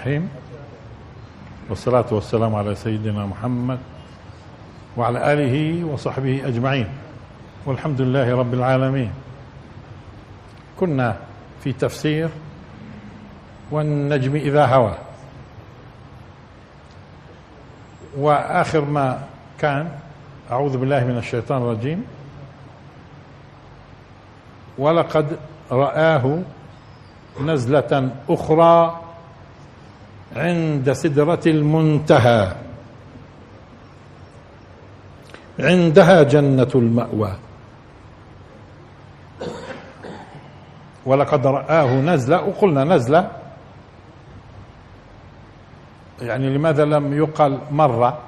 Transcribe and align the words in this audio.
الرحيم. 0.00 0.28
والصلاة 1.68 2.04
والسلام 2.10 2.54
على 2.54 2.74
سيدنا 2.74 3.26
محمد 3.26 3.78
وعلى 4.96 5.32
آله 5.32 5.84
وصحبه 5.84 6.48
أجمعين. 6.48 6.88
والحمد 7.66 8.00
لله 8.00 8.36
رب 8.36 8.54
العالمين. 8.54 9.12
كنا 10.80 11.16
في 11.64 11.72
تفسير 11.72 12.28
والنجم 13.70 14.36
إذا 14.36 14.66
هوى. 14.66 14.94
وآخر 18.16 18.84
ما 18.84 19.28
كان 19.58 19.90
أعوذ 20.50 20.78
بالله 20.78 21.04
من 21.04 21.18
الشيطان 21.18 21.62
الرجيم. 21.62 22.04
ولقد 24.78 25.38
رآه 25.72 26.42
نزلة 27.40 28.10
أخرى 28.28 29.00
عند 30.36 30.92
سدرة 30.92 31.40
المنتهى. 31.46 32.52
عندها 35.60 36.22
جنة 36.22 36.72
المأوى. 36.74 37.32
ولقد 41.06 41.46
رآه 41.46 42.00
نزلة 42.00 42.42
وقلنا 42.42 42.84
نزلة. 42.84 43.30
يعني 46.22 46.54
لماذا 46.56 46.84
لم 46.84 47.12
يقل 47.12 47.58
مرة؟ 47.70 48.18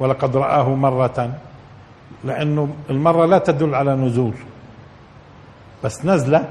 ولقد 0.00 0.36
رآه 0.36 0.74
مرة. 0.74 1.38
لأنه 2.24 2.68
المرة 2.90 3.26
لا 3.26 3.38
تدل 3.38 3.74
على 3.74 3.96
نزول. 3.96 4.34
بس 5.84 6.04
نزلة 6.04 6.48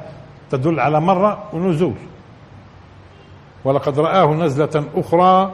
تدل 0.52 0.80
على 0.80 1.00
مرة 1.02 1.44
ونزول. 1.54 1.96
ولقد 3.66 4.00
رآه 4.00 4.26
نزلة 4.34 4.86
أخرى 4.96 5.52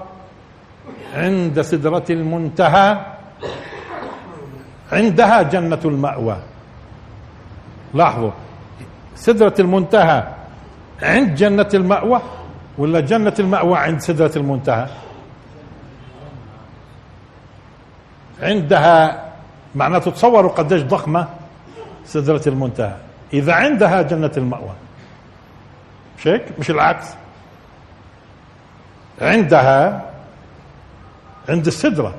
عند 1.13 1.61
سدرة 1.61 2.03
المنتهى 2.09 2.97
عندها 4.91 5.41
جنة 5.41 5.79
المأوى. 5.85 6.37
لاحظوا 7.93 8.31
سدرة 9.15 9.53
المنتهى 9.59 10.27
عند 11.01 11.35
جنة 11.35 11.69
المأوى 11.73 12.21
ولا 12.77 12.99
جنة 12.99 13.33
المأوى 13.39 13.77
عند 13.77 13.99
سدرة 13.99 14.31
المنتهى؟ 14.35 14.87
عندها 18.41 19.25
معناته 19.75 20.11
تصوروا 20.11 20.51
قديش 20.51 20.81
ضخمة 20.81 21.27
سدرة 22.05 22.41
المنتهى. 22.47 22.95
إذا 23.33 23.53
عندها 23.53 24.01
جنة 24.01 24.31
المأوى. 24.37 24.73
مش 26.17 26.27
هيك 26.27 26.45
مش 26.59 26.69
العكس. 26.69 27.07
عندها 29.22 30.05
عند 31.50 31.67
السدرة 31.67 32.14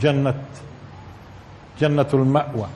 جنة 0.00 0.34
جنة 1.80 2.06
المأوى. 2.14 2.66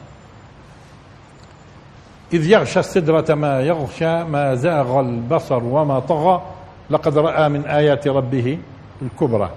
إذ 2.32 2.47
يغشى 2.47 2.81
السدرة 2.81 3.34
ما 3.34 3.60
يغشى 3.60 4.25
ما 4.25 4.54
زاغ 4.54 5.00
البصر 5.00 5.64
وما 5.64 6.00
طغى. 6.00 6.42
لقد 6.91 7.19
رأى 7.19 7.48
من 7.48 7.64
آيات 7.64 8.09
ربه 8.09 8.59
الكبرى. 9.03 9.50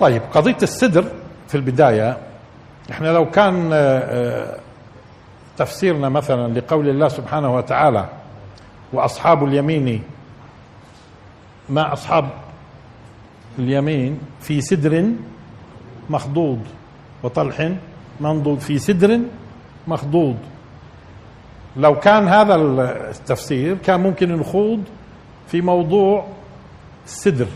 طيب 0.00 0.22
قضية 0.34 0.56
السدر 0.62 1.04
في 1.48 1.54
البداية 1.54 2.16
إحنا 2.90 3.08
لو 3.08 3.30
كان 3.30 3.70
تفسيرنا 5.56 6.08
مثلا 6.08 6.58
لقول 6.58 6.88
الله 6.88 7.08
سبحانه 7.08 7.54
وتعالى 7.56 8.08
وأصحاب 8.92 9.44
اليمين 9.44 10.02
ما 11.68 11.92
أصحاب 11.92 12.30
اليمين 13.58 14.18
في 14.40 14.60
سدر 14.60 15.12
مخضوض 16.10 16.60
وطلح 17.22 17.72
منضود 18.20 18.58
في 18.58 18.78
سدر 18.78 19.20
مخضوض. 19.88 20.36
لو 21.76 22.00
كان 22.00 22.28
هذا 22.28 22.54
التفسير 23.10 23.76
كان 23.76 24.00
ممكن 24.00 24.36
نخوض 24.36 24.84
في 25.48 25.60
موضوع 25.60 26.26
السدر 27.06 27.46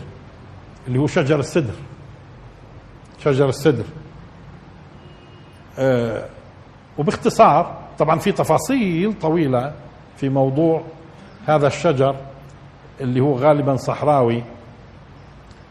اللي 0.87 0.99
هو 0.99 1.07
شجر 1.07 1.39
السدر. 1.39 1.73
شجر 3.23 3.49
السدر. 3.49 3.85
أه 5.79 6.25
وباختصار 6.97 7.77
طبعا 7.99 8.19
في 8.19 8.31
تفاصيل 8.31 9.13
طويلة 9.21 9.73
في 10.17 10.29
موضوع 10.29 10.83
هذا 11.45 11.67
الشجر 11.67 12.15
اللي 13.01 13.19
هو 13.19 13.35
غالبا 13.35 13.75
صحراوي 13.75 14.43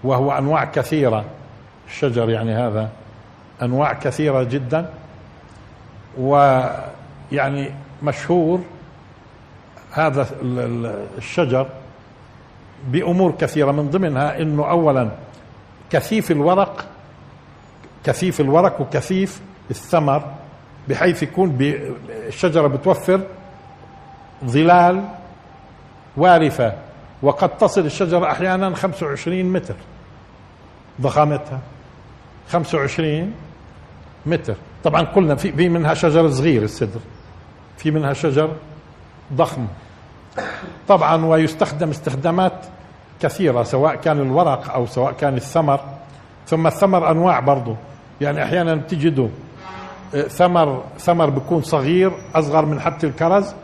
وهو 0.04 0.32
أنواع 0.32 0.64
كثيرة. 0.64 1.24
الشجر 1.88 2.30
يعني 2.30 2.54
هذا 2.54 2.90
أنواع 3.62 3.92
كثيرة 3.92 4.42
جدا 4.42 4.90
ويعني 6.18 7.70
مشهور 8.02 8.60
هذا 9.92 10.26
الشجر 11.18 11.66
بأمور 12.88 13.32
كثيرة. 13.40 13.72
من 13.72 13.90
ضمنها 13.90 14.42
أنه 14.42 14.70
أولا 14.70 15.10
كثيف 15.90 16.30
الورق 16.30 16.86
كثيف 18.04 18.40
الورق 18.40 18.80
وكثيف 18.80 19.40
الثمر 19.70 20.22
بحيث 20.88 21.22
يكون 21.22 21.58
الشجرة 22.10 22.66
بتوفر 22.66 23.20
ظلال 24.44 25.04
وارفة. 26.16 26.72
وقد 27.22 27.56
تصل 27.56 27.80
الشجرة 27.80 28.30
أحيانا 28.30 28.74
25 28.74 29.44
متر. 29.52 29.74
ضخامتها 31.00 31.60
25 32.50 33.32
متر. 34.26 34.54
طبعا 34.84 35.02
قلنا 35.02 35.34
في 35.34 35.68
منها 35.68 35.94
شجر 35.94 36.30
صغير 36.30 36.62
السدر 36.62 37.00
في 37.76 37.90
منها 37.90 38.12
شجر 38.12 38.50
ضخم. 39.32 39.66
طبعا 40.88 41.24
ويستخدم 41.24 41.90
استخدامات 41.90 42.66
كثيرة 43.20 43.62
سواء 43.62 43.94
كان 43.94 44.20
الورق 44.20 44.72
أو 44.72 44.86
سواء 44.86 45.12
كان 45.12 45.36
الثمر. 45.36 45.80
ثم 46.46 46.66
الثمر 46.66 47.10
أنواع 47.10 47.40
برضه 47.40 47.76
يعني 48.20 48.44
أحيانا 48.44 48.74
بتجدوا 48.74 49.28
ثمر 50.28 50.84
ثمر 50.98 51.30
بيكون 51.30 51.62
صغير 51.62 52.12
أصغر 52.34 52.66
من 52.66 52.80
حبة 52.80 52.98
الكرز 53.04 53.54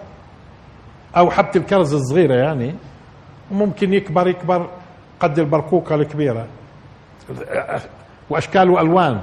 أو 1.17 1.31
حبة 1.31 1.51
الكرز 1.57 1.95
الصغيرة 1.95 2.35
يعني. 2.35 2.75
ممكن 3.51 3.95
يكبر 3.95 4.29
يكبر 4.29 4.69
قد 5.21 5.39
البرقوقه 5.39 5.95
الكبيرة. 5.95 6.47
وأشكال 8.31 8.71
وألوان 8.71 9.21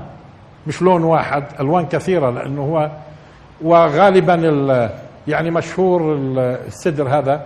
مش 0.68 0.82
لون 0.82 1.04
واحد 1.04 1.44
ألوان 1.60 1.86
كثيرة 1.86 2.30
لأنه 2.30 2.62
هو 2.62 2.92
وغالبا 3.62 4.34
يعني 5.28 5.52
مشهور 5.52 6.16
السدر 6.68 7.10
هذا 7.10 7.46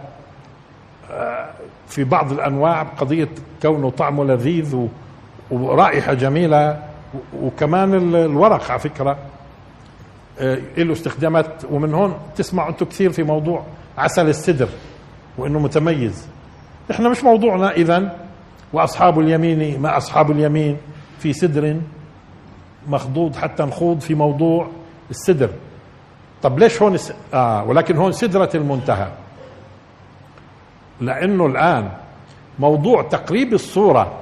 في 1.87 2.03
بعض 2.03 2.31
الأنواع 2.31 2.83
بقضيه 2.83 3.29
كونه 3.61 3.89
طعمه 3.89 4.23
لذيذ 4.23 4.87
ورائحة 5.51 6.13
جميلة 6.13 6.83
وكمان 7.41 7.93
الورق 8.15 8.71
على 8.71 8.79
فكرة 8.79 9.17
له 10.77 10.93
استخدامات. 10.93 11.65
ومن 11.71 11.93
هون 11.93 12.17
تسمعوا 12.35 12.69
أنتم 12.69 12.85
كثير 12.85 13.11
في 13.11 13.23
موضوع 13.23 13.63
عسل 13.97 14.29
السدر 14.29 14.67
وإنه 15.37 15.59
متميز. 15.59 16.27
إحنا 16.91 17.09
مش 17.09 17.23
موضوعنا 17.23 17.71
اذا 17.71 18.15
وأصحاب 18.73 19.19
اليمين 19.19 19.81
ما 19.81 19.97
أصحاب 19.97 20.31
اليمين؟ 20.31 20.77
في 21.19 21.33
سدر 21.33 21.79
مخضوض 22.87 23.35
حتى 23.35 23.63
نخوض 23.63 23.99
في 23.99 24.15
موضوع 24.15 24.67
السدر. 25.09 25.49
طب 26.43 26.59
ليش 26.59 26.81
هون 26.81 26.97
آه 27.33 27.63
ولكن 27.63 27.97
هون 27.97 28.11
سدرة 28.11 28.49
المنتهى. 28.55 29.07
لأنه 31.01 31.45
الآن 31.45 31.91
موضوع 32.59 33.01
تقريب 33.03 33.53
الصورة 33.53 34.13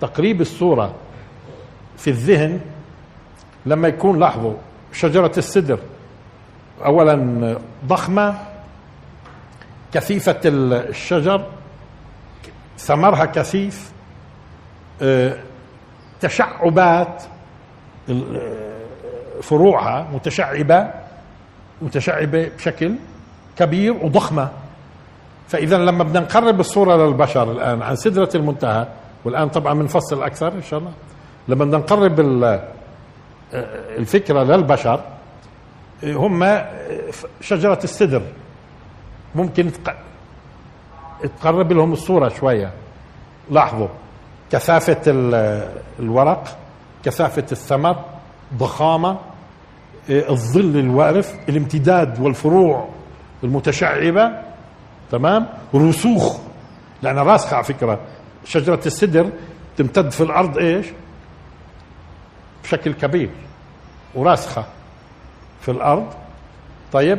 تقريب 0.00 0.40
الصورة 0.40 0.94
في 1.96 2.10
الذهن 2.10 2.60
لما 3.66 3.88
يكون 3.88 4.18
لاحظوا 4.18 4.54
شجرة 4.92 5.32
السدر 5.38 5.78
أولا 6.84 7.56
ضخمة 7.86 8.34
كثيفة 9.92 10.40
الشجر 10.44 11.46
ثمرها 12.78 13.24
كثيف 13.24 13.92
تشعبات 16.20 17.22
فروعها 19.42 20.08
متشعبة 20.12 20.90
متشعبة 21.82 22.48
بشكل 22.48 22.94
كبير 23.56 23.92
وضخمة. 23.92 24.50
فإذا 25.48 25.78
لما 25.78 26.04
بدنا 26.04 26.20
نقرب 26.20 26.60
الصورة 26.60 26.96
للبشر 26.96 27.52
الآن 27.52 27.82
عن 27.82 27.96
سدرة 27.96 28.30
المنتهى 28.34 28.86
والآن 29.24 29.48
طبعا 29.48 29.74
بنفصل 29.74 30.22
أكثر 30.22 30.52
إن 30.52 30.62
شاء 30.62 30.78
الله 30.78 30.92
لما 31.48 31.64
بدنا 31.64 31.78
نقرب 31.78 32.20
الفكرة 33.98 34.42
للبشر 34.42 35.00
هم 36.04 36.60
شجرة 37.40 37.78
السدر. 37.84 38.22
ممكن 39.34 39.70
تقرب 41.22 41.72
لهم 41.72 41.92
الصورة 41.92 42.28
شوية. 42.28 42.72
لاحظوا 43.50 43.88
كثافة 44.52 45.00
الورق 46.00 46.58
كثافة 47.04 47.46
الثمر 47.52 48.04
ضخامة 48.54 49.18
إيه، 50.08 50.30
الظل 50.30 50.76
الوارف 50.78 51.34
الامتداد 51.48 52.20
والفروع 52.20 52.88
المتشعبة. 53.44 54.42
تمام؟ 55.10 55.46
رسوخ. 55.74 56.36
لأن 57.02 57.18
راسخة 57.18 57.54
على 57.54 57.64
فكرة. 57.64 58.00
شجرة 58.44 58.80
السدر 58.86 59.30
تمتد 59.76 60.10
في 60.10 60.20
الأرض 60.20 60.58
إيش؟ 60.58 60.86
بشكل 62.64 62.92
كبير. 62.92 63.30
وراسخة 64.14 64.64
في 65.60 65.70
الأرض. 65.70 66.06
طيب؟ 66.92 67.18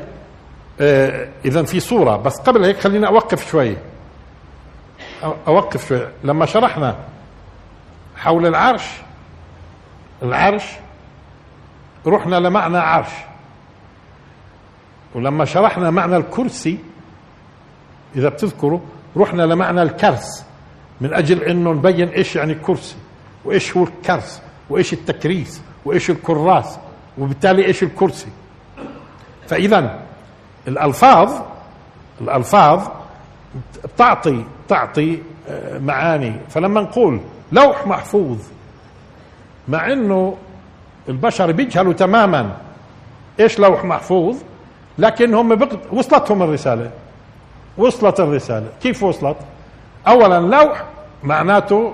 آه 0.79 1.27
إذا 1.45 1.63
في 1.63 1.79
صورة. 1.79 2.18
بس 2.18 2.39
قبل 2.39 2.65
هيك 2.65 2.79
خلينا 2.79 3.07
أوقف 3.07 3.51
شوي. 3.51 3.77
أوقف 5.47 5.88
شوي. 5.88 6.07
لما 6.23 6.45
شرحنا 6.45 6.95
حول 8.15 8.45
العرش 8.45 8.85
العرش 10.23 10.63
رحنا 12.07 12.35
لمعنى 12.35 12.77
عرش. 12.77 13.12
ولما 15.15 15.45
شرحنا 15.45 15.89
معنى 15.89 16.18
الكرسي 16.18 16.77
إذا 18.15 18.29
بتذكروا 18.29 18.79
رحنا 19.18 19.44
لمعنى 19.44 19.81
الكرس. 19.81 20.45
من 21.01 21.13
أجل 21.13 21.44
إنه 21.44 21.71
نبين 21.73 22.07
إيش 22.09 22.35
يعني 22.35 22.53
الكرسي 22.53 22.95
وإيش 23.45 23.77
هو 23.77 23.83
الكرس 23.83 24.41
وإيش 24.69 24.94
التكريس 24.94 25.62
وإيش 25.85 26.09
الكراس 26.09 26.79
وبالتالي 27.18 27.65
إيش 27.65 27.83
الكرسي. 27.83 28.27
فاذا 29.47 30.00
الألفاظ 30.68 31.31
الألفاظ 32.22 32.88
تعطي 33.98 34.44
تعطي 34.68 35.19
آه، 35.50 35.80
معاني. 35.80 36.34
فلما 36.50 36.81
نقول 36.81 37.19
لوح 37.52 37.88
محفوظ 37.88 38.38
مع 39.68 39.94
إنه 39.94 40.38
البشر 41.10 41.52
بيجهلوا 41.52 41.94
تماما 41.94 42.58
إيش 43.40 43.60
لوح 43.60 43.84
محفوظ 43.86 44.38
لكن 44.98 45.34
هم 45.34 45.56
بقد 45.56 45.80
وصلتهم 45.94 46.44
الرسالة. 46.44 46.92
وصلت 47.78 48.19
الرسالة. 48.19 48.68
كيف 48.81 49.04
وصلت؟ 49.04 49.38
اولا 50.07 50.40
لوح 50.40 50.84
معناته 51.24 51.94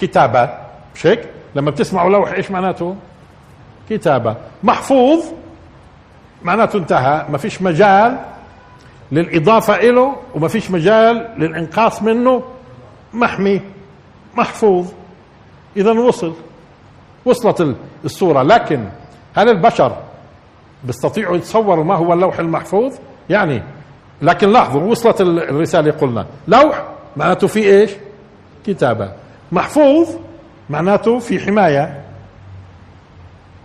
كتابة. 0.00 0.50
مش 0.94 1.06
هيك 1.06 1.28
لما 1.54 1.70
بتسمعوا 1.70 2.10
لوح 2.10 2.32
إيش 2.32 2.50
معناته؟ 2.50 2.96
كتابة. 3.90 4.36
محفوظ 4.62 5.24
معناته 6.42 6.76
انتهى. 6.76 7.26
ما 7.30 7.38
فيش 7.38 7.62
مجال 7.62 8.18
للإضافة 9.12 9.74
إله 9.74 10.16
وما 10.34 10.48
فيش 10.48 10.70
مجال 10.70 11.34
للإنقاص 11.38 12.02
منه. 12.02 12.42
محمي 13.14 13.60
محفوظ. 14.34 14.86
إذا 15.76 15.92
وصل. 15.92 16.34
وصلت 17.24 17.76
الصورة. 18.04 18.42
لكن 18.42 18.88
هل 19.34 19.48
البشر 19.48 19.96
بيستطيعوا 20.84 21.36
يتصوروا 21.36 21.84
ما 21.84 21.94
هو 21.94 22.12
اللوح 22.12 22.38
المحفوظ؟ 22.38 22.94
يعني 23.30 23.62
لكن 24.22 24.48
لاحظوا 24.48 24.82
وصلت 24.82 25.20
الرسالة 25.20 25.92
قلنا. 25.92 26.26
لوح 26.48 26.84
معناته 27.16 27.46
في 27.46 27.60
إيش؟ 27.64 27.90
كتابة. 28.66 29.12
محفوظ 29.52 30.08
معناته 30.70 31.18
في 31.18 31.38
حماية. 31.38 32.04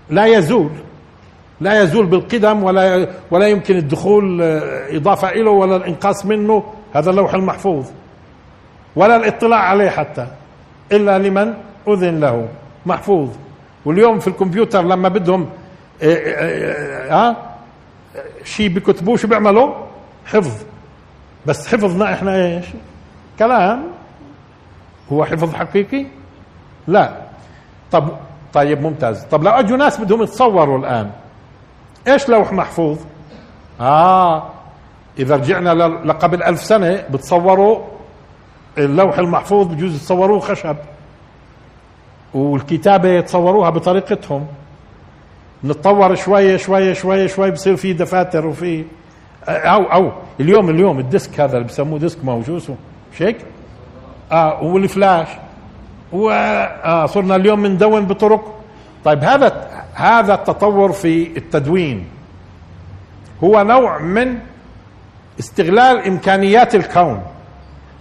لا 0.09 0.25
يزول. 0.25 0.69
لا 1.61 1.83
يزول 1.83 2.05
بالقدم 2.05 2.63
ولا 2.63 3.07
ولا 3.31 3.47
يمكن 3.47 3.75
الدخول 3.77 4.41
آه، 4.41 4.97
إضافة 4.97 5.29
إليه 5.29 5.49
ولا 5.49 5.75
الإنقاص 5.75 6.25
منه. 6.25 6.63
هذا 6.93 7.09
اللوح 7.09 7.33
المحفوظ. 7.33 7.85
ولا 8.95 9.15
الاطلاع 9.15 9.59
عليه 9.59 9.89
حتى. 9.89 10.27
إلا 10.91 11.17
لمن 11.19 11.53
أذن 11.87 12.19
له. 12.19 12.47
محفوظ. 12.85 13.29
واليوم 13.85 14.19
في 14.19 14.27
الكمبيوتر 14.27 14.81
لما 14.81 15.09
بدهم 15.09 15.49
ها 16.01 16.07
آه، 16.09 17.11
آه، 17.11 17.35
شيء 18.43 18.69
بكتبوه 18.69 19.17
شو 19.17 19.27
بيعملوا؟ 19.27 19.73
حفظ. 20.25 20.63
بس 21.45 21.67
حفظنا 21.67 22.13
إحنا 22.13 22.35
إيش؟ 22.35 22.65
كلام. 23.39 23.83
هو 25.11 25.25
حفظ 25.25 25.53
حقيقي؟ 25.53 26.05
لا. 26.87 27.13
طب 27.91 28.09
طيب 28.53 28.81
ممتاز. 28.81 29.23
طب 29.23 29.43
لو 29.43 29.51
أجوا 29.51 29.77
ناس 29.77 30.01
بدهم 30.01 30.21
يتصوروا 30.23 30.77
الآن 30.79 31.11
إيش 32.07 32.30
لوح 32.30 32.53
محفوظ؟ 32.53 32.98
آه 33.81 34.50
إذا 35.19 35.36
رجعنا 35.36 35.69
لقبل 36.06 36.44
ألف 36.44 36.63
سنة 36.63 37.03
بتصوروا 37.09 37.80
اللوح 38.77 39.18
المحفوظ 39.19 39.68
بجوز 39.68 39.95
يتصوروه 39.95 40.39
خشب 40.39 40.75
والكتابة 42.33 43.09
يتصوروها 43.09 43.69
بطريقتهم. 43.69 44.48
نتطور 45.63 46.15
شوية 46.15 46.57
شوية 46.57 46.94
شوية 46.94 47.27
شوي 47.27 47.51
بصير 47.51 47.75
في 47.75 47.94
دفاتر 47.94 48.47
وفي 48.47 48.86
أو 49.47 49.83
أو 49.83 50.12
اليوم 50.39 50.69
اليوم 50.69 51.00
ال 51.00 51.07
disk 51.07 51.39
هذا 51.39 51.57
اللي 51.57 51.68
بسموه 51.68 52.00
disk 52.00 52.18
اسمه 52.18 52.75
مش 53.13 53.21
هيك؟ 53.21 53.38
آه 54.31 54.63
والفلاش. 54.63 55.27
و 56.13 56.30
آه 56.30 57.06
صرنا 57.06 57.36
اليوم 57.36 57.63
بندوّن 57.63 58.06
بطرق. 58.06 58.60
طيب 59.06 59.24
هذا 59.24 59.68
هذا 59.94 60.33
التطور 60.33 60.92
في 60.92 61.38
التدوين 61.38 62.07
هو 63.44 63.63
نوع 63.63 63.98
من 63.98 64.39
استغلال 65.39 66.07
إمكانيات 66.07 66.75
الكون. 66.75 67.21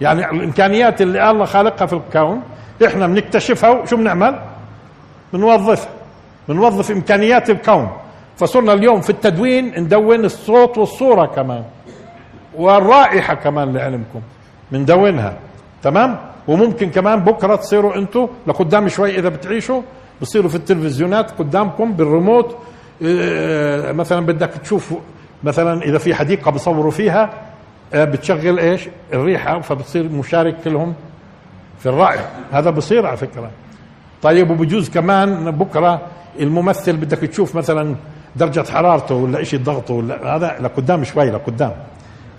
يعني 0.01 0.29
الإمكانيات 0.31 1.01
اللي 1.01 1.31
الله 1.31 1.45
خالقها 1.45 1.85
في 1.85 1.93
الكون 1.93 2.41
إحنا 2.85 3.07
بنكتشفها 3.07 3.69
وشو 3.69 3.97
بنعمل؟ 3.97 4.39
بنوظفها. 5.33 5.89
بنوظف 6.49 6.91
إمكانيات 6.91 7.49
الكون. 7.49 7.89
فصرنا 8.37 8.73
اليوم 8.73 9.01
في 9.01 9.09
التدوين 9.09 9.79
ندون 9.79 10.25
الصوت 10.25 10.77
والصورة 10.77 11.25
كمان 11.25 11.63
والرائحة 12.55 13.33
كمان 13.33 13.73
لعلمكم 13.73 14.21
بندونها. 14.71 15.37
تمام؟ 15.83 16.17
وممكن 16.47 16.89
كمان 16.89 17.19
بكرة 17.19 17.55
تصيروا 17.55 17.95
أنتم 17.95 18.27
لقدام 18.47 18.87
شوي 18.87 19.19
إذا 19.19 19.29
بتعيشوا 19.29 19.81
بصيروا 20.21 20.49
في 20.49 20.55
التلفزيونات 20.55 21.31
قدامكم 21.31 21.93
بالريموت 21.93 22.57
آه 23.05 23.91
مثلا 23.91 24.25
بدك 24.25 24.49
تشوف 24.49 24.93
مثلا 25.43 25.81
إذا 25.81 25.97
في 25.97 26.15
حديقة 26.15 26.51
بصوروا 26.51 26.91
فيها 26.91 27.29
آه 27.93 28.05
بتشغل 28.05 28.59
إيش؟ 28.59 28.89
الريحة 29.13 29.59
فبتصير 29.61 30.09
مشارك 30.09 30.55
كلهم 30.63 30.93
في 31.79 31.89
الرأي. 31.89 32.19
هذا 32.51 32.69
بصير 32.69 33.05
على 33.05 33.17
فكرة. 33.17 33.51
طيب 34.21 34.51
وبجوز 34.51 34.89
كمان 34.89 35.51
بكرة 35.51 36.01
الممثل 36.39 36.97
بدك 36.97 37.17
تشوف 37.17 37.55
مثلا 37.55 37.95
درجة 38.35 38.71
حرارته 38.71 39.15
ولا 39.15 39.43
شيء 39.43 39.59
ضغطه 39.59 39.93
ولا 39.93 40.35
هذا 40.35 40.57
لقدام 40.61 41.03
شوي 41.03 41.31
لقدام. 41.31 41.73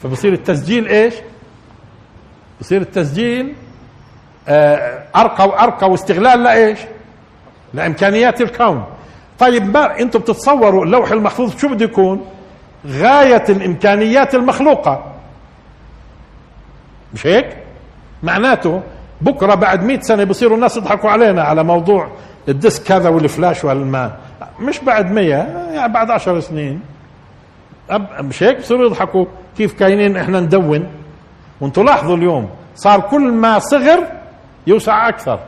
فبصير 0.02 0.32
التسجيل 0.32 0.88
إيش؟ 0.88 1.14
بصير 2.60 2.80
التسجيل 2.80 3.54
آه 4.48 5.02
أرقى 5.16 5.48
وأرقى 5.48 5.90
واستغلال 5.90 6.42
لإيش؟ 6.42 6.78
لإمكانيات 7.74 8.40
الكون. 8.40 8.84
طيب 9.38 9.76
ما 9.76 10.00
أنتم 10.00 10.18
بتتصوروا 10.18 10.84
اللوح 10.84 11.10
المحفوظ 11.10 11.56
شو 11.56 11.68
بده 11.68 11.84
يكون؟ 11.84 12.26
غاية 12.86 13.44
الإمكانيات 13.48 14.34
المخلوقة. 14.34 15.04
مش 17.14 17.26
هيك؟ 17.26 17.56
معناته 18.22 18.82
بكرة 19.20 19.54
بعد 19.54 19.84
مئة 19.84 20.00
سنة 20.00 20.24
بصيروا 20.24 20.56
الناس 20.56 20.76
يضحكوا 20.76 21.10
علينا 21.10 21.42
على 21.42 21.62
موضوع 21.64 22.08
الديسك 22.48 22.92
هذا 22.92 23.08
والفلاش 23.08 23.64
والما 23.64 24.12
مش 24.60 24.78
بعد 24.80 25.10
مية 25.12 25.36
يعني 25.74 25.92
بعد 25.92 26.10
عشر 26.10 26.40
سنين. 26.40 26.80
مش 28.20 28.42
هيك؟ 28.42 28.58
بصيروا 28.58 28.86
يضحكوا 28.86 29.24
كيف 29.56 29.72
كاينين 29.72 30.16
إحنا 30.16 30.40
ندون. 30.40 30.86
وأنتم 31.60 31.84
لاحظوا 31.84 32.16
اليوم 32.16 32.50
صار 32.74 33.00
كل 33.00 33.32
ما 33.32 33.58
صغر 33.58 34.06
يوسع 34.66 35.08
أكثر. 35.08 35.38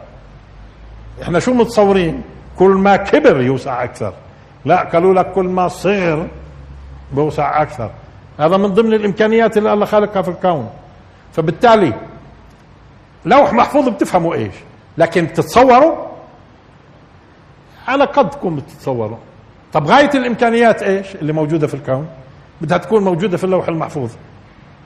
إحنا 1.23 1.39
شو 1.39 1.55
متصورين؟ 1.55 2.23
كل 2.59 2.71
ما 2.71 2.97
كبر 2.97 3.41
يوسع 3.41 3.85
أكثر. 3.85 4.13
لا 4.65 4.83
قالوا 4.83 5.15
لك 5.15 5.33
كل 5.33 5.45
ما 5.45 5.69
صغر 5.69 6.27
بوسع 7.13 7.63
أكثر. 7.63 7.91
هذا 8.39 8.57
من 8.57 8.67
ضمن 8.67 8.95
الإمكانيات 8.95 9.57
اللي 9.57 9.73
الله 9.73 9.87
خالقها 9.87 10.23
في 10.23 10.29
الكون. 10.29 10.71
فبالتالي 11.33 11.93
لوح 13.25 13.53
محفوظ 13.53 13.89
بتفهموا 13.89 14.35
إيش. 14.35 14.55
لكن 14.99 15.33
تتصوروا 15.33 15.95
على 17.89 18.05
قدكم 18.05 18.57
بتتصوروا. 18.57 19.19
طب 19.73 19.87
غاية 19.87 20.11
الإمكانيات 20.15 20.83
إيش 20.83 21.15
اللي 21.15 21.33
موجودة 21.33 21.67
في 21.67 21.75
الكون؟ 21.75 22.07
بدها 22.61 22.79
تكون 22.79 23.05
موجودة 23.05 23.37
في 23.37 23.45
اللوح 23.45 23.69
المحفوظ. 23.69 24.11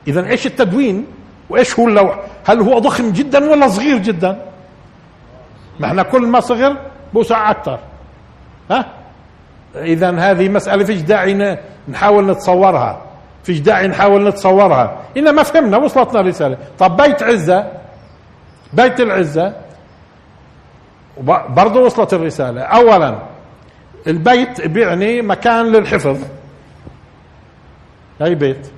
إذا 0.08 0.26
إيش 0.26 0.46
التدوين؟ 0.46 1.06
وإيش 1.50 1.78
هو 1.78 1.88
اللوح؟ 1.88 2.18
هل 2.44 2.60
هو 2.60 2.78
ضخم 2.78 3.10
جدا 3.10 3.50
ولا 3.50 3.68
صغير 3.68 3.98
جدا؟ 3.98 4.47
ما 5.80 5.86
إحنا 5.86 6.02
كل 6.02 6.26
ما 6.26 6.40
صغر 6.40 6.76
بوسع 7.14 7.50
أكثر 7.50 7.78
ها؟ 8.70 8.86
إذا 9.76 10.10
هذه 10.10 10.48
مسألة 10.48 10.84
فيش 10.84 11.00
داعي 11.00 11.58
نحاول 11.88 12.30
نتصورها. 12.30 13.02
فيش 13.44 13.58
داعي 13.58 13.88
نحاول 13.88 14.28
نتصورها. 14.28 14.96
انما 15.16 15.42
فهمنا 15.42 15.76
وصلتنا 15.76 16.20
الرساله 16.20 16.58
طب 16.78 16.96
بيت 16.96 17.22
عزة 17.22 17.72
بيت 18.72 19.00
العزة 19.00 19.52
برضه 21.48 21.80
وصلت 21.80 22.14
الرسالة. 22.14 22.62
اولا 22.62 23.18
البيت 24.06 24.66
بيعني 24.66 25.22
مكان 25.22 25.66
للحفظ. 25.72 26.18
أي 28.22 28.34
بيت؟ 28.34 28.70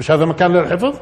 مش 0.00 0.10
هذا 0.10 0.24
مكان 0.24 0.52
للحفظ؟ 0.52 0.94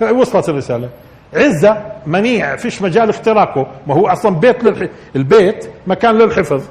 وصلت 0.00 0.48
الرسالة. 0.48 0.88
عزة 1.34 1.82
منيع 2.06 2.56
فيش 2.56 2.82
مجال 2.82 3.08
اختراقه. 3.08 3.66
ما 3.86 3.94
هو 3.94 4.08
أصلا 4.08 4.36
بيت 4.36 4.64
للح... 4.64 4.90
البيت 5.16 5.70
مكان 5.86 6.14
للحفظ. 6.14 6.62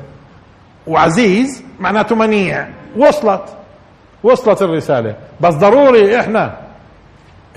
وعزيز 0.88 1.64
معناته 1.80 2.16
منيع. 2.16 2.68
وصلت. 2.98 3.44
وصلت 4.24 4.62
الرسالة. 4.62 5.16
بس 5.42 5.54
ضروري 5.54 6.20
إحنا 6.20 6.58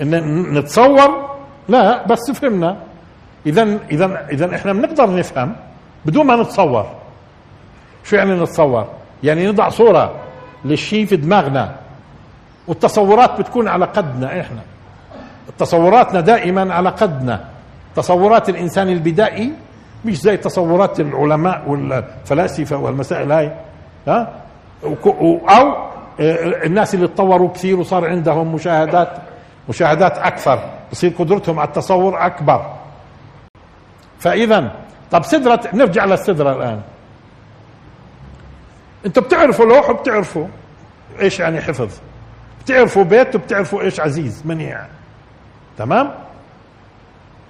إن 0.01 0.41
نتصور. 0.57 1.35
لا 1.69 2.07
بس 2.07 2.31
فهمنا. 2.31 2.77
اذا 3.45 3.79
اذا 3.91 4.27
اذا 4.31 4.55
إحنا 4.55 4.73
بنقدر 4.73 5.15
نفهم 5.15 5.55
بدون 6.05 6.25
ما 6.25 6.35
نتصور. 6.35 6.85
شو 8.03 8.15
يعني 8.15 8.41
نتصور؟ 8.41 8.87
يعني 9.23 9.47
نضع 9.47 9.69
صورة 9.69 10.15
للشيء 10.65 11.05
في 11.05 11.15
دماغنا. 11.15 11.75
والتصورات 12.67 13.39
بتكون 13.39 13.67
على 13.67 13.85
قدنا 13.85 14.41
إحنا. 14.41 14.61
تصوراتنا 15.57 16.19
دائما 16.19 16.73
على 16.73 16.89
قدنا. 16.89 17.45
تصورات 17.95 18.49
الإنسان 18.49 18.89
البدائي 18.89 19.51
مش 20.05 20.21
زي 20.21 20.37
تصورات 20.37 20.99
العلماء 20.99 21.63
والفلاسفة 21.67 22.77
والمسائل 22.77 23.31
هاي 23.31 23.51
ها؟ 24.07 24.33
أو 24.83 25.85
الناس 26.65 26.95
اللي 26.95 27.07
تطوروا 27.07 27.49
كثير 27.49 27.79
وصار 27.79 28.09
عندهم 28.09 28.55
مشاهدات 28.55 29.09
مشاهدات 29.69 30.17
أكثر 30.17 30.59
بصير 30.91 31.13
قدرتهم 31.19 31.59
على 31.59 31.67
التصور 31.67 32.25
أكبر. 32.25 32.73
فإذا 34.19 34.71
طب 35.11 35.23
سدرة 35.23 35.61
نرجع 35.73 36.05
للسدرة 36.05 36.51
الآن. 36.55 36.81
أنتوا 39.05 39.23
بتعرفوا 39.23 39.65
لوح 39.65 39.89
وبتعرفوا 39.89 40.47
إيش 41.21 41.39
يعني 41.39 41.61
حفظ. 41.61 41.89
بتعرفوا 42.63 43.03
بيت 43.03 43.35
وبتعرفوا 43.35 43.81
إيش 43.81 43.99
عزيز 43.99 44.41
منيع. 44.45 44.85
تمام؟ 45.77 46.11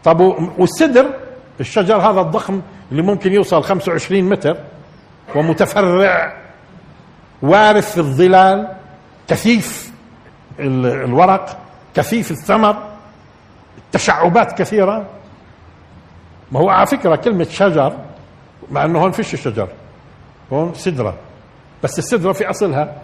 طب 0.04 0.20
والسدر 0.58 1.06
الشجر 1.60 1.98
هذا 1.98 2.22
الضخم 2.22 2.62
اللي 2.92 3.02
ممكن 3.02 3.34
يوصل 3.34 3.64
25 3.64 4.24
متر 4.24 4.58
ومتفرع 5.36 6.38
وارث 7.42 7.92
في 7.92 7.98
الظلال 7.98 8.76
كثيف 9.28 9.92
الورق 10.60 11.58
كثيف 11.96 12.32
الثمر 12.32 12.78
تشعبات 13.92 14.58
كثيرة. 14.58 15.06
ما 16.52 16.60
هو 16.60 16.70
على 16.70 16.86
فكرة 16.88 17.16
كلمة 17.16 17.44
شجر 17.44 17.98
مع 18.72 18.86
إنه 18.86 19.00
هون 19.00 19.12
فيش 19.12 19.36
شجر 19.36 19.68
هون 20.54 20.74
سدرة. 20.74 21.16
بس 21.84 22.00
السدرة 22.00 22.32
في 22.32 22.50
أصلها 22.50 22.96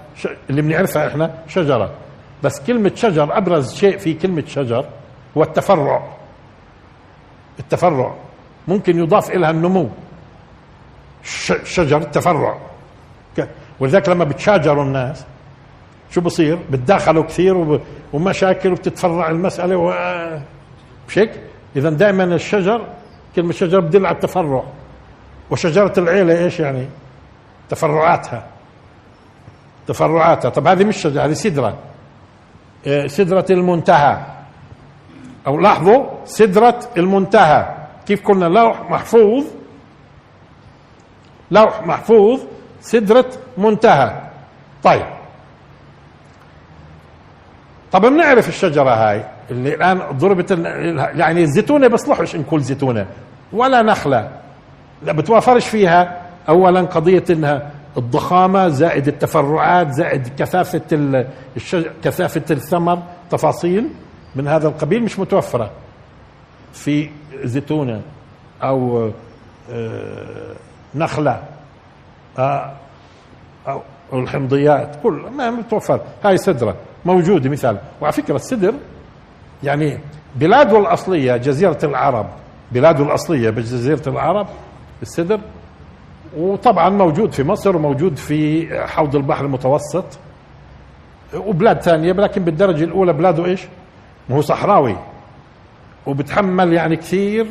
اللي 0.50 0.62
بنعرفها 0.62 1.08
إحنا 1.08 1.34
شجرة. 1.48 1.92
بس 2.44 2.62
كلمة 2.68 2.92
شجر 2.96 3.38
أبرز 3.38 3.76
شيء 3.76 3.98
في 3.98 4.14
كلمة 4.14 4.44
شجر 4.48 4.86
هو 5.38 5.44
التفرع 5.44 6.04
التفرع 7.60 8.14
ممكن 8.68 9.00
يضاف 9.00 9.30
إليها 9.30 9.50
النمو. 9.50 9.90
شجر 11.64 11.98
التفرع. 11.98 12.58
ولذلك 13.80 14.10
لما 14.10 14.24
بتشاجروا 14.24 14.84
الناس 14.84 15.26
شو 16.12 16.22
بصير؟ 16.22 16.60
بتداخلوا 16.72 17.24
كثير 17.24 17.80
ومشاكل 18.14 18.72
وبتتفرع 18.72 19.30
المسألة 19.30 19.78
و... 19.78 19.94
مش 21.08 21.18
هيك 21.18 21.32
إذا 21.76 21.90
دائما 21.90 22.24
الشجر 22.24 22.88
كلمة 23.36 23.52
شجر 23.52 23.80
بدل 23.80 24.06
على 24.06 24.16
التفرع. 24.16 24.64
وشجرة 25.52 25.94
العيلة 25.98 26.44
إيش 26.44 26.60
يعني؟ 26.60 26.88
تفرعاتها. 27.70 28.48
تفرعاتها. 29.88 30.50
طب 30.50 30.68
هذه 30.68 30.84
مش 30.84 30.98
شجرة 30.98 31.26
هذه 31.26 31.34
سدرة. 31.34 31.78
إيه، 32.88 33.08
سدرة 33.08 33.46
المنتهى. 33.50 34.26
أو 35.48 35.60
لاحظوا 35.60 36.06
سدرة 36.26 36.80
المنتهى. 36.98 37.76
كيف 38.06 38.28
قلنا 38.28 38.46
لوح 38.46 38.92
محفوظ؟ 38.92 39.46
لوح 41.52 41.88
محفوظ 41.88 42.42
سدرة 42.82 43.26
منتهى. 43.58 44.22
طيب. 44.84 45.06
طب 47.92 48.02
بنعرف 48.02 48.50
الشجرة 48.50 48.90
هاي؟ 48.90 49.26
اللي 49.52 49.76
الآن 49.76 50.02
ضربت 50.12 50.52
يعني 51.16 51.42
الزيتونة 51.42 51.88
بصلحش 51.88 52.36
نقول 52.36 52.62
زيتونة. 52.62 53.08
ولا 53.54 53.82
نخلة. 53.82 54.32
لا 55.04 55.12
بتوافرش 55.12 55.68
فيها. 55.68 56.22
أولا 56.50 56.82
قضية 56.82 57.24
إنها 57.30 57.72
الضخامة 57.98 58.68
زائد 58.68 59.08
التفرعات 59.08 59.92
زائد 59.92 60.28
كثافة 60.40 60.82
الشجر 61.56 61.92
كثافة 62.04 62.44
الثمر. 62.52 63.04
تفاصيل. 63.32 63.90
من 64.36 64.48
هذا 64.48 64.68
القبيل 64.68 65.04
مش 65.04 65.20
متوفرة. 65.20 65.72
في 66.74 67.10
زيتونة 67.44 68.02
أو 68.64 69.12
آه، 69.72 70.54
نخلة 70.96 71.44
آه، 72.40 72.72
أو 73.68 73.82
الحمضيات 74.14 74.96
كل 75.04 75.24
ما 75.38 75.52
متوفر. 75.52 76.00
هاي 76.24 76.38
سدرة 76.38 76.76
موجودة 77.06 77.50
مثال. 77.50 77.78
وعلى 78.02 78.14
فكرة 78.14 78.36
السدر 78.36 78.74
يعني 79.64 80.00
بلاده 80.36 80.80
الأصلية 80.80 81.38
جزيرة 81.38 81.78
العرب 81.84 82.26
بلاده 82.72 83.04
الأصلية 83.04 83.50
بجزيرة 83.50 84.10
العرب 84.10 84.48
السدر 85.02 85.40
وطبعا 86.38 86.90
موجود 86.90 87.32
في 87.32 87.44
مصر 87.44 87.76
وموجود 87.76 88.16
في 88.16 88.68
حوض 88.88 89.16
البحر 89.16 89.46
المتوسط 89.46 90.06
وبلاد 91.36 91.82
ثانية 91.82 92.12
لكن 92.14 92.44
بالدرجة 92.44 92.84
الأولى 92.84 93.14
بلاده 93.14 93.46
إيش؟ 93.46 93.68
ما 94.30 94.36
هو 94.36 94.42
صحراوي. 94.42 94.96
وبتحمل 96.06 96.74
يعني 96.74 96.96
كثير. 96.96 97.48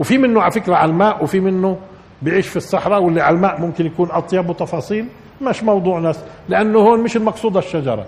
وفي 0.00 0.18
منه 0.18 0.42
على 0.42 0.52
فكرة 0.52 0.74
على 0.74 0.90
الماء 0.90 1.24
وفي 1.24 1.40
منه 1.40 1.78
بيعيش 2.22 2.48
في 2.48 2.56
الصحراء 2.56 3.02
واللي 3.02 3.20
على 3.20 3.36
الماء 3.36 3.60
ممكن 3.60 3.86
يكون 3.86 4.10
أطيب 4.10 4.48
وتفاصيل. 4.50 5.06
مش 5.42 5.62
موضوع 5.62 5.98
ناس. 5.98 6.24
لأنه 6.48 6.78
هون 6.78 7.00
مش 7.00 7.16
المقصوده 7.16 7.58
الشجرة. 7.58 8.06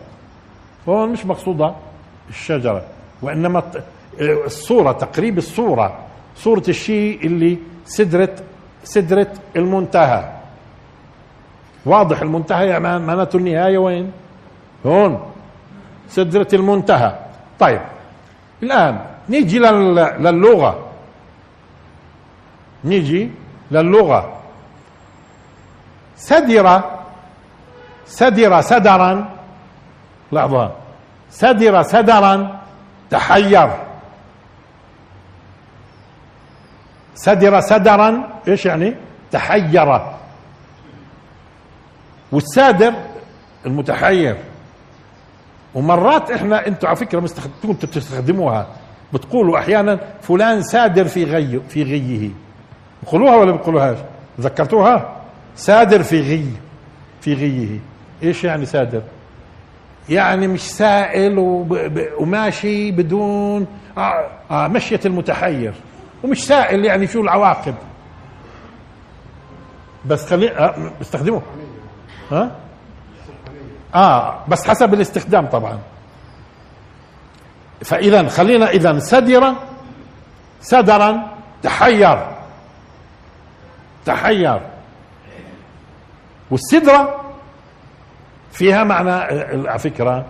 هون 0.88 1.08
مش 1.08 1.26
مقصوده 1.26 1.74
الشجرة. 2.28 2.82
وإنما 3.22 3.62
الصورة 4.20 4.92
تقريب 4.92 5.38
الصورة 5.38 5.98
صورة 6.36 6.62
الشيء 6.68 7.26
اللي 7.26 7.58
سدره 7.84 8.34
سدره 8.84 9.32
المنتهى. 9.56 10.32
واضح 11.86 12.22
المنتهى 12.22 12.66
يعني 12.66 12.98
معناته 12.98 13.36
النهاية 13.36 13.78
وين؟ 13.78 14.12
هون. 14.86 15.20
سدره 16.08 16.48
المنتهى. 16.52 17.18
طيب 17.60 17.80
الآن 18.62 19.06
نيجي 19.28 19.58
للغة. 19.58 20.86
نيجي 22.84 23.30
للغة. 23.70 24.40
سدر 26.16 26.82
سدر 28.06 28.60
سدرا. 28.60 29.28
لحظة. 30.32 30.72
سدر 31.30 31.82
سدرا. 31.82 32.60
تحير. 33.10 33.70
سدر 37.14 37.60
سدرا 37.60 38.40
إيش 38.48 38.66
يعني؟ 38.66 38.94
تحير. 39.30 40.16
والسادر 42.32 42.94
المتحير. 43.66 44.49
ومرات 45.74 46.30
إحنا 46.30 46.66
أنتوا 46.66 46.88
على 46.88 46.96
فكرة 46.96 47.28
كنتوا 47.62 47.88
تستخدموها 47.88 48.66
بتقولوا 49.14 49.58
أحيانا 49.58 50.00
فلان 50.20 50.62
سادر 50.62 51.04
في 51.04 51.24
غي 51.24 51.60
في 51.68 51.82
غيه. 51.82 52.30
بقولوها 53.02 53.36
ولا 53.36 53.52
بقولوهاش 53.52 53.98
ذكرتوها 54.40 55.16
سادر 55.56 56.02
في 56.02 56.20
غي 56.20 56.44
في 57.20 57.34
غيه. 57.34 57.78
إيش 58.22 58.44
يعني 58.44 58.66
سادر؟ 58.66 59.02
يعني 60.08 60.48
مش 60.48 60.60
سائل 60.62 61.38
وماشي 62.18 62.90
بدون 62.90 63.66
آه, 63.98 64.26
آه 64.50 64.68
مشية 64.68 65.00
المتحير. 65.06 65.74
ومش 66.24 66.44
سائل 66.46 66.84
يعني 66.84 67.06
شو 67.06 67.20
العواقب. 67.20 67.74
بس 70.06 70.26
خلي 70.26 70.50
آه 70.50 70.74
استخدموه. 71.00 71.42
ها؟ 72.32 72.50
آه 73.94 74.44
بس 74.48 74.68
حسب 74.68 74.94
الاستخدام 74.94 75.46
طبعا. 75.46 75.78
فاذا 77.84 78.28
خلينا 78.28 78.70
اذا 78.70 78.98
سدرا 78.98 79.54
سدرا 80.60 81.28
تحير. 81.62 82.26
تحير. 84.06 84.60
والسدرة 86.50 87.20
فيها 88.52 88.84
معنى 88.84 89.10
على 89.10 89.78
فكرة 89.78 90.26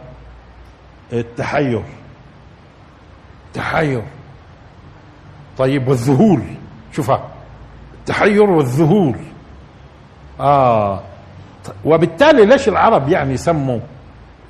التحير. 1.12 1.84
تحير. 3.54 4.02
طيب 5.58 5.88
والذهول. 5.88 6.42
شوفها. 6.92 7.28
التحير 8.00 8.42
والذهول. 8.42 9.16
آه. 10.40 11.02
وبالتالي 11.84 12.44
ليش 12.46 12.68
العرب 12.68 13.08
يعني 13.08 13.36
سموا 13.36 13.78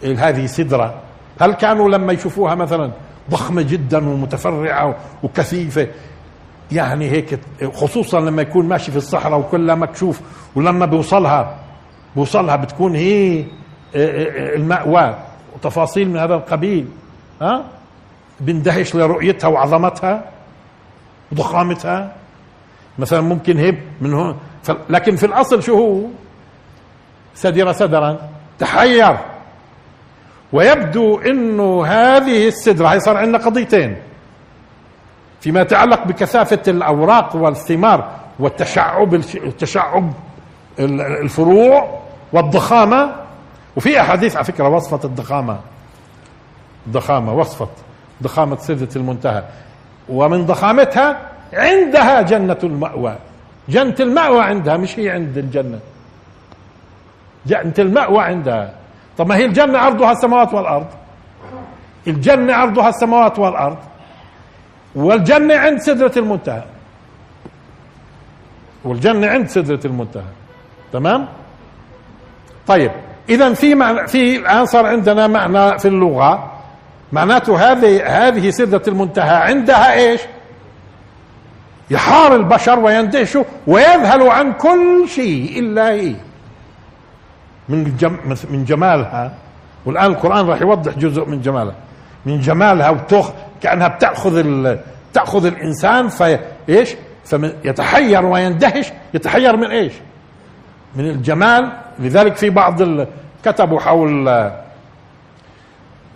هذه 0.04 0.46
سدرة؟ 0.46 0.94
هل 1.40 1.52
كانوا 1.52 1.88
لما 1.88 2.12
يشوفوها 2.12 2.54
مثلا 2.54 2.90
ضخمة 3.30 3.62
جدا 3.62 4.08
ومتفرعة 4.08 4.96
وكثيفة؟ 5.22 5.88
يعني 6.72 7.10
هيك 7.10 7.40
خصوصا 7.74 8.20
لما 8.20 8.42
يكون 8.42 8.68
ماشي 8.68 8.90
في 8.90 8.96
الصحراء 8.96 9.38
وكلها 9.38 9.74
مكشوف 9.74 10.20
ولما 10.56 10.86
بيوصلها 10.86 11.56
بيوصلها 12.16 12.56
بتكون 12.56 12.94
هي 12.96 13.44
المأوى 13.94 15.18
وتفاصيل 15.56 16.08
من 16.10 16.16
هذا 16.16 16.34
القبيل 16.34 16.88
ها؟ 17.42 17.64
بندهش 18.40 18.94
لرؤيتها 18.94 19.48
وعظمتها 19.48 20.24
وضخامتها. 21.32 22.12
مثلا 22.98 23.20
ممكن 23.20 23.58
هيب 23.58 23.78
من 24.00 24.14
هون. 24.14 24.36
لكن 24.90 25.16
في 25.16 25.26
الأصل 25.26 25.62
شو 25.62 25.74
هو؟ 25.76 26.00
سدر 27.34 27.72
سدرا 27.72 28.18
تحير. 28.58 29.16
ويبدو 30.52 31.18
إنه 31.18 31.86
هذه 31.86 32.48
السدرة 32.48 32.88
هي 32.88 33.00
صار 33.00 33.16
عندنا 33.16 33.38
قضيتين. 33.38 33.96
فيما 35.40 35.60
يتعلق 35.60 36.04
بكثافة 36.06 36.62
الأوراق 36.68 37.36
والثمار 37.36 38.10
والتشعب 38.38 39.14
التشعب 39.14 40.12
الفروع 40.78 42.00
والضخامة. 42.32 43.14
وفي 43.76 44.00
أحاديث 44.00 44.36
على 44.36 44.44
فكرة 44.44 44.68
وصفت 44.68 45.04
الضخامة. 45.04 45.58
الضخامه 46.86 47.34
وصفت 47.34 47.68
ضخامة 48.22 48.56
سدرة 48.56 48.88
المنتهى. 48.96 49.42
ومن 50.08 50.46
ضخامتها 50.46 51.18
عندها 51.52 52.22
جنة 52.22 52.58
المأوى. 52.64 53.16
جنة 53.68 53.94
المأوى 54.00 54.40
عندها 54.40 54.76
مش 54.76 54.98
هي 54.98 55.10
عند 55.10 55.38
الجنة. 55.38 55.78
جنة 57.46 57.74
المأوى 57.78 58.22
عندها. 58.22 58.72
طب 59.18 59.28
ما 59.28 59.36
هي 59.36 59.44
الجنة 59.44 59.78
عرضها 59.78 60.12
السماوات 60.12 60.54
والأرض. 60.54 60.86
الجنة 62.06 62.54
عرضها 62.54 62.88
السماوات 62.88 63.38
والأرض. 63.38 63.78
والجنة 64.94 65.54
عند 65.56 65.78
سدرة 65.78 66.12
المنتهى. 66.16 66.62
والجنة 68.84 69.26
عند 69.26 69.48
سدرة 69.48 69.80
المنتهى. 69.84 70.32
تمام؟ 70.92 71.28
طيب 72.66 72.90
إذا 73.28 73.54
في 73.54 73.74
معنى 73.74 74.06
في 74.06 74.36
الآن 74.36 74.66
صار 74.66 74.86
عندنا 74.86 75.26
معنى 75.26 75.78
في 75.78 75.88
اللغة. 75.88 76.52
معناته 77.12 77.72
هذه 77.72 78.06
هذه 78.06 78.50
سدرة 78.50 78.82
المنتهى 78.88 79.36
عندها 79.36 79.92
إيش؟ 79.92 80.20
يحار 81.90 82.36
البشر 82.36 82.78
ويندهشوا 82.78 83.44
ويذهلوا 83.66 84.32
عن 84.32 84.52
كل 84.52 85.08
شيء 85.08 85.58
إلا 85.58 85.90
هي. 85.90 86.14
من 87.70 87.96
جم 87.96 88.18
من 88.50 88.64
جمالها. 88.64 89.34
والآن 89.86 90.06
القرآن 90.06 90.46
راح 90.46 90.60
يوضح 90.62 90.98
جزء 90.98 91.24
من 91.24 91.40
جمالها. 91.40 91.74
من 92.26 92.40
جمالها 92.40 92.90
وتخ 92.90 93.30
كأنها 93.62 93.88
بتأخذ 93.88 94.36
ال... 94.38 94.80
تأخذ 95.12 95.46
الإنسان 95.46 96.08
في 96.08 96.38
إيش؟ 96.68 96.94
فيتحير 97.24 98.26
ويندهش. 98.26 98.92
يتحير 99.14 99.56
من 99.56 99.70
إيش؟ 99.70 99.92
من 100.96 101.04
الجمال. 101.10 101.72
لذلك 101.98 102.36
في 102.36 102.50
بعض 102.50 102.82
ال... 102.82 103.06
كتبوا 103.44 103.80
حول 103.80 104.28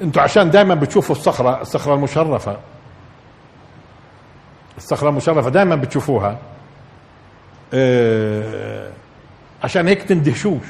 أنتوا 0.02 0.22
عشان 0.22 0.50
دائما 0.50 0.74
بتشوفوا 0.74 1.16
الصخرة 1.16 1.60
الصخرة 1.60 1.94
المشرفة. 1.94 2.56
الصخرة 4.76 5.08
المشرفة 5.08 5.50
دائما 5.50 5.76
بتشوفوها. 5.76 6.38
آه. 7.74 8.88
عشان 9.64 9.88
هيك 9.88 10.02
تندهشوش. 10.02 10.66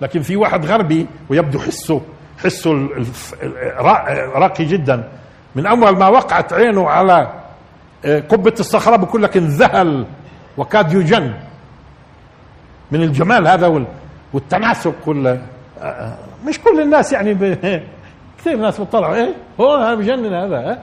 لكن 0.00 0.22
في 0.22 0.36
واحد 0.36 0.66
غربي 0.66 1.06
ويبدو 1.28 1.58
حسه 1.58 2.00
حسه 2.38 2.88
راقي 4.34 4.64
جدا. 4.64 5.08
من 5.54 5.66
أول 5.66 5.96
ما 5.96 6.08
وقعت 6.08 6.52
عينه 6.52 6.88
على 6.88 7.32
قبة 8.04 8.54
الصخرة 8.60 8.96
بقول 8.96 9.22
لك 9.22 9.36
انذهل 9.36 10.06
وكاد 10.58 10.92
يجن 10.92 11.34
من 12.90 13.02
الجمال 13.02 13.48
هذا 13.48 13.86
والتناسق 14.32 14.94
وال 15.06 15.40
مش 16.46 16.60
كل 16.60 16.80
الناس 16.80 17.12
يعني. 17.12 17.34
كثير 18.38 18.56
ناس 18.56 18.80
بتطلعوا 18.80 19.14
إيه 19.14 19.34
هو 19.60 19.76
هذا 19.76 19.94
بجنن 19.94 20.34
هذا 20.34 20.78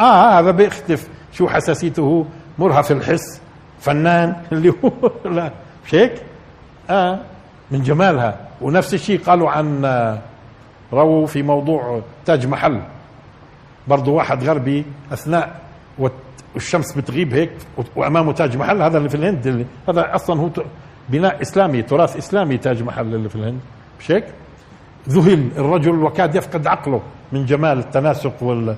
آه 0.00 0.38
هذا 0.38 0.50
بيختلف 0.50 1.08
شو 1.32 1.48
حساسيته؟ 1.48 2.26
مرهف 2.58 2.92
الحس 2.92 3.40
فنان. 3.80 4.36
اللي 4.52 4.72
هو 4.84 5.10
لا 5.24 5.50
مش 5.86 5.94
هيك؟ 5.94 6.22
آه. 6.90 7.18
من 7.70 7.82
جمالها. 7.82 8.36
ونفس 8.60 8.94
الشيء 8.94 9.20
قالوا 9.20 9.50
عن 9.50 9.84
رووا 10.92 11.26
في 11.26 11.42
موضوع 11.42 12.00
تاج 12.24 12.46
محل. 12.46 12.80
برضه 13.88 14.12
واحد 14.12 14.44
غربي 14.44 14.84
أثناء 15.12 15.60
والشمس 16.54 16.92
بتغيب 16.92 17.34
هيك 17.34 17.52
وأمامه 17.96 18.32
تاج 18.32 18.56
محل. 18.56 18.82
هذا 18.82 18.98
اللي 18.98 19.08
في 19.08 19.14
الهند 19.14 19.46
اللي 19.46 19.66
هذا 19.88 20.14
أصلا 20.14 20.40
هو 20.40 20.50
بناء 21.08 21.42
إسلامي 21.42 21.82
تراث 21.82 22.16
إسلامي 22.16 22.58
تاج 22.58 22.82
محل 22.82 23.14
اللي 23.14 23.28
في 23.28 23.36
الهند. 23.36 23.60
مش 24.00 24.10
هيك؟ 24.10 24.24
ذهل 25.08 25.48
الرجل 25.56 26.02
وكاد 26.02 26.34
يفقد 26.34 26.66
عقله 26.66 27.00
من 27.32 27.46
جمال 27.46 27.78
التناسق 27.78 28.42
وال 28.42 28.76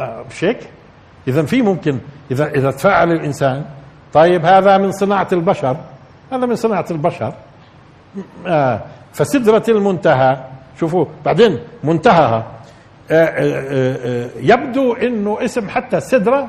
مش 0.00 0.44
هيك؟ 0.44 0.58
اذا 1.28 1.42
في 1.42 1.62
ممكن 1.62 1.98
إذا 2.30 2.46
إذا 2.46 2.70
تفاعل 2.70 3.12
الإنسان 3.12 3.64
طيب 4.12 4.44
هذا 4.44 4.78
من 4.78 4.92
صناعة 4.92 5.28
البشر. 5.32 5.76
هذا 6.32 6.46
من 6.46 6.56
صناعة 6.56 6.86
البشر. 6.90 7.34
آه 8.46 8.80
فسدرة 9.12 9.62
المنتهى 9.68 10.44
شوفوا 10.80 11.06
بعدين 11.24 11.58
منتهاها. 11.84 12.46
آه 13.10 13.24
آه 13.24 13.96
آه 14.24 14.30
يبدو 14.36 14.92
إنه 14.92 15.44
اسم 15.44 15.68
حتى 15.68 15.96
السدرة 15.96 16.48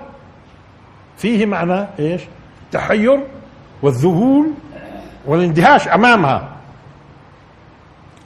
فيه 1.18 1.46
معنى 1.46 1.88
إيش؟ 2.00 2.22
التحير 2.66 3.20
والذهول 3.82 4.48
والاندهاش 5.26 5.88
أمامها. 5.88 6.50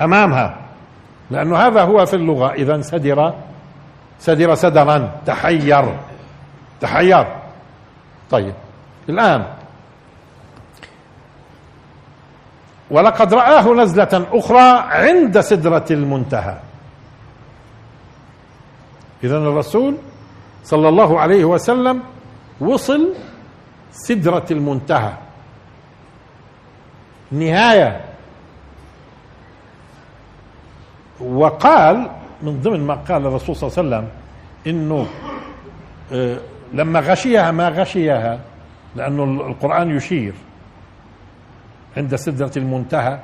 أمامها. 0.01 0.57
لأنه 1.31 1.57
هذا 1.57 1.81
هو 1.81 2.05
في 2.05 2.15
اللغة. 2.15 2.53
إذا 2.53 2.81
سدر 2.81 3.33
سدر 4.19 4.55
سدرا. 4.55 5.11
تحير. 5.25 5.97
تحير. 6.81 7.25
طيب. 8.31 8.53
الآن 9.09 9.43
ولقد 12.91 13.33
رآه 13.33 13.73
نزلة 13.73 14.27
أخرى 14.31 14.83
عند 14.89 15.39
سدرة 15.39 15.85
المنتهى. 15.91 16.57
إذا 19.23 19.37
الرسول 19.37 19.97
صلى 20.63 20.89
الله 20.89 21.19
عليه 21.19 21.45
وسلم 21.45 22.03
وصل 22.61 23.13
سدرة 23.91 24.45
المنتهى. 24.51 25.13
نهاية. 27.31 28.01
وقال 31.21 32.09
من 32.41 32.61
ضمن 32.61 32.87
ما 32.87 32.93
قال 32.93 33.25
الرسول 33.25 33.55
صلى 33.55 33.67
الله 33.67 33.77
عليه 33.77 33.87
وسلم 33.87 34.09
إنه 34.67 35.07
لما 36.73 36.99
غشيها 36.99 37.51
ما 37.51 37.69
غشيها 37.69 38.39
لأنه 38.95 39.23
القرآن 39.23 39.97
يشير. 39.97 40.33
عند 41.97 42.15
سدرة 42.15 42.51
المنتهى 42.57 43.19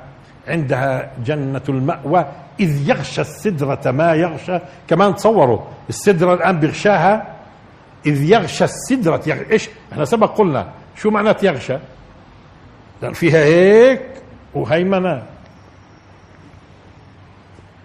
عندها 0.48 1.10
جنة 1.24 1.62
المأوى 1.68 2.26
إذ 2.60 2.88
يغشى 2.88 3.20
السدرة 3.20 3.90
ما 3.90 4.14
يغشى. 4.14 4.58
كمان 4.88 5.14
تصوروا 5.14 5.60
السدرة 5.88 6.34
الآن 6.34 6.60
بيغشاها 6.60 7.34
إذ 8.06 8.22
يغشى 8.22 8.64
السدرة 8.64 9.22
يغ... 9.26 9.50
إيش؟ 9.50 9.68
إحنا 9.92 10.04
سبق 10.04 10.38
قلنا 10.38 10.68
شو 10.96 11.10
معنات 11.10 11.42
يغشى؟ 11.42 11.76
فيها 13.12 13.44
هيك 13.44 14.02
وهيمنة. 14.54 15.22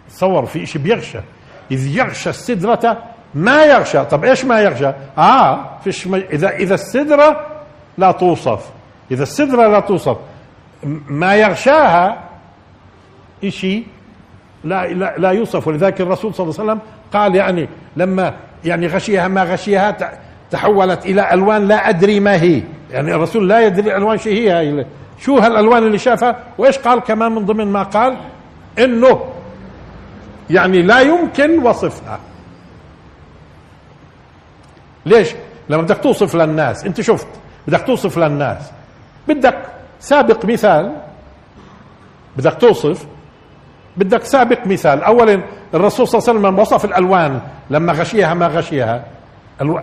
تصور 0.10 0.46
في 0.46 0.66
شيء 0.66 0.82
بيغشى. 0.82 1.20
إذ 1.72 1.88
يغشى 1.88 2.30
السدرة 2.30 3.04
ما 3.36 3.66
يغشى. 3.66 4.06
طب 4.06 4.26
إيش 4.26 4.46
ما 4.46 4.62
يغشى؟ 4.62 4.92
آه 5.18 5.80
فيش 5.84 6.08
ما... 6.08 6.18
إذا 6.18 6.50
إذا 6.50 6.74
السدرة 6.74 7.46
لا 7.98 8.12
توصف. 8.12 8.70
إذا 9.12 9.24
السدرة 9.24 9.68
لا 9.68 9.80
توصف 9.80 10.18
ما 11.08 11.36
يغشاها 11.36 12.30
شيء 13.50 13.86
لا, 14.64 14.88
لا 14.88 15.18
لا 15.18 15.30
يوصف. 15.30 15.68
ولذلك 15.68 16.02
الرسول 16.02 16.34
صلى 16.34 16.44
الله 16.44 16.60
عليه 16.60 16.72
وسلم 16.72 16.82
قال 17.14 17.36
يعني 17.36 17.70
لما 17.98 18.34
يعني 18.66 18.88
غشيها 18.88 19.28
ما 19.28 19.44
غشيها 19.44 19.98
تحولت 20.52 21.06
إلى 21.06 21.34
ألوان 21.34 21.68
لا 21.68 21.90
أدري 21.90 22.20
ما 22.20 22.42
هي. 22.42 22.64
يعني 22.92 23.16
الرسول 23.16 23.50
لا 23.50 23.60
يدري 23.60 23.90
الالوان 23.90 24.18
شو 24.18 24.30
هي 24.30 24.86
شو 25.20 25.38
هالألوان 25.38 25.84
اللي 25.84 25.98
شافها؟ 25.98 26.44
وإيش 26.58 26.78
قال؟ 26.78 27.00
كمان 27.00 27.32
من 27.32 27.46
ضمن 27.46 27.68
ما 27.68 27.84
قال 27.84 28.18
إنه 28.80 29.26
يعني 30.50 30.82
لا 30.82 31.00
يمكن 31.00 31.60
وصفها. 31.60 32.20
ليش؟ 35.06 35.30
لما 35.70 35.82
بدك 35.82 35.98
توصف 35.98 36.36
للناس. 36.36 36.86
أنت 36.86 37.02
شفت 37.02 37.28
بدك 37.68 37.84
توصف 37.88 38.18
للناس. 38.18 38.72
بدك 39.28 39.58
سابق 40.00 40.46
مثال 40.46 40.96
بدك 42.38 42.54
توصف 42.54 43.06
بدك 43.98 44.24
سابق 44.24 44.68
مثال. 44.68 45.04
اولا 45.04 45.44
الرسول 45.74 46.08
صلى 46.08 46.20
الله 46.20 46.30
عليه 46.30 46.40
وسلم 46.40 46.60
وصف 46.60 46.86
الألوان 46.86 47.42
لما 47.70 47.94
غشيها 47.94 48.34
ما 48.34 48.48
غشيها 48.48 49.06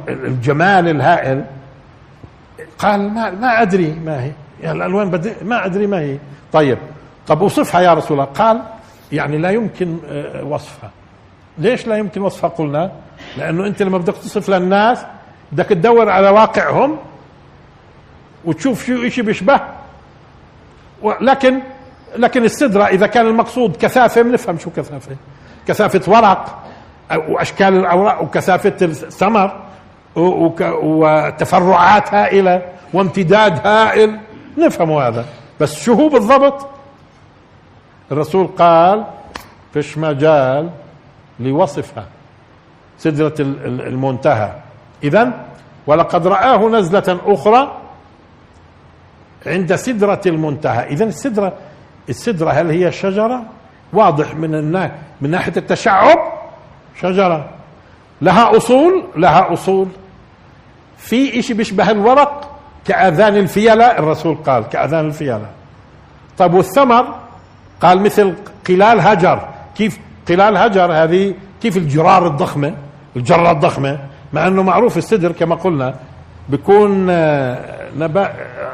الجمال 0.08 0.88
الهائل 0.88 1.44
قال 2.78 3.14
ما 3.14 3.30
ما 3.30 3.62
أدري 3.62 3.92
ما 4.04 4.22
هي. 4.24 4.32
يعني 4.62 4.78
الألوان 4.78 5.10
بدي 5.10 5.32
ما 5.42 5.66
أدري 5.66 5.86
ما 5.86 6.00
هي. 6.00 6.18
طيب 6.52 6.78
طب 7.26 7.42
اوصفها 7.42 7.80
يا 7.80 7.94
رسول 7.94 8.20
الله. 8.20 8.32
قال 8.32 8.62
يعني 9.12 9.38
لا 9.38 9.50
يمكن 9.50 9.98
آه، 10.08 10.44
وصفها. 10.44 10.90
ليش 11.58 11.86
لا 11.86 11.96
يمكن 11.96 12.22
وصفها؟ 12.22 12.50
قلنا 12.50 12.92
لأنه 13.36 13.66
أنت 13.66 13.82
لما 13.82 13.98
بدك 13.98 14.14
تصف 14.14 14.48
للناس 14.50 15.06
بدك 15.52 15.66
تدور 15.66 16.08
على 16.10 16.28
واقعهم 16.28 16.96
وتشوف 18.44 18.86
شو 18.86 19.08
شيء 19.08 19.24
بيشبه. 19.24 19.60
لكن 21.20 21.60
لكن 22.16 22.44
السدرة 22.44 22.84
إذا 22.84 23.06
كان 23.06 23.26
المقصود 23.26 23.76
كثافة 23.76 24.22
بنفهم 24.22 24.58
شو 24.58 24.70
كثافة. 24.70 25.16
كثافة 25.66 26.12
ورق 26.12 26.58
وأشكال 27.28 27.74
الأوراق 27.74 28.22
وكثافة 28.22 28.74
الثمر 28.82 29.60
وتفرعات 30.82 32.14
هائلة 32.14 32.62
وامتداد 32.92 33.66
هائل. 33.66 34.18
نفهم 34.58 34.92
هذا. 34.92 35.24
بس 35.60 35.82
شو 35.82 35.92
هو 35.92 36.08
بالضبط؟ 36.08 36.66
الرسول 38.12 38.46
قال 38.46 39.04
فيش 39.72 39.98
مجال 39.98 40.70
لوصفها 41.40 42.04
سدرة 42.98 43.34
المنتهى. 43.40 44.52
إذا 45.04 45.32
ولقد 45.86 46.26
رآه 46.26 46.68
نزلة 46.68 47.20
أخرى 47.26 47.76
عند 49.46 49.74
سدرة 49.74 50.20
المنتهى. 50.26 50.86
إذا 50.86 51.04
السدرة 51.04 51.52
السدرة 52.08 52.50
هل 52.50 52.70
هي 52.70 52.92
شجرة؟ 52.92 53.42
واضح 53.92 54.34
من 54.34 54.54
النا... 54.54 54.92
من 55.20 55.30
ناحية 55.30 55.52
التشعب 55.56 56.18
شجرة. 57.00 57.50
لها 58.22 58.56
أصول 58.56 59.04
لها 59.16 59.52
أصول. 59.52 59.88
في 60.98 61.38
إشي 61.38 61.54
بيشبه 61.54 61.90
الورق 61.90 62.58
كأذان 62.86 63.36
الفيلة 63.36 63.98
الرسول 63.98 64.34
قال 64.34 64.68
كأذان 64.68 65.06
الفيلة. 65.06 65.46
طيب 66.38 66.54
والثمر؟ 66.54 67.14
قال 67.80 68.00
مثل 68.00 68.34
قلال 68.68 69.00
هجر. 69.00 69.48
كيف 69.74 69.98
قلال 70.28 70.56
هجر 70.56 70.92
هذه؟ 70.92 71.34
كيف 71.62 71.76
الجرار 71.76 72.26
الضخمة؟ 72.26 72.74
الجرة 73.16 73.50
الضخمة؟ 73.50 73.98
مع 74.32 74.46
أنه 74.46 74.62
معروف 74.62 74.96
السدر 74.98 75.32
كما 75.32 75.54
قلنا 75.54 75.94
بيكون 76.48 77.10
نبأ 77.98 78.32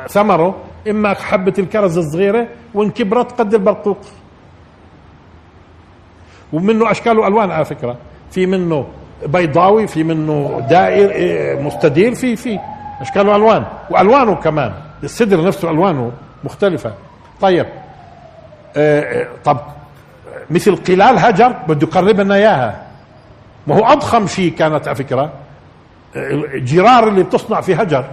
ثمره 0.08 0.54
إما 0.90 1.14
حبه 1.14 1.52
الكرز 1.58 1.98
الصغيرة 1.98 2.46
وإن 2.74 2.90
كبرت 2.90 3.40
قد 3.40 3.54
البرقوق 3.54 3.98
ومنه 6.52 6.90
أشكال 6.90 7.18
وألوان 7.18 7.50
على 7.50 7.64
فكرة. 7.64 7.96
في 8.30 8.46
منه 8.46 8.86
بيضاوي 9.26 9.86
في 9.86 10.04
منه 10.04 10.66
دائر 10.70 11.10
إيه، 11.10 11.62
مستدير 11.62 12.14
في 12.14 12.36
في 12.36 12.58
أشكال 13.00 13.28
وألوان. 13.28 13.64
وألوانه 13.90 14.34
كمان. 14.34 14.72
السدر 15.02 15.44
نفسه 15.46 15.70
ألوانه 15.70 16.12
مختلفة. 16.44 16.92
طيب 17.40 17.66
آه، 18.76 19.00
آه، 19.00 19.26
طب 19.44 19.58
مثل 20.50 20.76
قلال 20.76 21.18
هجر 21.18 21.52
بده 21.68 21.86
يقرب 21.88 22.20
لنا 22.20 22.34
إياها. 22.34 22.82
ما 23.66 23.74
هو 23.76 23.84
أضخم 23.84 24.26
شيء 24.26 24.52
كانت 24.52 24.88
على 24.88 24.96
فكرة 24.96 25.32
الجرار 26.54 27.08
اللي 27.08 27.22
بتصنع 27.22 27.60
في 27.60 27.74
هجر. 27.74 28.04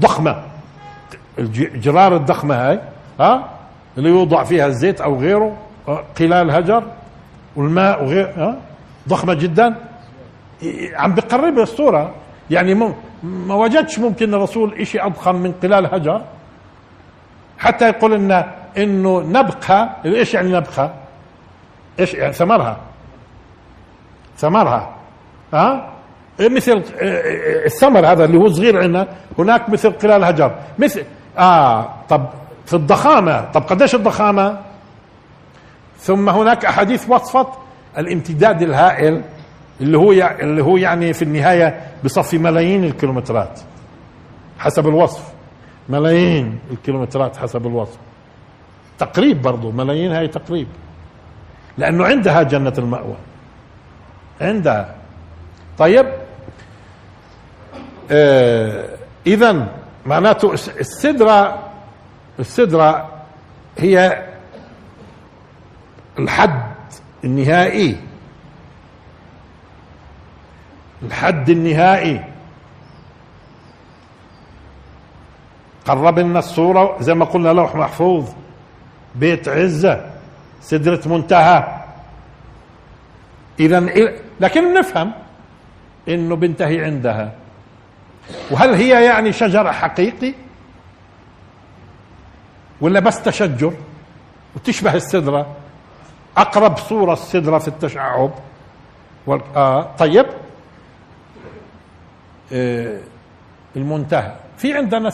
ضخمة. 0.00 0.42
الجرار 1.38 2.16
الضخمة 2.16 2.54
هاي 2.54 2.80
ها؟ 3.20 3.48
اللي 3.98 4.08
يوضع 4.08 4.44
فيها 4.44 4.66
الزيت 4.66 5.00
أو 5.00 5.20
غيره 5.20 5.56
قلال 6.18 6.50
هجر 6.50 6.82
والماء 7.56 8.04
وغير 8.04 8.32
ها؟ 8.36 8.56
ضخمة 9.08 9.34
جدا. 9.34 9.74
عم 10.94 11.14
بقرب 11.14 11.58
الصورة. 11.58 12.14
يعني 12.50 12.74
ما 13.22 13.54
وجدش 13.54 13.98
ممكن 13.98 14.34
الرسول 14.34 14.86
شيء 14.86 15.06
أضخم 15.06 15.34
من 15.34 15.52
قلال 15.62 15.94
هجر. 15.94 16.22
حتى 17.58 17.88
يقول 17.88 18.14
لنا 18.14 18.54
إنه 18.78 19.20
نبقها 19.20 19.96
إيش 20.04 20.34
يعني 20.34 20.52
نبقها؟ 20.52 20.94
إيش 22.00 22.14
يعني 22.14 22.32
ثمرها؟ 22.32 22.76
ثمرها 24.36 24.90
ها؟ 25.52 25.88
مثل 26.40 26.82
الثمر 27.66 28.06
هذا 28.06 28.24
اللي 28.24 28.38
هو 28.38 28.48
صغير 28.48 28.82
عندنا 28.82 29.08
هناك 29.38 29.68
مثل 29.68 29.90
قلال 29.90 30.24
هجر. 30.24 30.58
مثل 30.78 31.04
آه 31.38 31.88
طب 32.08 32.26
في 32.66 32.74
الضخامة 32.74 33.50
طب 33.52 33.62
قديش 33.62 33.94
الضخامة؟ 33.94 34.58
ثم 35.98 36.28
هناك 36.28 36.64
أحاديث 36.64 37.08
وصفت 37.10 37.46
الامتداد 37.98 38.62
الهائل 38.62 39.22
اللي 39.80 39.98
هو 39.98 40.12
اللي 40.12 40.62
هو 40.62 40.76
يعني 40.76 41.12
في 41.12 41.22
النهاية 41.22 41.80
بصفي 42.04 42.38
ملايين 42.38 42.84
الكيلومترات 42.84 43.60
حسب 44.58 44.86
الوصف. 44.88 45.22
ملايين 45.88 46.58
الكيلومترات 46.70 47.36
حسب 47.36 47.66
الوصف. 47.66 47.98
تقريب 48.98 49.42
برضه 49.42 49.70
ملايين 49.70 50.12
هاي 50.12 50.28
تقريب. 50.28 50.66
لأنه 51.78 52.04
عندها 52.06 52.42
جنة 52.42 52.72
المأوى. 52.78 53.16
عندها. 54.40 54.94
طيب 55.78 56.06
اذا 59.26 59.68
معناته 60.06 60.52
السدرة 60.52 61.68
السدرة 62.38 63.08
هي 63.78 64.24
الحد 66.18 66.72
النهائي. 67.24 67.96
الحد 71.02 71.50
النهائي. 71.50 72.24
قرب 75.84 76.18
لنا 76.18 76.38
الصورة 76.38 76.96
زي 77.00 77.14
ما 77.14 77.24
قلنا 77.24 77.48
لوح 77.48 77.74
محفوظ 77.74 78.30
بيت 79.14 79.48
عزة 79.48 80.10
سدرة 80.60 81.00
منتهى. 81.06 81.82
إذا 83.60 83.80
لكن 84.40 84.74
بنفهم 84.74 85.12
إنه 86.08 86.36
بنتهي 86.36 86.84
عندها. 86.84 87.32
وهل 88.50 88.74
هي 88.74 89.04
يعني 89.04 89.32
شجرة 89.32 89.70
حقيقي؟ 89.72 90.34
ولا 92.80 93.00
بس 93.00 93.22
تشجر 93.22 93.72
وتشبه 94.56 94.94
السدرة؟ 94.94 95.56
أقرب 96.36 96.76
صورة 96.78 97.12
السدرة 97.12 97.58
في 97.58 97.68
التشعب 97.68 98.30
آه 99.56 99.82
طيب. 99.98 100.26
آه 102.52 103.00
المنتهى. 103.76 104.32
في 104.58 104.74
عندنا 104.74 105.10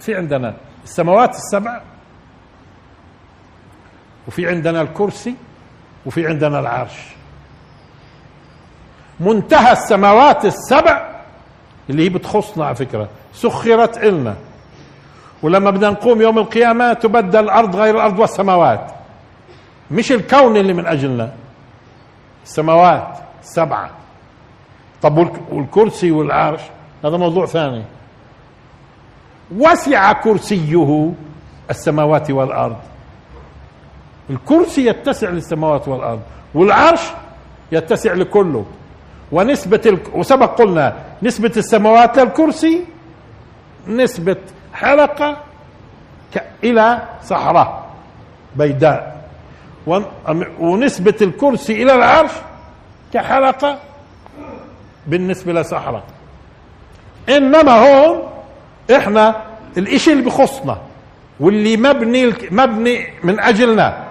في 0.00 0.14
عندنا 0.14 0.54
السماوات 0.84 1.30
السبع 1.34 1.80
وفي 4.28 4.48
عندنا 4.48 4.80
الكرسي 4.82 5.34
وفي 6.06 6.26
عندنا 6.26 6.60
العرش. 6.60 6.98
منتهى 9.20 9.72
السماوات 9.72 10.44
السبع 10.44 11.11
اللي 11.90 12.04
هي 12.04 12.08
بتخصنا 12.08 12.64
على 12.66 12.74
فكرة. 12.74 13.08
سخرت 13.34 13.98
إلنا 13.98 14.34
ولما 15.42 15.70
بدنا 15.70 15.90
نقوم 15.90 16.22
يوم 16.22 16.38
القيامة 16.38 16.92
تبدل 16.92 17.44
الأرض 17.44 17.76
غير 17.76 17.94
الأرض 17.94 18.18
والسماوات. 18.18 18.90
مش 19.90 20.12
الكون 20.12 20.56
اللي 20.56 20.72
من 20.72 20.86
أجلنا. 20.86 21.32
السماوات 22.44 23.18
سبعة. 23.42 23.90
طب 25.02 25.30
والكرسي 25.52 26.10
والعرش. 26.10 26.60
هذا 27.04 27.16
موضوع 27.16 27.46
ثاني. 27.46 27.84
وسع 29.56 30.12
كرسيه 30.12 31.12
السماوات 31.70 32.30
والأرض. 32.30 32.76
الكرسي 34.30 34.86
يتسع 34.86 35.28
للسماوات 35.30 35.88
والأرض. 35.88 36.20
والعرش 36.54 37.00
يتسع 37.72 38.12
لكله. 38.12 38.64
ونسبة 39.32 39.80
ال... 39.86 39.98
وسبق 40.14 40.58
قلنا 40.58 40.96
نسبة 41.22 41.52
السماوات 41.56 42.18
للكرسي 42.18 42.84
نسبة 43.88 44.36
حلقة. 44.74 45.36
إلى 46.64 47.02
صحراء 47.24 47.90
بيداء 48.56 49.24
ونسبة 50.60 51.14
الكرسي 51.22 51.82
إلى 51.82 51.94
العرش 51.94 52.30
كحلقة 53.14 53.78
بالنسبة 55.06 55.52
لصحراء 55.52 56.02
إنما 57.28 57.72
هون 57.72 58.28
إحنا 58.96 59.42
الإشي 59.76 60.12
اللي 60.12 60.22
بخصنا 60.22 60.78
واللي 61.40 61.76
مبني 61.76 62.32
مبني 62.50 63.06
من 63.24 63.40
أجلنا 63.40 64.04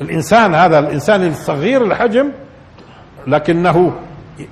الإنسان 0.00 0.54
هذا 0.54 0.78
الإنسان 0.78 1.26
الصغير 1.26 1.84
الحجم 1.84 2.32
لكنه 3.26 3.92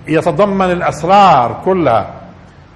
يتضمن 0.08 0.70
الأسرار 0.70 1.60
كلها 1.64 2.10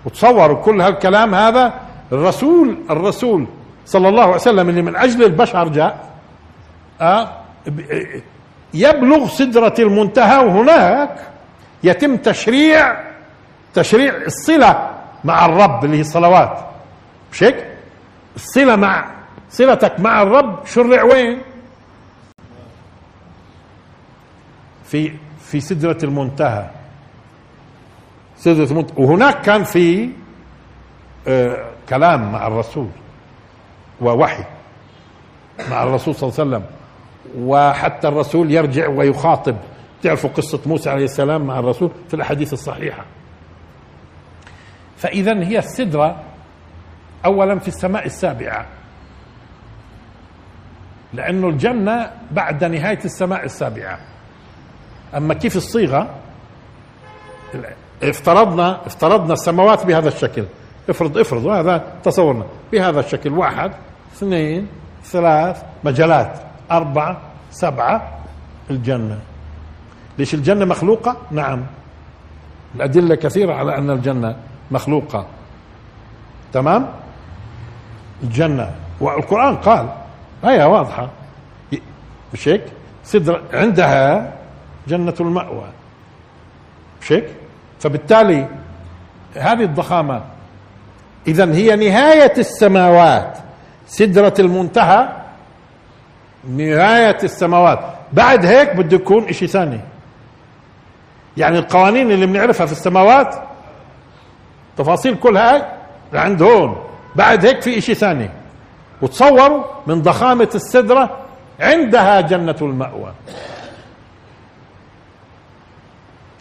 وتصوروا 0.04 0.62
كل 0.62 0.80
هالكلام 0.80 1.34
هذا 1.34 1.72
الرسول 2.12 2.76
الرسول 2.90 3.46
صلى 3.86 4.08
الله 4.08 4.22
عليه 4.22 4.34
وسلم 4.34 4.68
اللي 4.68 4.82
من 4.82 4.96
أجل 4.96 5.24
البشر 5.24 5.68
جاء 5.68 6.10
آه 7.00 7.28
يبلغ 8.74 9.28
سدرة 9.28 9.74
المنتهى 9.78 10.44
وهناك 10.44 11.16
يتم 11.84 12.16
تشريع 12.16 12.96
تشريع 13.74 14.16
الصلة 14.16 14.90
مع 15.24 15.46
الرب 15.46 15.84
اللي 15.84 15.96
هي 15.96 16.00
الصلوات 16.00 16.58
مش 17.32 17.42
هيك؟ 17.42 17.66
الصلة 18.36 18.76
مع 18.76 19.10
صلتك 19.50 20.00
مع 20.00 20.22
الرب 20.22 20.66
شرع 20.66 21.02
وين؟ 21.02 21.38
في 24.84 25.12
في 25.44 25.60
سدرة 25.60 25.98
المنتهى 26.04 26.70
وهناك 28.96 29.40
كان 29.40 29.64
في 29.64 30.11
آه 31.29 31.64
كلام 31.88 32.33
مع 32.33 32.46
الرسول 32.46 32.88
ووحي 34.00 34.44
مع 35.70 35.83
الرسول 35.83 36.14
صلى 36.14 36.29
الله 36.29 36.40
عليه 36.40 36.50
وسلم. 36.50 36.64
وحتى 37.38 38.09
الرسول 38.09 38.50
يرجع 38.50 38.88
ويخاطب. 38.88 39.57
تعرفوا 40.03 40.31
قصة 40.31 40.61
موسى 40.66 40.90
عليه 40.90 41.05
السلام 41.05 41.46
مع 41.46 41.59
الرسول 41.59 41.90
في 42.09 42.14
الأحاديث 42.14 42.53
الصحيحة. 42.53 43.05
فإذا 44.96 45.44
هي 45.44 45.59
السدرة 45.59 46.22
أولا 47.24 47.59
في 47.59 47.68
السماء 47.68 48.07
السابعة. 48.07 48.66
لأنه 51.12 51.48
الجنة 51.48 52.12
بعد 52.31 52.64
نهاية 52.64 53.05
السماء 53.05 53.44
السابعة. 53.44 53.98
أما 55.16 55.35
كيف 55.35 55.57
الصيغة؟ 55.57 56.14
افترضنا 58.02 58.86
افترضنا 58.86 59.32
السماوات 59.32 59.86
بهذا 59.86 60.08
الشكل. 60.08 60.44
افرض 60.88 61.18
افرض 61.18 61.46
هذا 61.46 61.84
تصورنا. 62.02 62.44
بهذا 62.72 63.00
الشكل 63.00 63.32
واحد 63.32 63.72
اثنين 64.16 64.68
ثلاث 65.04 65.62
مجالات 65.84 66.40
أربعة 66.70 67.20
سبعة 67.50 68.18
الجنة. 68.70 69.18
ليش 70.18 70.34
الجنة 70.34 70.64
مخلوقة؟ 70.64 71.16
نعم. 71.30 71.66
الأدلة 72.74 73.14
كثيرة 73.14 73.54
على 73.54 73.78
أن 73.78 73.90
الجنة 73.90 74.36
مخلوقة. 74.70 75.26
تمام؟ 76.52 76.88
الجنة. 78.22 78.70
والقرآن 79.00 79.56
قال 79.56 79.88
آية 80.44 80.64
واضحة. 80.64 81.08
مش 82.32 82.48
هيك 82.48 82.64
سدر 83.04 83.42
عندها 83.52 84.32
جنة 84.88 85.14
المأوى. 85.20 85.68
مش 87.02 87.12
هيك 87.12 87.24
فبالتالي 87.80 88.48
هذه 89.36 89.62
الضخامة 89.62 90.22
إذا 91.26 91.54
هي 91.54 91.76
نهاية 91.76 92.32
السماوات. 92.38 93.38
سدرة 93.86 94.34
المنتهى 94.38 95.08
نهاية 96.48 97.18
السماوات. 97.22 97.80
بعد 98.12 98.46
هيك 98.46 98.76
بده 98.76 98.96
يكون 98.96 99.28
إشي 99.28 99.46
ثاني. 99.46 99.80
يعني 101.36 101.58
القوانين 101.58 102.10
اللي 102.10 102.26
بنعرفها 102.26 102.66
في 102.66 102.72
السماوات 102.72 103.34
تفاصيل 104.76 105.14
كل 105.14 105.36
هاي 105.36 105.62
لعند 106.12 106.42
هون. 106.42 106.76
بعد 107.16 107.46
هيك 107.46 107.62
في 107.62 107.78
إشي 107.78 107.94
ثاني. 107.94 108.30
وتصوروا 109.02 109.64
من 109.86 110.02
ضخامة 110.02 110.48
السدرة 110.54 111.16
عندها 111.60 112.20
جنة 112.20 112.56
المأوى. 112.62 113.12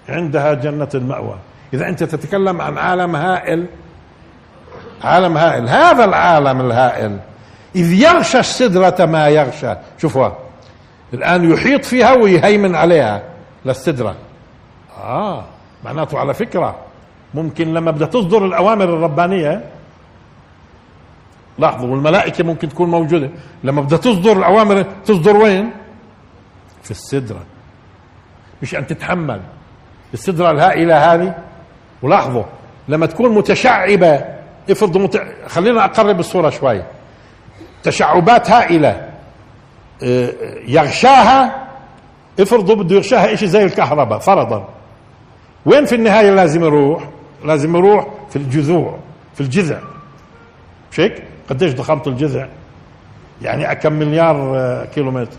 عندها 0.10 0.54
جنة 0.54 0.90
المأوى. 0.96 1.36
إذا 1.74 1.88
أنت 1.90 2.04
تتكلم 2.04 2.62
عن 2.62 2.78
عالم 2.78 3.16
هائل 3.16 3.66
عالم 5.04 5.38
هائل 5.38 5.70
هذا 5.70 6.06
العالم 6.06 6.62
الهائل. 6.62 7.20
إذ 7.76 7.94
يغشى 7.94 8.40
السدرة 8.40 9.06
ما 9.06 9.28
يغشى. 9.28 9.76
شوفوا 9.98 10.30
الآن 11.14 11.52
يحيط 11.52 11.86
فيها 11.86 12.14
ويهيمن 12.14 12.76
عليها 12.76 13.24
للسدرة. 13.66 14.16
آه 15.04 15.46
معناته 15.86 16.20
على 16.20 16.34
فكرة 16.34 16.76
ممكن 17.34 17.74
لما 17.74 17.92
بدها 17.92 18.08
تصدر 18.08 18.46
الأوامر 18.46 18.84
الربانية 18.84 19.64
لاحظوا 21.58 21.90
والملائكة 21.90 22.44
ممكن 22.44 22.70
تكون 22.70 22.90
موجودة. 22.90 23.30
لما 23.64 23.82
بدها 23.82 23.98
تصدر 23.98 24.32
الأوامر 24.32 24.86
تصدر 25.06 25.38
وين؟ 25.38 25.72
في 26.84 26.92
السدرة. 26.92 27.42
مش 28.62 28.76
أن 28.76 28.88
تتحمل. 28.88 29.42
السدرة 30.14 30.52
الهائلة 30.52 31.14
هذه. 31.14 31.36
ولاحظوا 32.02 32.44
لما 32.88 33.06
تكون 33.06 33.36
متشعبة 33.36 34.26
افرضوا 34.70 35.02
مت... 35.02 35.22
خلينا 35.48 35.86
أقرب 35.86 36.20
الصورة 36.20 36.50
شوي 36.50 36.84
تشعبات 37.84 38.52
هائلة 38.52 39.10
آه، 40.04 40.30
يغشاها 40.68 41.68
افرضوا 42.40 42.76
بده 42.76 42.96
يغشاها 42.96 43.36
شيء 43.36 43.48
زي 43.48 43.64
الكهرباء 43.64 44.20
فرضا. 44.20 44.70
وين 45.66 45.86
في 45.86 45.96
النهاية 45.96 46.32
لازم 46.32 46.64
يروح؟ 46.64 47.04
لازم 47.46 47.76
يروح 47.76 48.08
في 48.30 48.36
الجذوع 48.36 48.98
في 49.36 49.42
الجذع. 49.42 49.80
مش 50.92 51.00
هيك 51.00 51.24
قديش 51.50 51.74
ضخامة 51.74 52.04
الجذع؟ 52.08 52.48
يعني 53.42 53.76
كم 53.76 53.94
مليار 53.94 54.58
آه، 54.58 54.86
كيلومتر. 54.86 55.38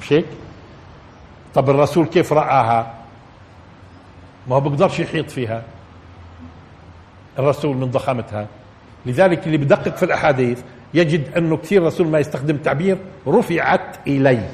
مش 0.00 0.12
هيك 0.12 0.26
طب 1.56 1.70
الرسول 1.70 2.06
كيف 2.06 2.32
رآها؟ 2.32 2.94
ما 4.48 4.56
هو 4.56 4.60
بقدرش 4.60 5.00
يحيط 5.00 5.30
فيها. 5.30 5.62
الرسول 7.38 7.76
من 7.76 7.90
ضخامتها. 7.90 8.46
لذلك 9.06 9.46
اللي 9.46 9.56
بدقق 9.56 9.96
في 9.96 10.02
الأحاديث 10.02 10.60
يجد 10.94 11.36
أنه 11.36 11.56
كثير 11.56 11.82
رسول 11.82 12.06
ما 12.06 12.18
يستخدم 12.18 12.56
تعبير 12.56 12.98
رفعت 13.26 13.96
إلي. 14.06 14.48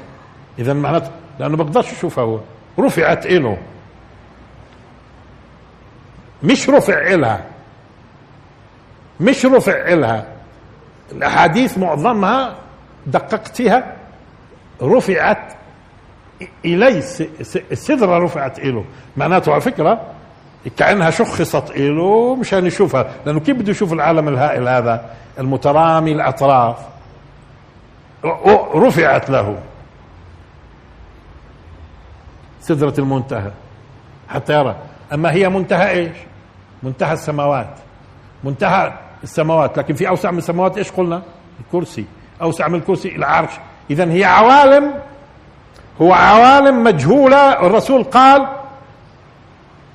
اذا 0.59 0.73
معناته 0.73 1.11
لأنه 1.39 1.57
بقدرش 1.57 1.91
يشوفها 1.91 2.23
هو. 2.23 2.39
رفعت 2.79 3.27
له 3.27 3.57
مش 6.43 6.69
رفع 6.69 7.13
إلها. 7.13 7.45
مش 9.19 9.45
رفع 9.45 9.93
إلها. 9.93 10.27
الأحاديث 11.11 11.77
معظمها 11.77 12.55
دققت 13.07 13.55
فيها 13.55 13.97
رفعت 14.81 15.62
إلي 16.65 17.03
السدرة 17.71 18.19
رفعت 18.19 18.59
إله 18.59 18.85
معناته 19.17 19.51
على 19.51 19.61
فكرة 19.61 20.01
كأنها 20.77 21.09
شخصت 21.09 21.71
إله 21.71 22.35
مشان 22.35 22.65
يشوفها. 22.65 23.11
لأنه 23.25 23.39
كيف 23.39 23.57
بده 23.57 23.71
يشوف 23.71 23.93
العالم 23.93 24.27
الهائل 24.27 24.67
هذا؟ 24.67 25.09
المترامي 25.39 26.11
الأطراف. 26.11 26.77
رفعت 28.75 29.29
له. 29.29 29.59
سدرة 32.61 32.93
المنتهى. 32.99 33.51
حتى 34.29 34.53
يرى. 34.53 34.75
أما 35.13 35.31
هي 35.31 35.49
منتهى 35.49 35.89
إيش؟ 35.89 36.17
منتهى 36.83 37.13
السماوات. 37.13 37.75
منتهى 38.43 38.93
السماوات. 39.23 39.77
لكن 39.77 39.93
في 39.93 40.07
أوسع 40.07 40.31
من 40.31 40.37
السماوات 40.37 40.77
إيش 40.77 40.91
قلنا؟ 40.91 41.21
الكرسي. 41.59 42.05
أوسع 42.41 42.67
من 42.67 42.75
الكرسي 42.75 43.15
العرش. 43.15 43.51
إذا 43.89 44.11
هي 44.11 44.23
عوالم 44.23 44.93
هو 46.01 46.13
عوالم 46.13 46.83
مجهولة. 46.83 47.65
الرسول 47.65 48.03
قال 48.03 48.47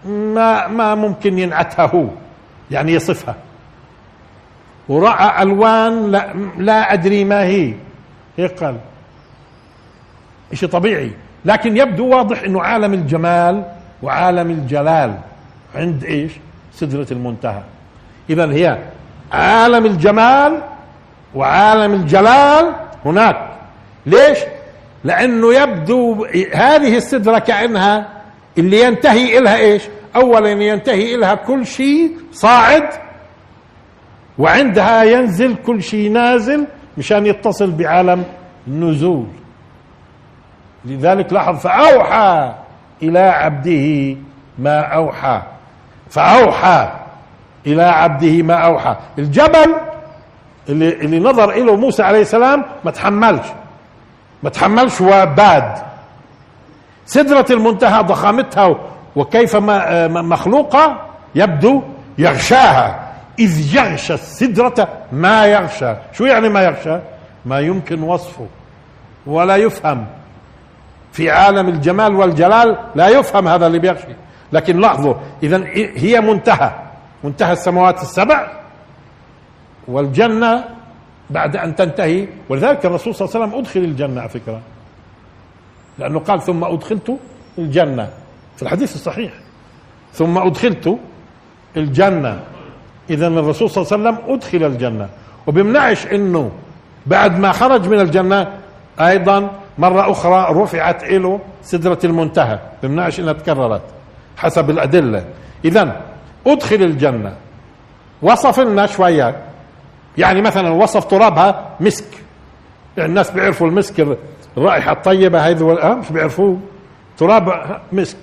ما 0.05 0.67
ما 0.67 0.95
ممكن 0.95 1.39
ينعتها 1.39 1.87
هو 1.87 2.05
يعني 2.71 2.93
يصفها. 2.93 3.35
ورأى 4.89 5.43
ألوان 5.43 6.11
لا, 6.11 6.33
لا 6.59 6.93
أدري 6.93 7.25
ما 7.25 7.43
هي. 7.43 7.75
هيك 8.37 8.65
قال 8.65 8.77
شيء 10.55 10.69
طبيعي. 10.69 11.13
لكن 11.45 11.77
يبدو 11.77 12.09
واضح 12.09 12.43
إنه 12.43 12.63
عالم 12.63 12.95
الجمال 12.95 13.65
وعالم 14.03 14.51
الجلال. 14.51 15.19
عند 15.75 16.05
إيش؟ 16.05 16.33
سدرة 16.73 17.07
المنتهى. 17.11 17.63
اذا 18.31 18.53
هي 18.53 18.79
عالم 19.33 19.87
الجمال 19.87 20.63
وعالم 21.35 21.95
الجلال 21.95 22.73
هناك. 23.05 23.49
ليش؟ 24.07 24.39
لأنه 25.05 25.55
يبدو 25.55 26.27
هذه 26.55 26.97
السدرة 26.97 27.39
كأنها 27.39 28.09
اللي 28.59 28.85
ينتهي 28.85 29.39
إلها 29.39 29.57
إيش؟ 29.57 29.83
اولا 30.17 30.51
ينتهي 30.51 31.15
إلها 31.15 31.35
كل 31.35 31.67
شيء 31.67 32.17
صاعد 32.33 32.89
وعندها 34.39 35.03
ينزل 35.03 35.57
كل 35.57 35.83
شيء 35.83 36.11
نازل 36.11 36.67
مشان 36.99 37.27
يتصل 37.27 37.71
بعالم 37.73 38.25
النزول 38.69 39.27
لذلك 40.85 41.33
لاحظ 41.33 41.57
فأوحى 41.59 42.55
إلى 43.03 43.19
عبده 43.19 44.17
ما 44.59 44.81
أوحى. 44.81 45.43
فأوحى 46.11 46.91
إلى 47.67 47.83
عبده 47.83 48.43
ما 48.43 48.55
أوحى. 48.55 48.97
الجبل 49.19 49.75
اللي, 50.69 50.89
اللي 50.93 51.19
نظر 51.21 51.51
إليه 51.51 51.77
موسى 51.77 52.03
عليه 52.03 52.21
السلام 52.21 52.65
ما 52.85 52.91
تحملش. 52.91 53.47
ما 54.43 54.51
تحملش 54.51 55.01
وباد 55.01 55.75
سدرة 57.07 57.47
المنتهى 57.51 58.03
ضخامتها 58.03 58.77
وكيف 59.17 59.57
مخلوقة 60.07 61.01
يبدو 61.35 61.83
يغشاها. 62.19 63.09
إذ 63.39 63.75
يغشى 63.77 64.15
السدرة 64.15 64.89
ما 65.13 65.47
يغشى. 65.47 65.95
شو 66.13 66.25
يعني 66.25 66.49
ما 66.49 66.63
يغشى؟ 66.63 66.99
ما 67.45 67.61
يمكن 67.61 68.03
وصفه 68.03 68.47
ولا 69.27 69.57
يفهم. 69.57 70.07
في 71.13 71.31
عالم 71.31 71.69
الجمال 71.69 72.15
والجلال 72.15 72.79
لا 72.95 73.09
يفهم 73.09 73.49
هذا 73.49 73.67
اللي 73.67 73.79
بيغشي. 73.79 74.15
لكن 74.53 74.81
لاحظوا 74.81 75.15
إذا 75.43 75.65
هي 75.97 76.21
منتهى. 76.21 76.71
منتهى 77.25 77.53
السماوات 77.53 78.03
السبع 78.03 78.49
والجنة 79.89 80.65
بعد 81.31 81.57
أن 81.57 81.77
تنتهي. 81.77 82.27
ولذلك 82.49 82.87
الرسول 82.87 83.15
صلى 83.15 83.29
الله 83.29 83.37
عليه 83.37 83.47
وسلم 83.47 83.59
أدخل 83.61 83.81
الجنة 83.81 84.21
على 84.21 84.29
فكرة. 84.29 84.61
لأنه 85.99 86.19
قال 86.19 86.43
ثم 86.43 86.65
أدخلت 86.65 87.17
الجنة. 87.59 88.09
في 88.57 88.63
الحديث 88.63 88.95
الصحيح. 88.95 89.33
ثم 90.13 90.39
أدخلت 90.39 90.99
الجنة. 91.77 92.41
إذا 93.11 93.27
الرسول 93.27 93.71
صلى 93.71 93.83
الله 93.83 94.09
عليه 94.09 94.19
وسلم 94.19 94.35
أدخل 94.35 94.65
الجنة. 94.65 95.09
وبيمنعش 95.47 96.07
إنه 96.07 96.51
بعد 97.07 97.39
ما 97.39 97.53
خرج 97.53 97.89
من 97.89 98.01
الجنة 98.01 98.53
أيضا 99.01 99.51
مرة 99.79 100.11
أخرى 100.11 100.63
رفعت 100.63 101.05
له 101.05 101.41
سدرة 101.63 101.99
المنتهى. 102.05 102.59
بيمنعش 102.83 103.21
إنها 103.21 103.33
تكررت 103.33 103.83
حسب 104.37 104.71
الأدلة. 104.71 105.25
إذا 105.65 106.01
أدخل 106.47 106.77
الجنة. 106.77 107.35
وصف 108.23 108.61
لنا 108.61 108.87
شوية 108.87 109.48
يعني 110.19 110.43
مثلا 110.43 110.71
وصف 110.71 111.05
ترابها 111.05 111.77
مسك. 111.81 112.05
يعني 112.97 113.09
الناس 113.09 113.31
بيعرفوا 113.31 113.67
المسك 113.67 114.19
الرائحة 114.57 114.93
الطيبة 114.93 115.41
هذه 115.49 115.79
أه 115.83 115.95
مش 115.95 116.13
بيعرفوه. 116.13 116.59
تراب 117.19 117.81
مسك. 117.93 118.17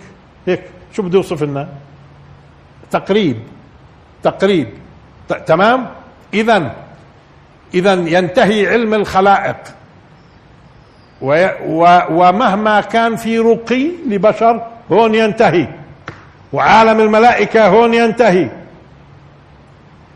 هيك. 0.47 0.63
شو 0.93 1.01
بده 1.01 1.17
يوصف 1.17 1.43
لنا؟ 1.43 1.67
تقريب. 2.91 3.37
تقريب. 4.23 4.69
تمام؟ 5.45 5.87
اذا 6.33 6.75
اذا 7.73 7.93
ينتهي 7.93 8.67
علم 8.67 8.93
الخلائق. 8.93 9.57
ومهما 12.09 12.81
كان 12.81 13.15
في 13.15 13.39
رقي 13.39 13.87
لبشر 14.07 14.67
هون 14.91 15.15
ينتهي. 15.15 15.67
وعالم 16.53 16.99
الملائكة 16.99 17.67
هون 17.67 17.93
ينتهي. 17.93 18.49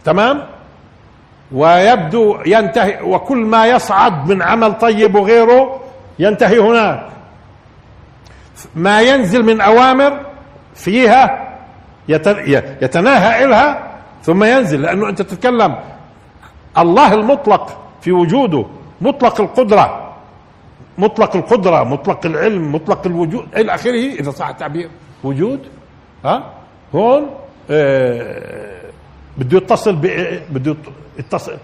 تمام؟ 0.05 0.43
ويبدو 1.51 2.37
ينتهي 2.45 3.01
وكل 3.01 3.37
ما 3.37 3.67
يصعد 3.67 4.31
من 4.31 4.41
عمل 4.41 4.77
طيب 4.77 5.15
وغيره 5.15 5.79
ينتهي 6.19 6.59
هناك. 6.59 7.09
ما 8.75 9.01
ينزل 9.01 9.43
من 9.45 9.61
أوامر 9.61 10.25
فيها 10.75 11.49
يتناهى 12.81 13.45
إلها 13.45 13.87
ثم 14.23 14.43
ينزل 14.43 14.81
لأنه 14.81 15.09
أنت 15.09 15.21
تتكلم 15.21 15.75
الله 16.77 17.13
المطلق 17.13 17.77
في 18.01 18.11
وجوده 18.11 18.65
مطلق 19.01 19.41
القدرة 19.41 20.13
مطلق 20.97 21.35
القدرة 21.35 21.83
مطلق 21.83 22.25
العلم 22.25 22.75
مطلق 22.75 23.05
الوجود 23.07 23.47
إلى 23.57 23.73
آخره 23.75 24.13
إذا 24.19 24.31
صح 24.31 24.47
التعبير 24.47 24.89
وجود 25.23 25.59
ها 26.25 26.43
هون 26.95 27.29
آه 27.69 28.79
بده 29.39 29.57
يتصل 29.57 29.95
بده 30.51 30.75
يتصل 31.19 31.57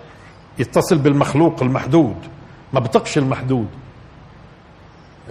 يتصل 0.59 0.97
بالمخلوق 0.97 1.63
المحدود. 1.63 2.15
ما 2.73 2.79
بطقش 2.79 3.17
المحدود. 3.17 3.67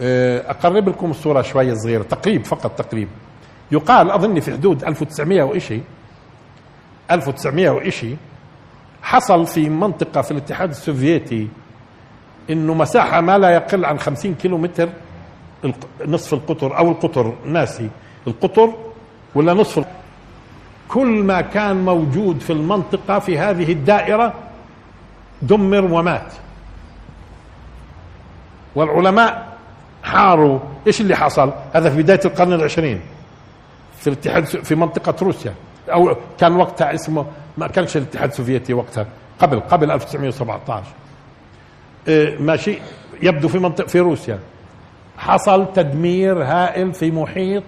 آه 0.00 0.50
أقرب 0.50 0.88
لكم 0.88 1.10
الصورة 1.10 1.42
شوية 1.42 1.74
صغيرة. 1.74 2.02
تقريب 2.02 2.44
فقط 2.44 2.78
تقريب. 2.78 3.08
يقال 3.72 4.10
أظني 4.10 4.40
في 4.40 4.52
حدود 4.52 4.84
1900 4.84 5.42
وإشي 5.42 5.80
1900 7.10 7.70
وإشي 7.70 8.16
حصل 9.02 9.46
في 9.46 9.68
منطقة 9.68 10.22
في 10.22 10.30
الاتحاد 10.30 10.70
السوفيتي 10.70 11.48
إنه 12.50 12.74
مساحة 12.74 13.20
ما 13.20 13.38
لا 13.38 13.50
يقل 13.50 13.84
عن 13.84 13.98
50 13.98 14.34
كيلو 14.34 14.58
متر 14.58 14.88
نصف 16.06 16.34
القطر 16.34 16.78
أو 16.78 16.90
القطر 16.90 17.34
ناسي. 17.46 17.90
القطر 18.26 18.74
ولا 19.34 19.54
نصف 19.54 19.78
كل 20.88 21.22
ما 21.22 21.40
كان 21.40 21.76
موجود 21.76 22.40
في 22.40 22.52
المنطقة 22.52 23.18
في 23.18 23.38
هذه 23.38 23.72
الدائرة 23.72 24.34
دمر 25.42 25.84
ومات. 25.84 26.32
والعلماء 28.74 29.56
حاروا. 30.02 30.58
إيش 30.86 31.00
اللي 31.00 31.16
حصل؟ 31.16 31.52
هذا 31.72 31.90
في 31.90 32.02
بداية 32.02 32.20
القرن 32.24 32.52
العشرين. 32.52 33.00
في 33.98 34.06
الاتحاد 34.06 34.44
في 34.44 34.74
منطقة 34.74 35.14
روسيا. 35.22 35.54
أو 35.92 36.16
كان 36.38 36.56
وقتها 36.56 36.94
اسمه 36.94 37.26
ما 37.58 37.68
كانش 37.68 37.96
الاتحاد 37.96 38.30
السوفيتي 38.30 38.74
وقتها. 38.74 39.06
قبل 39.38 39.60
قبل 39.60 39.90
1917 39.90 40.84
إيه، 42.08 42.38
ماشي. 42.38 42.78
يبدو 43.22 43.48
في 43.48 43.58
منطقة 43.58 43.86
في 43.86 44.00
روسيا. 44.00 44.38
حصل 45.18 45.72
تدمير 45.72 46.42
هائل 46.42 46.94
في 46.94 47.10
محيط 47.10 47.62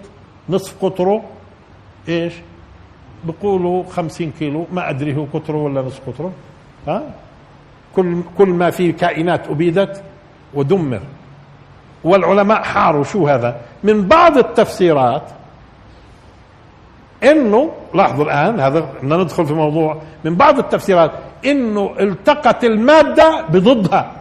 نصف 0.49 0.85
قطره. 0.85 1.23
إيش؟ 2.09 2.33
بقولوا 3.27 3.83
خمسين 3.89 4.31
كيلو 4.39 4.65
ما 4.71 4.89
أدري 4.89 5.15
هو 5.15 5.25
قطره 5.33 5.57
ولا 5.57 5.81
نصف 5.81 6.09
قطره 6.09 6.31
ها؟ 6.87 7.01
كل 7.95 8.21
كل 8.37 8.49
ما 8.49 8.69
فيه 8.69 8.93
كائنات 8.93 9.47
أبيدت 9.47 10.03
ودمر. 10.53 11.01
والعلماء 12.03 12.63
حاروا 12.63 13.03
شو 13.03 13.27
هذا؟ 13.27 13.61
من 13.83 14.07
بعض 14.07 14.37
التفسيرات 14.37 15.23
إنه 17.23 17.71
لاحظوا 17.93 18.25
الآن 18.25 18.59
هذا 18.59 18.79
بدنا 18.79 19.17
ندخل 19.17 19.45
في 19.45 19.53
موضوع 19.53 20.01
من 20.23 20.35
بعض 20.35 20.59
التفسيرات 20.59 21.11
إنه 21.45 21.95
التقت 21.99 22.63
المادة 22.63 23.45
بضدها. 23.49 24.11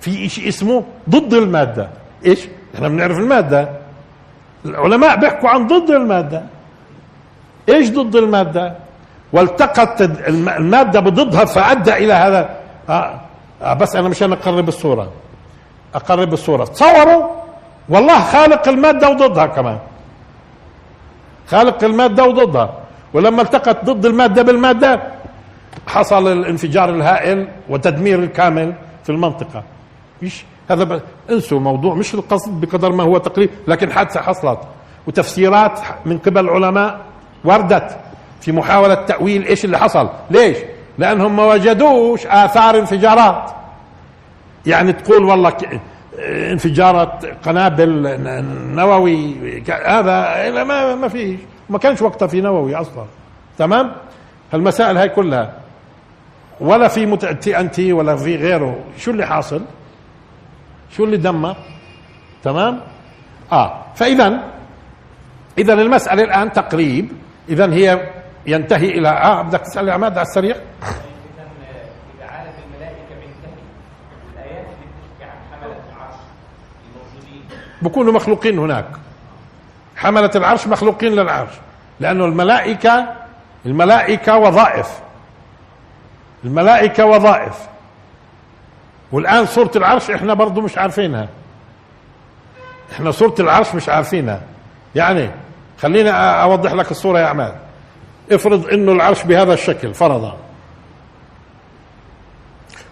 في 0.00 0.28
شيء 0.28 0.48
اسمه 0.48 0.84
ضد 1.10 1.34
المادة. 1.34 1.88
إيش؟ 2.26 2.48
إحنا 2.74 2.88
بنعرف 2.88 3.18
المادة. 3.18 3.68
العلماء 4.64 5.16
بيحكوا 5.16 5.48
عن 5.48 5.66
ضد 5.66 5.90
المادة. 5.90 6.42
إيش 7.68 7.90
ضد 7.90 8.16
المادة؟ 8.16 8.74
والتقت 9.32 10.02
المادة 10.28 11.00
بضدها 11.00 11.44
فأدى 11.44 11.92
إلى 11.92 12.12
هذا. 12.12 12.56
آه 12.88 13.20
آه 13.62 13.74
بس 13.74 13.96
أنا 13.96 14.08
مشان 14.08 14.32
أقرب 14.32 14.68
الصورة. 14.68 15.08
أقرب 15.94 16.32
الصورة. 16.32 16.64
تصوروا. 16.64 17.22
والله 17.88 18.20
خالق 18.20 18.68
المادة 18.68 19.10
وضدها 19.10 19.46
كمان. 19.46 19.78
خالق 21.48 21.84
المادة 21.84 22.24
وضدها. 22.24 22.74
ولما 23.14 23.42
التقت 23.42 23.84
ضد 23.84 24.06
المادة 24.06 24.42
بالمادة 24.42 25.02
حصل 25.86 26.32
الانفجار 26.32 26.88
الهائل 26.90 27.48
وتدمير 27.68 28.18
الكامل 28.18 28.74
في 29.04 29.10
المنطقة. 29.12 29.62
إيش؟ 30.22 30.44
هذا 30.70 30.84
ب... 30.84 31.00
انسوا 31.30 31.58
الموضوع 31.58 31.94
مش 31.94 32.14
القصد 32.14 32.60
بقدر 32.60 32.92
ما 32.92 33.02
هو 33.04 33.18
تقريب 33.18 33.50
لكن 33.68 33.92
حادثة 33.92 34.20
حصلت. 34.20 34.58
وتفسيرات 35.06 35.80
من 36.06 36.18
قبل 36.18 36.48
علماء 36.48 37.00
وردت 37.44 37.96
في 38.40 38.52
محاولة 38.52 38.94
تأويل 38.94 39.46
إيش 39.46 39.64
اللي 39.64 39.78
حصل. 39.78 40.08
ليش؟ 40.30 40.56
لأنهم 40.98 41.36
ما 41.36 41.44
وجدوش 41.44 42.26
آثار 42.26 42.78
انفجارات. 42.78 43.50
يعني 44.66 44.92
تقول 44.92 45.24
والله 45.24 45.52
انفجارات 46.28 47.26
قنابل 47.44 48.20
نووي 48.74 49.62
هذا 49.86 50.64
ما 50.64 50.94
ما 50.94 51.08
فيش. 51.08 51.40
ما 51.70 51.78
كانش 51.78 52.02
وقتها 52.02 52.28
في 52.28 52.40
نووي 52.40 52.74
أصلا. 52.74 53.04
تمام؟ 53.58 53.92
المسائل 54.54 54.96
هاي 54.96 55.08
كلها. 55.08 55.52
ولا 56.60 56.88
في 56.88 57.16
TNT 57.16 57.92
ولا 57.92 58.16
في 58.16 58.36
غيره. 58.36 58.78
شو 58.98 59.10
اللي 59.10 59.26
حاصل؟ 59.26 59.62
شو 60.96 61.04
اللي 61.04 61.16
دمر؟ 61.16 61.56
تمام؟ 62.44 62.80
آه. 63.52 63.82
فاذا 63.94 64.40
اذا 65.58 65.72
المسألة 65.72 66.22
الآن 66.22 66.52
تقريب 66.52 67.08
اذا 67.48 67.72
هي 67.72 68.10
ينتهي 68.46 68.88
إلى 68.88 69.08
آه 69.08 69.42
بدك 69.42 69.60
تسأل 69.60 69.90
عماد 69.90 70.12
على 70.12 70.26
السريع؟ 70.26 70.56
بكونوا 77.82 78.12
مخلوقين 78.12 78.58
هناك. 78.58 78.86
حملة 79.96 80.30
العرش 80.34 80.66
مخلوقين 80.66 81.12
للعرش. 81.12 81.52
لأنه 82.00 82.24
الملائكة 82.24 83.14
الملائكة 83.66 84.36
وظائف. 84.36 85.00
الملائكة 86.44 87.04
وظائف. 87.06 87.58
والآن 89.12 89.46
صورة 89.46 89.70
العرش 89.76 90.10
إحنا 90.10 90.34
برضو 90.34 90.60
مش 90.60 90.78
عارفينها. 90.78 91.28
إحنا 92.92 93.10
صورة 93.10 93.34
العرش 93.40 93.74
مش 93.74 93.88
عارفينها. 93.88 94.40
يعني 94.94 95.30
خليني 95.78 96.10
أوضح 96.10 96.72
لك 96.72 96.90
الصورة 96.90 97.18
يا 97.18 97.26
عماد 97.26 97.54
افرض 98.32 98.66
إنه 98.66 98.92
العرش 98.92 99.22
بهذا 99.22 99.54
الشكل 99.54 99.94
فرضا. 99.94 100.36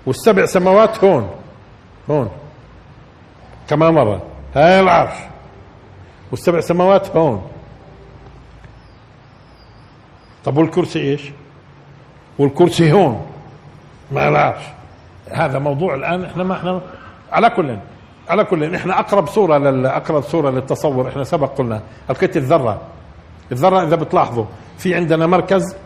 والسبع 0.07 0.47
سماوات 0.47 1.05
هون 1.05 1.30
هون. 2.11 2.30
كمان 3.68 3.95
مره 3.95 4.22
هاي 4.55 4.80
العرش. 4.80 5.14
والسبع 6.30 6.61
سماوات 6.61 7.16
هون. 7.16 7.51
طب 10.45 10.57
والكرسي 10.57 10.99
إيش؟ 11.01 11.30
والكرسي 12.39 12.93
هون 12.93 13.26
ما 14.12 14.30
نعرفش 14.30 14.64
هذا 15.30 15.59
موضوع 15.59 15.95
الآن 15.95 16.24
إحنا 16.24 16.45
ما 16.45 16.55
إحنا 16.57 16.80
على 17.33 17.51
كل 17.51 17.76
على 18.29 18.45
كل 18.45 18.75
إحنا 18.75 19.01
أقرب 19.01 19.27
صوره 19.27 19.59
لل 19.59 19.87
أقرب 19.87 20.23
صوره 20.23 20.51
للتصور 20.51 21.09
إحنا 21.09 21.25
سبق 21.25 21.59
قلنا 21.59 21.83
القيت 22.11 22.37
الذرة. 22.37 22.81
الذرة 23.53 23.83
إذا 23.83 23.97
بتلاحظوا 23.97 24.45
في 24.79 24.95
عندنا 24.95 25.27
مركز 25.27 25.77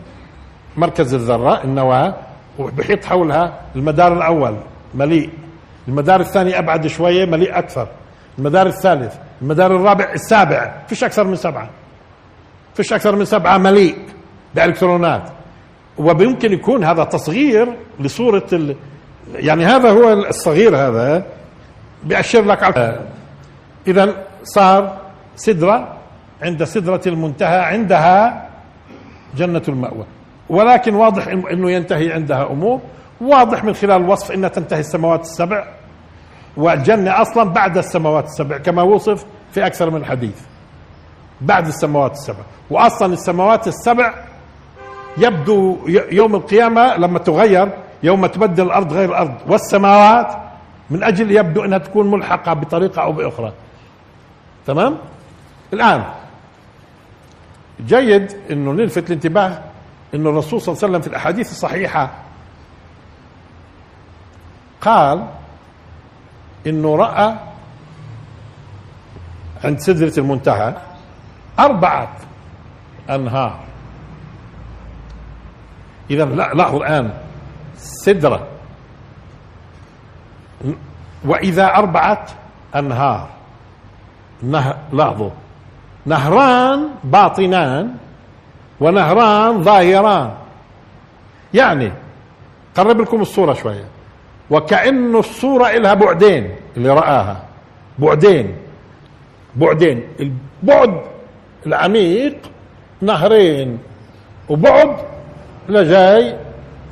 مركز 0.77 1.13
الذرة 1.13 1.63
النواة 1.63 2.15
وبحيط 2.59 3.05
حولها 3.05 3.61
المدار 3.75 4.13
الأول 4.13 4.57
مليء. 4.95 5.29
المدار 5.87 6.19
الثاني 6.19 6.59
أبعد 6.59 6.87
شوية 6.87 7.25
مليء 7.25 7.57
أكثر. 7.57 7.87
المدار 8.39 8.67
الثالث 8.67 9.15
المدار 9.41 9.75
الرابع 9.75 10.11
السابع. 10.13 10.81
فيش 10.87 11.03
أكثر 11.03 11.23
من 11.23 11.35
سبعة. 11.35 11.69
فيش 12.75 12.93
أكثر 12.93 13.15
من 13.15 13.25
سبعة 13.25 13.57
مليء 13.57 13.95
بإلكترونات. 14.55 15.29
ويمكن 15.97 16.53
يكون 16.53 16.83
هذا 16.83 17.03
تصغير 17.03 17.67
لصورة 17.99 18.45
ال... 18.53 18.75
يعني 19.35 19.65
هذا 19.65 19.91
هو 19.91 20.13
الصغير 20.13 20.75
هذا 20.75 21.25
بيأشر 22.03 22.41
لك 22.41 22.63
على 22.63 22.99
اذا 23.87 24.13
صار 24.43 24.97
سدرة 25.35 25.97
عند 26.41 26.63
سدرة 26.63 27.01
المنتهى 27.07 27.59
عندها 27.59 28.49
جنة 29.35 29.61
المأوى. 29.67 30.05
ولكن 30.49 30.95
واضح 30.95 31.27
إنه 31.27 31.71
ينتهي 31.71 32.13
عندها 32.13 32.51
أمور. 32.51 32.79
واضح 33.21 33.63
من 33.63 33.73
خلال 33.73 34.01
الوصف 34.01 34.31
إنها 34.31 34.49
تنتهي 34.49 34.79
السماوات 34.79 35.21
السبع. 35.21 35.67
والجنة 36.57 37.21
أصلا 37.21 37.43
بعد 37.43 37.77
السماوات 37.77 38.25
السبع 38.25 38.57
كما 38.57 38.81
وصف 38.81 39.25
في 39.51 39.65
أكثر 39.65 39.89
من 39.89 40.05
حديث. 40.05 40.41
بعد 41.41 41.67
السماوات 41.67 42.11
السبع. 42.11 42.43
واصلا 42.69 43.13
السماوات 43.13 43.67
السبع 43.67 44.13
يبدو 45.17 45.77
يوم 45.87 46.35
القيامة 46.35 46.97
لما 46.97 47.19
تغير 47.19 47.69
يوم 48.03 48.25
تبدل 48.25 48.63
الأرض 48.65 48.93
غير 48.93 49.09
الأرض. 49.09 49.33
والسماوات 49.47 50.46
من 50.89 51.03
أجل 51.03 51.31
يبدو 51.31 51.65
أنها 51.65 51.77
تكون 51.77 52.11
ملحقة 52.11 52.53
بطريقة 52.53 53.01
أو 53.01 53.11
بأخرى. 53.11 53.53
تمام؟ 54.65 54.97
الآن 55.73 56.05
جيد 57.85 58.37
إنه 58.51 58.71
نلفت 58.71 59.07
الانتباه 59.07 59.63
إنه 60.13 60.29
الرسول 60.29 60.61
صلى 60.61 60.73
الله 60.73 60.83
عليه 60.83 60.93
وسلم 60.93 61.01
في 61.01 61.07
الأحاديث 61.07 61.51
الصحيحة 61.51 62.11
قال 64.81 65.27
إنه 66.67 66.95
رأى 66.95 67.35
عند 69.63 69.79
سدرة 69.79 70.13
المنتهى 70.17 70.75
أربعة 71.59 72.17
أنهار. 73.09 73.59
اذا 76.09 76.25
لا 76.25 76.53
لاحظوا 76.53 76.79
الآن 76.79 77.13
سدرة. 77.77 78.47
وإذا 81.25 81.75
اربعه 81.75 82.25
أنهار. 82.75 83.27
نه... 84.43 84.77
لاحظوا. 84.93 85.29
نهران 86.05 86.89
باطنان 87.03 87.93
ونهران 88.79 89.63
ظاهران. 89.63 90.31
يعني 91.53 91.91
قرب 92.75 93.01
لكم 93.01 93.21
الصورة 93.21 93.53
شوية. 93.53 93.85
وكأنه 94.49 95.19
الصورة 95.19 95.67
إلها 95.67 95.93
بعدين 95.93 96.55
اللي 96.77 96.89
رآها. 96.89 97.43
بعدين. 97.99 98.55
بعدين. 99.55 100.03
البعد 100.19 101.01
العميق 101.65 102.37
نهرين. 103.01 103.79
وبعد 104.49 104.95
لجاي 105.69 106.35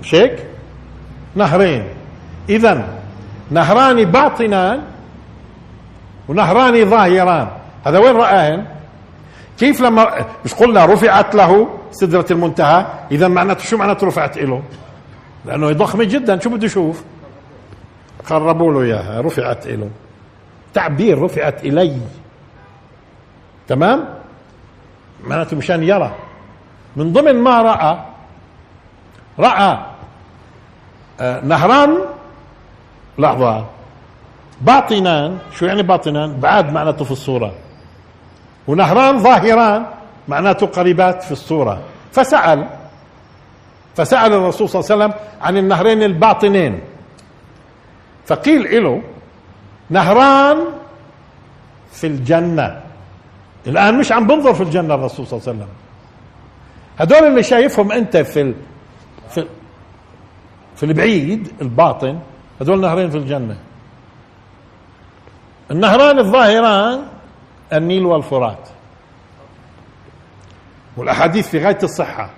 مش 0.02 0.16
هيك 0.16 0.40
نهرين. 1.36 1.84
إذا 2.50 2.95
نهران 3.52 4.06
باطنان 4.06 4.84
ونهران 6.28 6.90
ظاهران. 6.90 7.48
هذا 7.86 7.98
وين 8.00 8.16
رآهن؟ 8.16 8.66
كيف 9.58 9.82
لما 9.82 10.26
مش 10.46 10.54
قلنا؟ 10.54 10.86
رفعت 10.86 11.36
له 11.36 11.70
سدرة 11.92 12.26
المنتهى. 12.32 12.86
إذا 13.12 13.28
معناته 13.28 13.64
شو 13.64 13.78
معناته 13.78 14.08
رفعت 14.08 14.38
له 14.38 14.64
لأنه 15.46 15.72
ضخمة 15.72 16.04
جدا. 16.04 16.40
شو 16.40 16.50
بده 16.50 16.66
يشوف؟ 16.66 17.04
قربوا 18.30 18.74
له 18.74 18.82
إياها. 18.82 19.22
رفعت 19.22 19.68
له 19.68 19.90
تعبير 20.74 21.22
رفعت 21.22 21.66
إلي. 21.66 21.98
تمام؟ 23.68 24.06
معناته 25.28 25.58
مشان 25.58 25.84
يرى. 25.84 26.12
من 26.96 27.14
ضمن 27.14 27.36
ما 27.36 27.62
رأى 27.62 27.98
رأى 29.40 29.78
آه 31.20 31.42
نهران 31.42 31.98
لحظة. 33.20 33.66
باطنان 34.62 35.38
شو 35.52 35.66
يعني 35.66 35.84
باطنان؟ 35.84 36.40
بعاد 36.40 36.74
معناته 36.74 37.06
في 37.06 37.12
الصورة. 37.12 37.54
ونهران 38.68 39.20
ظاهران 39.20 39.86
معناته 40.28 40.66
قريبات 40.68 41.24
في 41.24 41.32
الصورة. 41.32 41.82
فسأل 42.12 42.70
فسأل 43.96 44.34
الرسول 44.34 44.70
صلى 44.70 44.80
الله 44.80 44.92
عليه 44.92 45.06
وسلم 45.06 45.22
عن 45.42 45.58
النهرين 45.58 46.04
الباطنين. 46.04 46.80
فقيل 48.26 48.84
له 48.84 49.02
نهران 49.90 50.58
في 51.92 52.08
الجنة. 52.08 52.82
الآن 53.68 54.00
مش 54.00 54.12
عم 54.12 54.28
بنظر 54.28 54.54
في 54.54 54.64
الجنة 54.64 54.96
الرسول 54.96 55.28
صلى 55.28 55.40
الله 55.40 55.50
عليه 55.50 55.60
وسلم. 55.60 55.70
هدول 56.98 57.28
اللي 57.28 57.44
شايفهم 57.44 57.92
أنت 57.92 58.18
في. 58.18 58.54
في 59.30 59.48
في 60.76 60.84
البعيد 60.84 61.52
الباطن 61.62 62.20
هدول 62.62 62.82
نهرين 62.82 63.10
في 63.10 63.18
الجنة. 63.18 63.58
النهران 65.72 66.20
الظاهران 66.20 67.06
النيل 67.74 68.06
والفرات. 68.06 68.70
والأحاديث 70.98 71.50
في 71.50 71.66
غاية 71.66 71.80
الصحة 71.84 72.30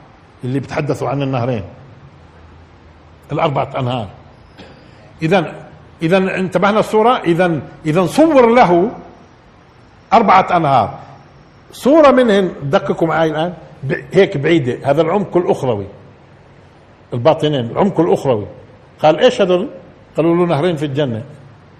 اللي 0.44 0.60
بتحدثوا 0.60 1.10
عن 1.10 1.22
النهرين. 1.22 1.64
الأربعة 3.32 3.80
أنهار. 3.80 4.08
اذا 5.22 5.68
اذا 6.02 6.18
انتبهنا 6.18 6.80
الصورة 6.80 7.18
اذا 7.18 7.62
اذا 7.86 8.06
صور 8.06 8.54
له 8.54 8.92
أربعة 10.14 10.58
أنهار. 10.58 11.00
صوره 11.72 12.12
منهن 12.12 12.54
دققوا 12.64 13.08
معي 13.08 13.30
الآن. 13.30 13.54
هيك 14.14 14.38
بعيدة. 14.38 14.92
هذا 14.92 15.02
العمق 15.02 15.38
الأخروي. 15.38 15.88
الباطنين 17.14 17.66
العمق 17.66 18.00
الأخروي. 18.00 18.46
قال 19.00 19.20
إيش 19.20 19.42
هذول؟ 19.42 19.70
قالوا 20.18 20.36
له 20.36 20.46
نهرين 20.46 20.76
في 20.76 20.86
الجنة. 20.86 21.24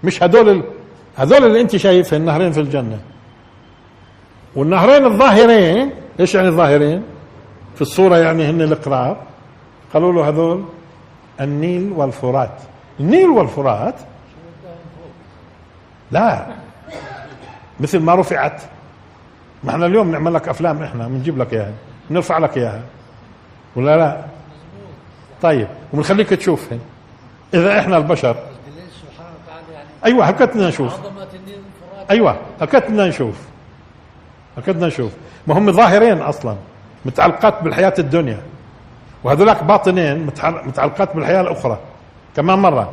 مش 0.04 0.22
هذول 0.22 0.64
هذول 1.16 1.44
اللي 1.46 1.60
انت 1.60 1.76
شايفهم 1.76 2.24
نهرين 2.24 2.52
في 2.52 2.60
الجنة. 2.60 2.98
والنهرين 4.56 5.04
الظاهرين 5.04 5.90
إيش 6.20 6.34
يعني 6.34 6.48
الظاهرين؟ 6.48 7.02
في 7.74 7.82
الصورة 7.82 8.16
يعني 8.16 8.50
هن 8.50 8.62
القراب 8.62 9.16
قالوا 9.94 10.12
له 10.12 10.28
هذول 10.28 10.64
النيل 11.40 11.92
والفرات. 11.92 12.60
النيل 13.00 13.28
والفرات؟ 13.28 13.94
لا. 16.10 16.46
مثل 17.80 17.98
ما 17.98 18.14
رفعت. 18.14 18.62
ما 19.64 19.70
إحنا 19.70 19.86
اليوم 19.86 20.10
نعمل 20.10 20.34
لك 20.34 20.48
أفلام 20.48 20.82
إحنا 20.82 21.08
بنجيب 21.08 21.38
لك 21.38 21.52
إياها. 21.52 21.72
بنرفع 22.10 22.38
لك 22.38 22.58
إياها. 22.58 22.82
ولا 23.76 23.96
لا؟ 23.96 24.24
طيب. 25.42 25.68
وبنخليك 25.92 26.28
تشوفها 26.28 26.78
إذا 27.54 27.78
إحنا 27.78 27.96
البشر. 27.96 28.36
أيوه 30.04 30.24
هكذا 30.24 30.46
بدنا 30.46 30.68
نشوف. 30.68 30.96
أيوه 32.10 32.36
هكذا 32.60 32.80
بدنا 32.80 33.08
نشوف. 33.08 33.36
هكذا 34.58 34.86
نشوف. 34.86 35.12
ما 35.46 35.58
هم 35.58 35.72
ظاهرين 35.72 36.22
أصلا 36.22 36.56
متعلقات 37.04 37.62
بالحياة 37.62 37.94
الدنيا. 37.98 38.40
وهذولاك 39.24 39.64
باطنين 39.64 40.26
متعلقات 40.66 41.14
بالحياة 41.16 41.40
الأخرى. 41.40 41.78
كمان 42.36 42.58
مرة 42.58 42.92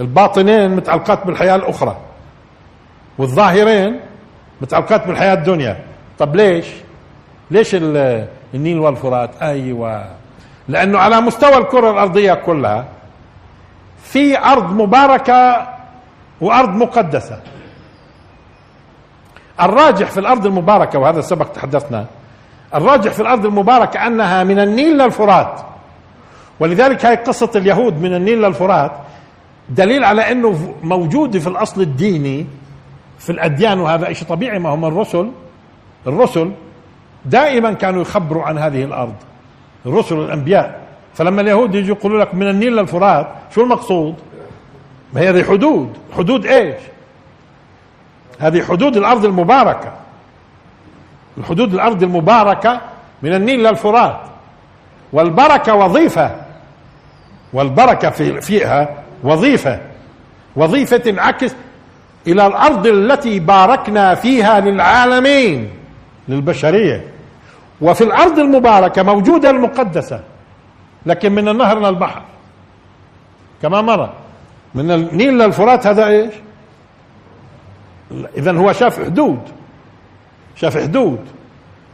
الباطنين 0.00 0.70
متعلقات 0.76 1.26
بالحياة 1.26 1.56
الأخرى. 1.56 1.96
والظاهرين 3.18 4.00
متعلقات 4.60 5.06
بالحياة 5.06 5.34
الدنيا. 5.34 5.84
طب 6.18 6.36
ليش؟ 6.36 6.66
ليش 7.50 7.76
النيل 8.54 8.78
والفرات؟ 8.78 9.30
أيوه. 9.42 10.04
لأنه 10.68 10.98
على 10.98 11.20
مستوى 11.20 11.56
الكرة 11.56 11.90
الأرضية 11.90 12.34
كلها 12.34 12.84
في 14.02 14.38
أرض 14.38 14.72
مباركة 14.72 15.68
وأرض 16.40 16.68
مقدسة. 16.74 17.40
الراجح 19.60 20.10
في 20.10 20.20
الأرض 20.20 20.46
المباركة 20.46 20.98
وهذا 20.98 21.20
سبق 21.20 21.46
تحدثنا 21.46 22.06
الراجح 22.74 23.12
في 23.12 23.20
الأرض 23.20 23.46
المباركة 23.46 24.06
أنها 24.06 24.44
من 24.44 24.58
النيل 24.58 24.98
للفرات 24.98 25.60
ولذلك 26.60 27.06
هاي 27.06 27.16
قصة 27.16 27.50
اليهود 27.56 28.02
من 28.02 28.14
النيل 28.14 28.42
للفرات 28.42 28.92
دليل 29.68 30.04
على 30.04 30.32
إنه 30.32 30.74
موجود 30.82 31.38
في 31.38 31.46
الأصل 31.46 31.80
الديني 31.80 32.46
في 33.18 33.30
الأديان 33.30 33.80
وهذا 33.80 34.12
شيء 34.12 34.28
طبيعي 34.28 34.58
ما 34.58 34.74
هم 34.74 34.84
الرسل 34.84 35.30
الرسل 36.06 36.52
دائما 37.24 37.72
كانوا 37.72 38.02
يخبروا 38.02 38.42
عن 38.42 38.58
هذه 38.58 38.84
الأرض. 38.84 39.14
الرسل 39.86 40.18
الأنبياء. 40.18 40.79
فلما 41.14 41.40
اليهود 41.40 41.74
يجوا 41.74 41.96
يقولوا 41.96 42.20
لك 42.20 42.34
من 42.34 42.48
النيل 42.48 42.76
للفرات 42.76 43.28
شو 43.54 43.62
المقصود؟ 43.62 44.14
ما 45.12 45.20
هي 45.20 45.28
هذه 45.28 45.42
حدود. 45.42 45.96
حدود 46.16 46.46
إيش؟ 46.46 46.82
هذه 48.38 48.62
حدود 48.62 48.96
الأرض 48.96 49.24
المباركة. 49.24 49.92
الحدود 51.38 51.74
الأرض 51.74 52.02
المباركة 52.02 52.80
من 53.22 53.34
النيل 53.34 53.62
للفرات. 53.62 54.20
والبركة 55.12 55.74
وظيفة. 55.74 56.36
والبركة 57.52 58.10
في 58.10 58.40
فيها 58.40 58.88
وظيفة. 59.22 59.80
وظيفة 60.56 60.96
تنعكس 60.96 61.54
إلى 62.26 62.46
الأرض 62.46 62.86
التي 62.86 63.40
باركنا 63.40 64.14
فيها 64.14 64.60
للعالمين 64.60 65.70
للبشرية. 66.28 67.04
وفي 67.80 68.04
الأرض 68.04 68.38
المباركة 68.38 69.02
موجودة 69.02 69.50
المقدسة. 69.50 70.20
لكن 71.06 71.32
من 71.32 71.48
النهر 71.48 71.78
للبحر 71.78 72.22
كما 73.62 73.82
مر. 73.82 74.10
من 74.74 74.90
النيل 74.90 75.38
للفرات 75.38 75.86
هذا 75.86 76.06
إيش؟ 76.06 76.34
اذا 78.36 78.52
هو 78.52 78.72
شاف 78.72 79.04
حدود. 79.04 79.40
شاف 80.56 80.78
حدود. 80.78 81.18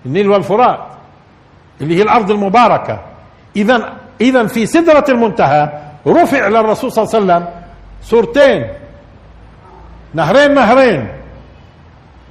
النيل 0.06 0.30
والفرات. 0.30 0.86
اللي 1.80 1.96
هي 1.96 2.02
الأرض 2.02 2.30
المباركة. 2.30 3.00
اذا 3.56 3.92
اذا 4.20 4.46
في 4.46 4.66
سدرة 4.66 5.04
المنتهى 5.08 5.82
رفع 6.06 6.48
للرسول 6.48 6.92
صلى 6.92 7.04
الله 7.04 7.14
عليه 7.14 7.44
وسلم 7.44 7.48
صورتين 8.02 8.66
نهرين 10.14 10.54
نهرين. 10.54 11.08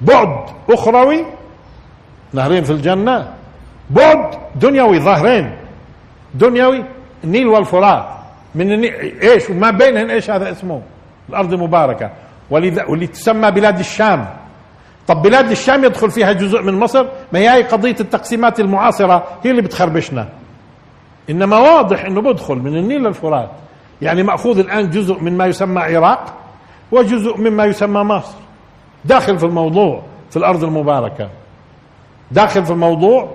بعد 0.02 0.46
أخروي 0.70 1.26
نهرين 2.34 2.64
في 2.64 2.72
الجنة. 2.72 3.34
بعد 3.90 4.38
دنيوي 4.56 5.00
ظاهرين. 5.00 5.58
دنيوي 6.36 6.84
النيل 7.24 7.48
والفرات. 7.48 8.06
من 8.56 8.84
إيش؟ 8.84 9.50
وما 9.50 9.72
بينهن 9.72 10.10
إيش 10.10 10.30
هذا 10.30 10.52
اسمه؟ 10.52 10.82
الأرض 11.30 11.54
المباركه 11.54 12.10
ولذا 12.50 12.86
واللي 12.86 13.08
تسمى 13.08 13.52
بلاد 13.52 13.80
الشام. 13.80 14.28
طب 15.08 15.22
بلاد 15.22 15.52
الشام 15.52 15.84
يدخل 15.86 16.12
فيها 16.12 16.32
جزء 16.32 16.62
من 16.62 16.80
مصر؟ 16.80 17.06
ما 17.34 17.40
هي 17.40 17.64
قضية 17.64 17.96
التقسيمات 18.00 18.60
المعاصرة؟ 18.60 19.28
هي 19.44 19.52
اللي 19.52 19.62
بتخربشنا. 19.62 20.30
إنما 21.30 21.58
واضح 21.58 22.06
إنه 22.06 22.22
بدخل 22.22 22.56
من 22.56 22.78
النيل 22.78 23.04
للفرات 23.04 23.50
يعني 24.02 24.24
مأخوذ 24.24 24.60
الآن 24.60 24.90
جزء 24.90 25.20
من 25.20 25.38
ما 25.38 25.46
يسمى 25.46 25.82
عراق 25.82 26.34
وجزء 26.92 27.38
مما 27.38 27.66
يسمى 27.66 28.04
مصر. 28.04 28.38
داخل 29.06 29.40
في 29.40 29.46
الموضوع 29.46 30.04
في 30.30 30.38
الأرض 30.38 30.64
المباركة. 30.64 31.30
داخل 32.32 32.66
في 32.66 32.72
الموضوع 32.72 33.32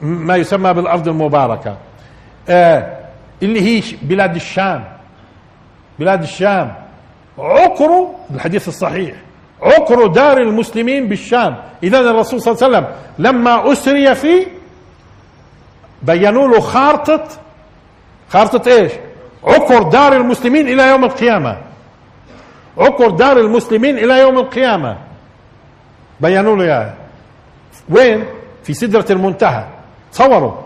ما 0.00 0.36
يسمى 0.36 0.74
بالأرض 0.74 1.08
المباركة. 1.08 1.76
اللي 2.48 3.60
هي 3.60 3.82
بلاد 4.02 4.34
الشام. 4.34 4.84
بلاد 5.98 6.22
الشام. 6.22 6.74
عقر 7.38 8.06
الحديث 8.34 8.68
الصحيح. 8.68 9.14
عقر 9.62 10.06
دار 10.06 10.38
المسلمين 10.38 11.08
بالشام. 11.08 11.56
اذا 11.82 12.00
الرسول 12.00 12.40
صلى 12.40 12.54
الله 12.54 12.64
عليه 12.64 12.76
وسلم 12.76 12.96
لما 13.18 13.72
أسري 13.72 14.14
فيه 14.14 14.46
بينوا 16.02 16.48
له 16.48 16.60
خارطة. 16.60 17.28
خارطة 18.28 18.70
إيش؟ 18.70 18.92
عقر 19.44 19.82
دار 19.82 20.12
المسلمين 20.12 20.68
إلى 20.68 20.88
يوم 20.88 21.04
القيامة. 21.04 21.58
عقر 22.78 23.10
دار 23.10 23.38
المسلمين 23.38 23.98
إلى 23.98 24.20
يوم 24.20 24.38
القيامة. 24.38 24.98
بينوا 26.20 26.56
له 26.56 26.64
إياها. 26.64 26.94
وين؟ 27.90 28.24
في 28.64 28.74
سدرة 28.74 29.06
المنتهى. 29.10 29.66
تصوروا. 30.12 30.61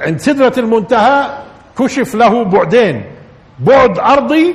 عند 0.00 0.20
سدرة 0.20 0.52
المنتهى 0.58 1.38
كشف 1.78 2.14
له 2.14 2.44
بعدين. 2.44 3.02
بعد 3.58 3.98
ارضي 3.98 4.54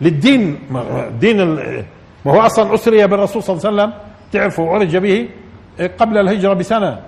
للدين. 0.00 0.58
دين 1.20 1.38
ما 2.24 2.32
هو 2.32 2.40
أصلا 2.40 2.74
أسري 2.74 3.06
بالرسول 3.06 3.42
صلى 3.42 3.56
الله 3.56 3.66
عليه 3.66 3.74
وسلم. 3.74 3.92
تعرفوا 4.32 4.74
عرج 4.74 4.96
به 4.96 5.28
قبل 6.00 6.18
الهجرة 6.18 6.52
بسنة. 6.52 7.00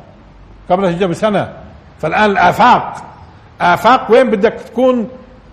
قبل 0.71 0.85
الهجرة 0.85 1.07
بسنة. 1.07 1.53
فالآن 2.01 2.31
الآفاق. 2.31 3.03
آفاق 3.61 4.13
وين 4.13 4.31
بدك 4.31 4.53
تكون؟ 4.53 5.09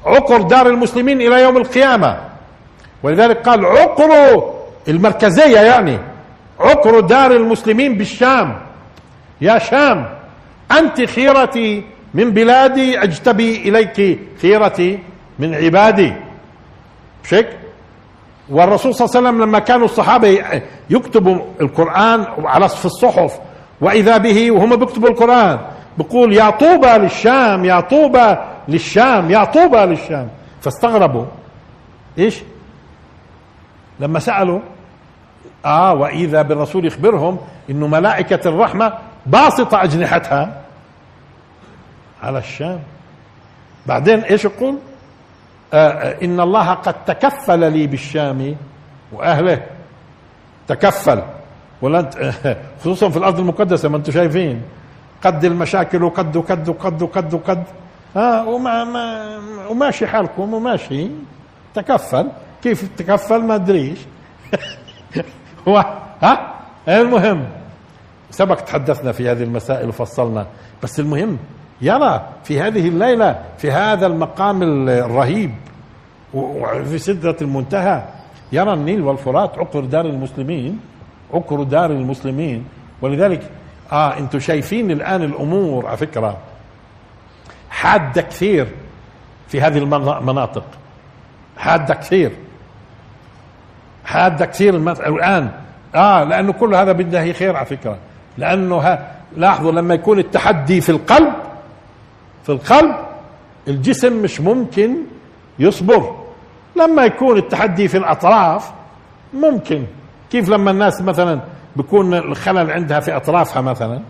عقر 0.05 0.41
دار 0.41 0.67
المسلمين 0.67 1.21
إلى 1.21 1.41
يوم 1.41 1.57
القيامة. 1.57 2.17
ولذلك 3.03 3.37
قال 3.37 3.65
عقر 3.65 4.11
المركزية 4.87 5.59
يعني. 5.59 5.99
عقر 6.59 6.99
دار 6.99 7.31
المسلمين 7.31 7.97
بالشام. 7.97 8.59
يا 9.41 9.57
شام 9.57 10.09
أنت 10.71 11.05
خيرتي 11.05 11.83
من 12.13 12.31
بلادي 12.31 13.03
أجتبي 13.03 13.55
إليك 13.69 14.19
خيرتي 14.41 14.99
من 15.39 15.55
عبادي. 15.55 16.13
هيك؟ 17.29 17.49
والرسول 18.49 18.95
صلى 18.95 19.05
الله 19.05 19.17
عليه 19.17 19.27
وسلم 19.29 19.41
لما 19.41 19.59
كانوا 19.59 19.85
الصحابة 19.85 20.43
يكتبوا 20.89 21.37
القرآن 21.61 22.25
على 22.43 22.69
في 22.69 22.85
الصحف 22.85 23.39
وإذا 23.81 24.17
به 24.17 24.51
وهم 24.51 24.75
بيكتبوا 24.75 25.09
القرآن 25.09 25.59
بقول 25.97 26.33
يا 26.33 26.49
طوبى 26.49 26.87
للشام 26.87 27.65
يا 27.65 27.79
طوبى 27.79 28.35
للشام 28.67 29.31
يا 29.31 29.43
طوبى 29.43 29.77
للشام. 29.77 30.29
فاستغربوا. 30.61 31.25
إيش؟ 32.17 32.41
لما 33.99 34.19
سألوا 34.19 34.59
آه 35.65 35.93
وإذا 35.93 36.41
بالرسول 36.41 36.85
يخبرهم 36.85 37.37
إنه 37.69 37.87
ملائكة 37.87 38.49
الرحمة 38.49 38.93
باسطة 39.25 39.83
أجنحتها. 39.83 40.62
على 42.23 42.37
الشام. 42.37 42.79
بعدين 43.85 44.19
إيش 44.19 44.45
يقول؟ 44.45 44.75
آه، 45.73 45.77
آه، 45.89 46.23
إن 46.23 46.39
الله 46.39 46.73
قد 46.73 47.05
تكفل 47.05 47.71
لي 47.71 47.87
بالشام 47.87 48.55
وأهله. 49.11 49.61
تكفل. 50.67 51.21
ولا 51.81 52.09
خصوصا 52.79 53.09
في 53.09 53.17
الأرض 53.17 53.39
المقدسة 53.39 53.89
ما 53.89 53.97
أنتم 53.97 54.11
شايفين. 54.11 54.61
قد 55.23 55.45
المشاكل 55.45 56.03
وقد 56.03 56.37
وقد 56.37 56.69
وقد 56.69 57.01
وقد 57.01 57.33
وقد 57.33 57.63
ها 58.15 58.43
وما 58.43 58.83
ما 58.83 59.27
وماشي 59.69 60.07
حالكم 60.07 60.53
وماشي. 60.53 61.07
تكفل. 61.75 62.27
كيف 62.63 62.89
تكفل؟ 62.97 63.41
ما 63.41 63.55
ادريش 63.55 63.99
هو 65.67 65.77
ها؟ 66.23 66.53
المهم. 66.87 67.45
سبق 68.31 68.55
تحدثنا 68.55 69.11
في 69.11 69.29
هذه 69.31 69.43
المسائل 69.43 69.89
وفصلنا. 69.89 70.47
بس 70.83 70.99
المهم 70.99 71.37
يرى 71.81 72.25
في 72.43 72.61
هذه 72.61 72.87
الليلة 72.87 73.39
في 73.57 73.71
هذا 73.71 74.07
المقام 74.07 74.63
الرهيب 74.89 75.51
وفي 76.33 76.97
سدرة 76.97 77.37
المنتهى 77.41 78.03
يرى 78.51 78.73
النيل 78.73 79.01
والفرات 79.01 79.57
عقر 79.59 79.79
دار 79.79 80.05
المسلمين 80.05 80.79
عقر 81.33 81.63
دار 81.63 81.91
المسلمين. 81.91 82.65
ولذلك 83.01 83.49
آه 83.91 84.17
أنتم 84.17 84.39
شايفين 84.39 84.91
الآن 84.91 85.23
الأمور 85.23 85.87
على 85.87 85.97
فكرة 85.97 86.37
حادة 87.69 88.21
كثير 88.21 88.67
في 89.47 89.61
هذه 89.61 89.77
المناطق 89.77 90.63
حادة 91.57 91.93
كثير. 91.93 92.31
حادة 94.05 94.45
كثير 94.45 94.75
الآن. 95.07 95.49
آه 95.95 96.23
لأنه 96.23 96.53
كل 96.53 96.75
هذا 96.75 96.91
بده 96.91 97.33
خير 97.33 97.55
على 97.55 97.65
فكرة. 97.65 97.97
لأنه 98.37 98.99
لاحظوا 99.37 99.71
لما 99.71 99.93
يكون 99.93 100.19
التحدي 100.19 100.81
في 100.81 100.89
القلب 100.89 101.33
في 102.43 102.51
القلب 102.51 102.95
الجسم 103.67 104.21
مش 104.21 104.41
ممكن 104.41 104.95
يصبر. 105.59 106.15
لما 106.75 107.05
يكون 107.05 107.37
التحدي 107.37 107.87
في 107.87 107.97
الأطراف 107.97 108.71
ممكن. 109.33 109.83
كيف 110.31 110.49
لما 110.49 110.71
الناس 110.71 111.01
مثلا 111.01 111.39
بيكون 111.75 112.13
الخلل 112.13 112.71
عندها 112.71 112.99
في 112.99 113.15
أطرافها 113.15 113.61
مثلا 113.61 114.01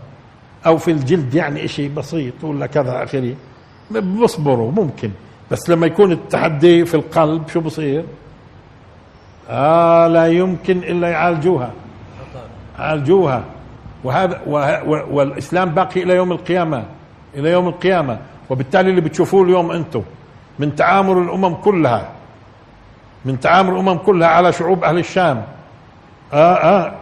أو 0.66 0.78
في 0.78 0.90
الجلد 0.90 1.34
يعني 1.34 1.64
إشي 1.64 1.88
بسيط 1.88 2.44
ولا 2.44 2.66
كذا 2.66 3.04
اخره 3.04 3.34
بصبروا 4.22 4.72
ممكن. 4.72 5.10
بس 5.50 5.70
لما 5.70 5.86
يكون 5.86 6.12
التحدي 6.12 6.84
في 6.84 6.94
القلب 6.94 7.48
شو 7.48 7.60
بصير؟ 7.60 8.04
آه 9.50 10.06
لا 10.06 10.26
يمكن 10.26 10.78
إلا 10.78 11.08
يعالجوها. 11.08 11.70
يعالجوها. 12.78 13.44
وهذا 14.04 14.42
والإسلام 15.10 15.68
باقي 15.68 16.02
إلى 16.02 16.14
يوم 16.16 16.32
القيامة. 16.32 16.84
إلى 17.36 17.50
يوم 17.50 17.68
القيامة. 17.68 18.18
وبالتالي 18.50 18.90
اللي 18.90 19.00
بتشوفوه 19.00 19.44
اليوم 19.44 19.70
أنتم 19.70 20.02
من 20.58 20.76
تعامل 20.76 21.18
الأمم 21.18 21.54
كلها 21.54 22.08
من 23.24 23.40
تعامل 23.40 23.72
الأمم 23.72 23.98
كلها 23.98 24.28
على 24.28 24.52
شعوب 24.52 24.84
أهل 24.84 24.98
الشام. 24.98 25.44
آه 26.32 26.54
آه. 26.54 26.92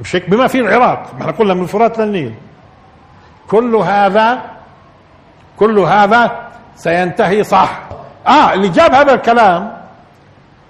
مش 0.00 0.16
هيك 0.16 0.30
بما 0.30 0.46
في 0.46 0.58
العراق. 0.60 1.14
ما 1.14 1.20
إحنا 1.20 1.32
قلنا 1.32 1.54
من 1.54 1.62
الفرات 1.62 1.98
للنيل. 1.98 2.34
كل 3.50 3.76
هذا 3.76 4.42
كل 5.58 5.78
هذا 5.78 6.30
سينتهي 6.76 7.44
صح. 7.44 7.80
آه 8.26 8.54
اللي 8.54 8.68
جاب 8.68 8.94
هذا 8.94 9.14
الكلام 9.14 9.76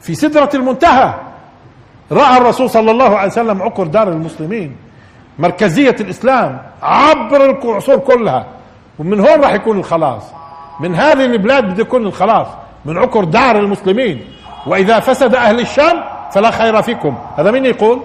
في 0.01 0.15
سدرة 0.15 0.51
المنتهى. 0.55 1.15
رأى 2.13 2.37
الرسول 2.39 2.71
صلى 2.71 2.91
الله 2.91 3.17
عليه 3.19 3.31
وسلم 3.33 3.63
عقر 3.63 3.87
دار 3.87 4.09
المسلمين 4.09 4.77
مركزية 5.39 5.97
الإسلام 6.01 6.63
عبر 6.83 7.51
العصور 7.51 7.99
كلها. 7.99 8.47
ومن 9.03 9.21
هون 9.21 9.41
راح 9.41 9.53
يكون 9.53 9.79
الخلاص. 9.79 10.23
من 10.81 10.95
هذه 10.95 11.25
البلاد 11.25 11.65
بده 11.65 11.83
يكون 11.83 12.07
الخلاص. 12.07 12.47
من 12.85 12.99
عكر 12.99 13.25
دار 13.25 13.59
المسلمين. 13.59 14.25
وإذا 14.67 15.01
فسد 15.01 15.35
أهل 15.35 15.61
الشام 15.61 16.05
فلا 16.33 16.51
خير 16.51 16.83
فيكم. 16.83 17.19
هذا 17.37 17.51
مين 17.51 17.65
يقول؟ 17.67 18.03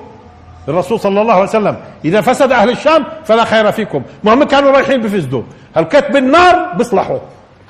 الرسول 0.67 0.99
صلى 0.99 1.21
الله 1.21 1.33
عليه 1.33 1.43
وسلم. 1.43 1.77
إذا 2.05 2.21
فسد 2.21 2.51
أهل 2.51 2.69
الشام 2.69 3.03
فلا 3.25 3.45
خير 3.45 3.71
فيكم. 3.71 4.01
ما 4.23 4.33
هم 4.33 4.43
كانوا 4.43 4.71
رايحين 4.71 5.01
بفسدوا. 5.01 5.41
هل 5.75 5.83
كتب 5.83 6.15
النار 6.15 6.73
بيصلحوا. 6.77 7.19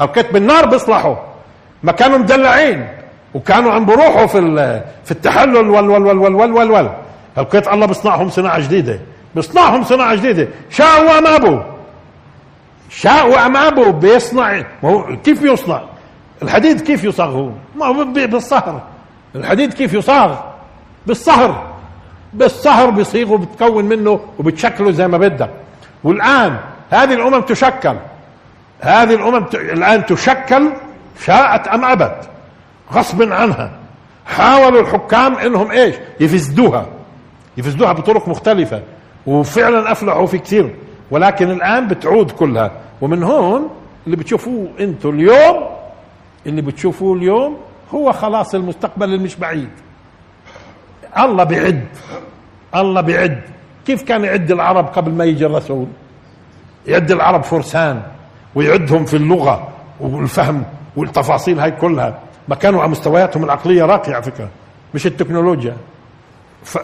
هل 0.01 0.07
كتب 0.07 0.35
النار 0.35 0.65
بيصلحوا. 0.65 1.15
ما 1.83 1.91
كانوا 1.91 2.17
مدلعين. 2.17 2.87
وكانوا 3.33 3.71
عم 3.71 3.85
بروحوا 3.85 4.25
في 4.25 4.39
في 5.05 5.11
التحلل 5.11 5.69
وال 5.69 5.89
وال 5.89 6.07
وال 6.07 6.17
وال 6.17 6.35
وال 6.35 6.51
وال, 6.53 6.71
وال. 6.71 6.89
الله 7.73 7.85
بيصنعهم 7.85 8.29
صناعة 8.29 8.59
جديدة. 8.59 8.99
بيصنعهم 9.35 9.83
صناعة 9.83 10.15
جديدة. 10.15 10.47
شاء 10.69 11.01
وما 11.01 11.35
أبوا. 11.35 11.76
شاء 12.89 13.47
أبوا 13.67 13.91
بيصنع 13.91 14.63
كيف 15.23 15.41
بيصنع 15.41 15.81
الحديد 16.43 16.81
كيف 16.81 17.03
يصاغ 17.03 17.29
هو؟ 17.29 17.49
ما 17.75 17.85
هو 17.85 18.05
بالصهر. 18.05 18.81
الحديد 19.35 19.73
كيف 19.73 19.93
يصاغ؟ 19.93 20.35
بالصهر. 21.07 21.73
بالصهر 22.33 22.89
بيصيغه 22.89 23.37
بتكون 23.37 23.85
منه 23.85 24.19
وبتشكله 24.39 24.91
زي 24.91 25.07
ما 25.07 25.17
بدك. 25.17 25.49
والآن 26.03 26.57
هذه 26.89 27.13
الأمم 27.13 27.41
تشكل. 27.41 27.95
هذه 28.79 29.13
الأمم 29.13 29.45
الآن 29.53 30.05
تشكل 30.05 30.69
شاءت 31.25 31.67
أم 31.67 31.85
أبت؟ 31.85 32.29
غصب 32.93 33.31
عنها. 33.33 33.71
حاولوا 34.25 34.81
الحكام 34.81 35.35
إنهم 35.35 35.71
إيش؟ 35.71 35.95
يفسدوها. 36.19 36.85
يفسدوها 37.57 37.93
بطرق 37.93 38.27
مختلفة. 38.27 38.81
وفعلا 39.27 39.91
أفلحوا 39.91 40.25
في 40.25 40.37
كثير. 40.37 40.75
ولكن 41.11 41.51
الآن 41.51 41.87
بتعود 41.87 42.31
كلها. 42.31 42.71
ومن 43.01 43.23
هون 43.23 43.69
اللي 44.05 44.17
بتشوفوه 44.17 44.67
أنتم 44.79 45.09
اليوم 45.09 45.67
اللي 46.45 46.61
بتشوفوه 46.61 47.17
اليوم 47.17 47.57
هو 47.93 48.11
خلاص 48.11 48.55
المستقبل 48.55 49.03
اللي 49.03 49.23
مش 49.23 49.35
بعيد. 49.35 49.69
الله 51.17 51.43
بيعد 51.43 51.85
الله 52.75 53.01
بيعد. 53.01 53.41
كيف 53.87 54.03
كان 54.03 54.23
يعد 54.23 54.51
العرب 54.51 54.85
قبل 54.85 55.11
ما 55.11 55.25
يجي 55.25 55.45
الرسول؟ 55.45 55.85
يعد 56.87 57.11
العرب 57.11 57.43
فرسان 57.43 58.01
ويعدهم 58.55 59.05
في 59.05 59.17
اللغة 59.17 59.67
والفهم 59.99 60.63
والتفاصيل 60.95 61.59
هاي 61.59 61.71
كلها. 61.71 62.19
ما 62.47 62.55
كانوا 62.55 62.81
على 62.81 62.91
مستوياتهم 62.91 63.43
العقلية 63.43 63.83
راقية 63.85 64.13
على 64.13 64.23
فكرة 64.23 64.49
مش 64.93 65.07
التكنولوجيا. 65.07 65.77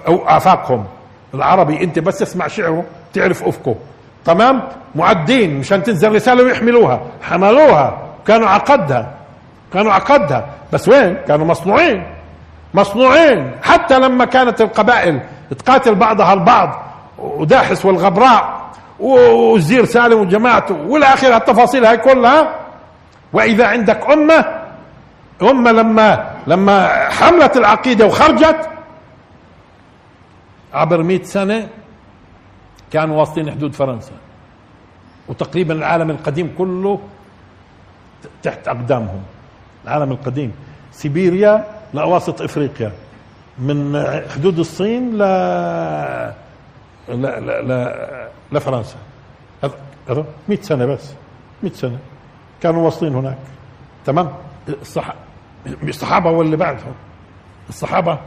أو 0.07 0.27
آفاقهم. 0.27 0.85
العربي 1.33 1.83
أنت 1.83 1.99
بس 1.99 2.19
تسمع 2.19 2.47
شعره 2.47 2.83
تعرف 3.13 3.43
أفقه. 3.43 3.75
تمام؟ 4.25 4.61
معدين 4.95 5.59
مشان 5.59 5.83
تنزل 5.83 6.15
رسالة 6.15 6.43
ويحملوها. 6.43 7.01
حملوها. 7.21 7.97
كانوا 8.27 8.47
عقدها. 8.49 9.11
كانوا 9.73 9.93
عقدها. 9.93 10.45
بس 10.73 10.87
وين؟ 10.89 11.17
كانوا 11.27 11.45
مصنوعين. 11.45 12.03
مصنوعين. 12.73 13.51
حتى 13.63 13.99
لما 13.99 14.25
كانت 14.25 14.61
القبائل 14.61 15.21
تقاتل 15.59 15.95
بعضها 15.95 16.33
البعض 16.33 16.83
وداحس 17.17 17.85
والغبراء 17.85 18.63
والزير 18.99 19.85
سالم 19.85 20.19
وجماعته 20.19 20.75
والى 20.75 21.05
آخره 21.05 21.37
التفاصيل 21.37 21.85
هاي 21.85 21.97
كلها. 21.97 22.55
وإذا 23.33 23.67
عندك 23.67 24.11
أمة 24.11 24.45
أمة 25.41 25.71
لما 25.71 26.25
لما 26.47 27.09
حملت 27.09 27.57
العقيدة 27.57 28.05
وخرجت 28.05 28.69
عبر 30.73 31.03
مئة 31.03 31.23
سنة 31.23 31.67
كانوا 32.93 33.19
واصلين 33.19 33.51
حدود 33.51 33.73
فرنسا. 33.73 34.11
وتقريبا 35.27 35.73
العالم 35.73 36.09
القديم 36.09 36.53
كله 36.57 36.99
تحت 38.43 38.67
أقدامهم. 38.67 39.23
العالم 39.83 40.11
القديم. 40.11 40.51
سيبيريا 40.91 41.65
لاواسط 41.93 42.41
إفريقيا. 42.41 42.91
من 43.59 44.05
حدود 44.35 44.59
الصين 44.59 45.17
ل 45.17 45.21
ل 47.09 47.23
ل 47.69 47.71
لفرنسا. 48.51 48.97
100 50.49 50.61
سنة 50.61 50.85
بس. 50.85 51.13
100 51.63 51.73
سنة. 51.73 51.97
كانوا 52.61 52.85
واصلين 52.85 53.15
هناك. 53.15 53.37
تمام؟ 54.05 54.33
الصح... 54.81 55.13
الصحابة 55.83 56.29
واللي 56.29 56.57
بعدهم 56.57 56.93
الصحابة. 57.69 58.19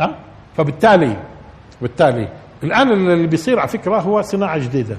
ها؟ 0.00 0.14
فبالتالي 0.56 1.16
بالتالي 1.80 2.28
الآن 2.64 2.92
اللي 2.92 3.26
بيصير 3.26 3.58
على 3.58 3.68
فكرة 3.68 3.96
هو 4.00 4.22
صناعة 4.22 4.58
جديدة. 4.58 4.96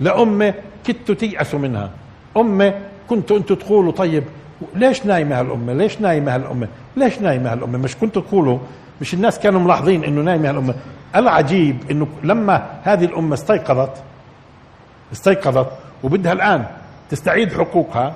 لأمة 0.00 0.54
كنتوا 0.86 1.14
تيأسوا 1.14 1.58
منها. 1.58 1.90
أمة 2.36 2.74
كنتوا 3.08 3.36
أنتوا 3.36 3.56
تقولوا 3.56 3.92
طيب 3.92 4.24
ليش 4.74 5.06
نايمة 5.06 5.40
هالأمة 5.40 5.72
ليش 5.72 6.00
نايمة 6.00 6.34
هالأمة 6.34 6.68
ليش 6.96 7.20
نايمة 7.20 7.52
هالأمة 7.52 7.78
مش 7.78 7.96
كنتوا 7.96 8.22
تقولوا؟ 8.22 8.58
مش 9.00 9.14
الناس 9.14 9.38
كانوا 9.38 9.60
ملاحظين 9.60 10.04
إنه 10.04 10.20
نايمة 10.20 10.50
هالأمة 10.50 10.74
العجيب 11.16 11.76
إنه 11.90 12.06
لما 12.22 12.70
هذه 12.82 13.04
الأمة 13.04 13.34
استيقظت 13.34 14.02
استيقظت 15.12 15.66
وبدها 16.02 16.32
الآن 16.32 16.64
تستعيد 17.10 17.52
حقوقها 17.52 18.14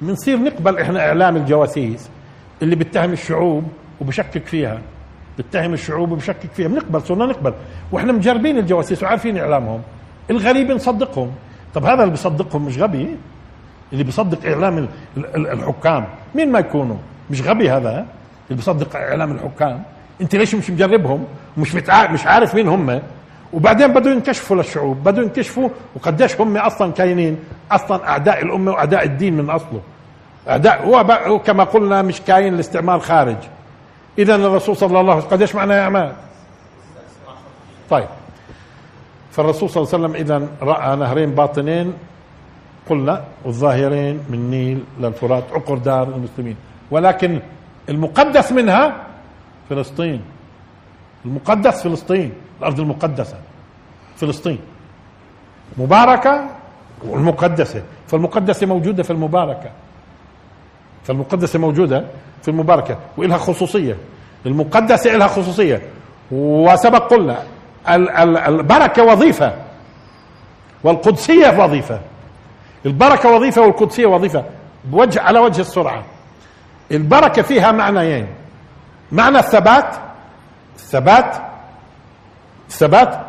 بنصير 0.00 0.38
نقبل 0.38 0.78
إحنا 0.78 1.00
إعلام 1.08 1.36
الجواسيس 1.36 2.08
اللي 2.62 2.76
بيتهم 2.76 3.12
الشعوب 3.12 3.64
وبشكك 4.00 4.46
فيها. 4.46 4.78
بيتهم 5.36 5.72
الشعوب 5.72 6.12
وبشكك 6.12 6.50
فيها 6.54 6.68
بنقبل 6.68 7.02
صرنا 7.02 7.26
نقبل. 7.26 7.52
وإحنا 7.92 8.12
مجربين 8.12 8.58
الجواسيس 8.58 9.02
وعارفين 9.02 9.38
إعلامهم. 9.38 9.82
الغريب 10.30 10.70
نصدقهم. 10.70 11.30
طب 11.74 11.84
هذا 11.84 12.02
اللي 12.02 12.10
بيصدقهم 12.10 12.66
مش 12.66 12.78
غبي؟ 12.78 13.16
اللي 13.92 14.04
بيصدق 14.04 14.46
إعلام 14.46 14.88
الحكام. 15.36 16.04
مين 16.34 16.52
ما 16.52 16.58
يكونوا؟ 16.58 16.96
مش 17.30 17.42
غبي 17.42 17.70
هذا 17.70 17.90
اللي 17.90 18.56
بيصدق 18.56 18.96
إعلام 18.96 19.32
الحكام. 19.32 19.82
أنت 20.20 20.36
ليش 20.36 20.54
مش 20.54 20.70
مجربهم؟ 20.70 21.24
مش 21.56 21.74
مش 22.10 22.26
عارف 22.26 22.54
مين 22.54 22.68
هم. 22.68 23.00
وبعدين 23.52 23.92
بدوا 23.92 24.12
ينكشفوا 24.12 24.56
للشعوب 24.56 25.04
بدوا 25.04 25.22
ينكشفوا. 25.22 25.68
وقديش 25.96 26.40
هم 26.40 26.56
أصلا 26.56 26.92
كاينين. 26.92 27.38
أصلا 27.70 28.08
أعداء 28.08 28.42
الأمة 28.42 28.72
وأعداء 28.72 29.04
الدين 29.04 29.36
من 29.36 29.50
أصله. 29.50 29.80
أعداء 30.48 30.86
هو 31.28 31.38
كما 31.38 31.64
قلنا 31.64 32.02
مش 32.02 32.20
كاين 32.20 32.54
الاستعمار 32.54 33.00
خارج. 33.00 33.36
اذا 34.18 34.34
الرسول 34.34 34.76
صلى 34.76 35.00
الله 35.00 35.12
عليه 35.12 35.22
وسلم 35.22 35.30
قديش 35.30 35.54
معنا 35.54 35.76
يا 35.76 35.82
اعمال 35.82 36.12
طيب. 37.90 38.08
فالرسول 39.30 39.70
صلى 39.70 39.82
الله 39.82 39.94
عليه 39.94 40.04
وسلم 40.04 40.14
اذا 40.26 40.48
رأى 40.62 40.96
نهرين 40.96 41.30
باطنين 41.34 41.92
قلنا 42.90 43.24
الظاهرين 43.46 44.20
من 44.28 44.50
نيل 44.50 44.84
للفرات 45.00 45.44
عقر 45.52 45.78
دار 45.78 46.08
المسلمين 46.08 46.56
ولكن 46.90 47.40
المقدس 47.88 48.52
منها 48.52 48.96
فلسطين. 49.70 50.22
المقدس 51.24 51.82
فلسطين 51.82 52.32
الأرض 52.60 52.80
المقدسة 52.80 53.36
فلسطين. 54.16 54.58
مباركة 55.78 56.50
والمقدسة. 57.04 57.82
فالمقدسة 58.08 58.66
موجودة 58.66 59.02
في 59.02 59.10
المباركة. 59.10 59.70
فالمقدسة 61.04 61.58
موجودة 61.58 62.04
في 62.42 62.48
المباركة 62.48 62.98
وإلها 63.16 63.38
خصوصية. 63.38 63.96
المقدسة 64.46 65.16
لها 65.16 65.26
خصوصية. 65.26 65.82
وسبق 66.32 67.10
قلنا 67.10 67.42
البركة 68.48 69.04
وظيفة 69.04 69.54
والقدسية 70.84 71.64
وظيفة. 71.64 72.00
البركة 72.86 73.30
وظيفة 73.30 73.62
والقدسية 73.62 74.06
وظيفة 74.06 74.44
بوجه 74.84 75.20
على 75.20 75.38
وجه 75.38 75.60
السرعة. 75.60 76.04
البركة 76.92 77.42
فيها 77.42 77.72
معنيين. 77.72 78.26
معنى 79.12 79.38
الثبات 79.38 79.96
الثبات 80.76 81.36
الثبات 82.68 83.20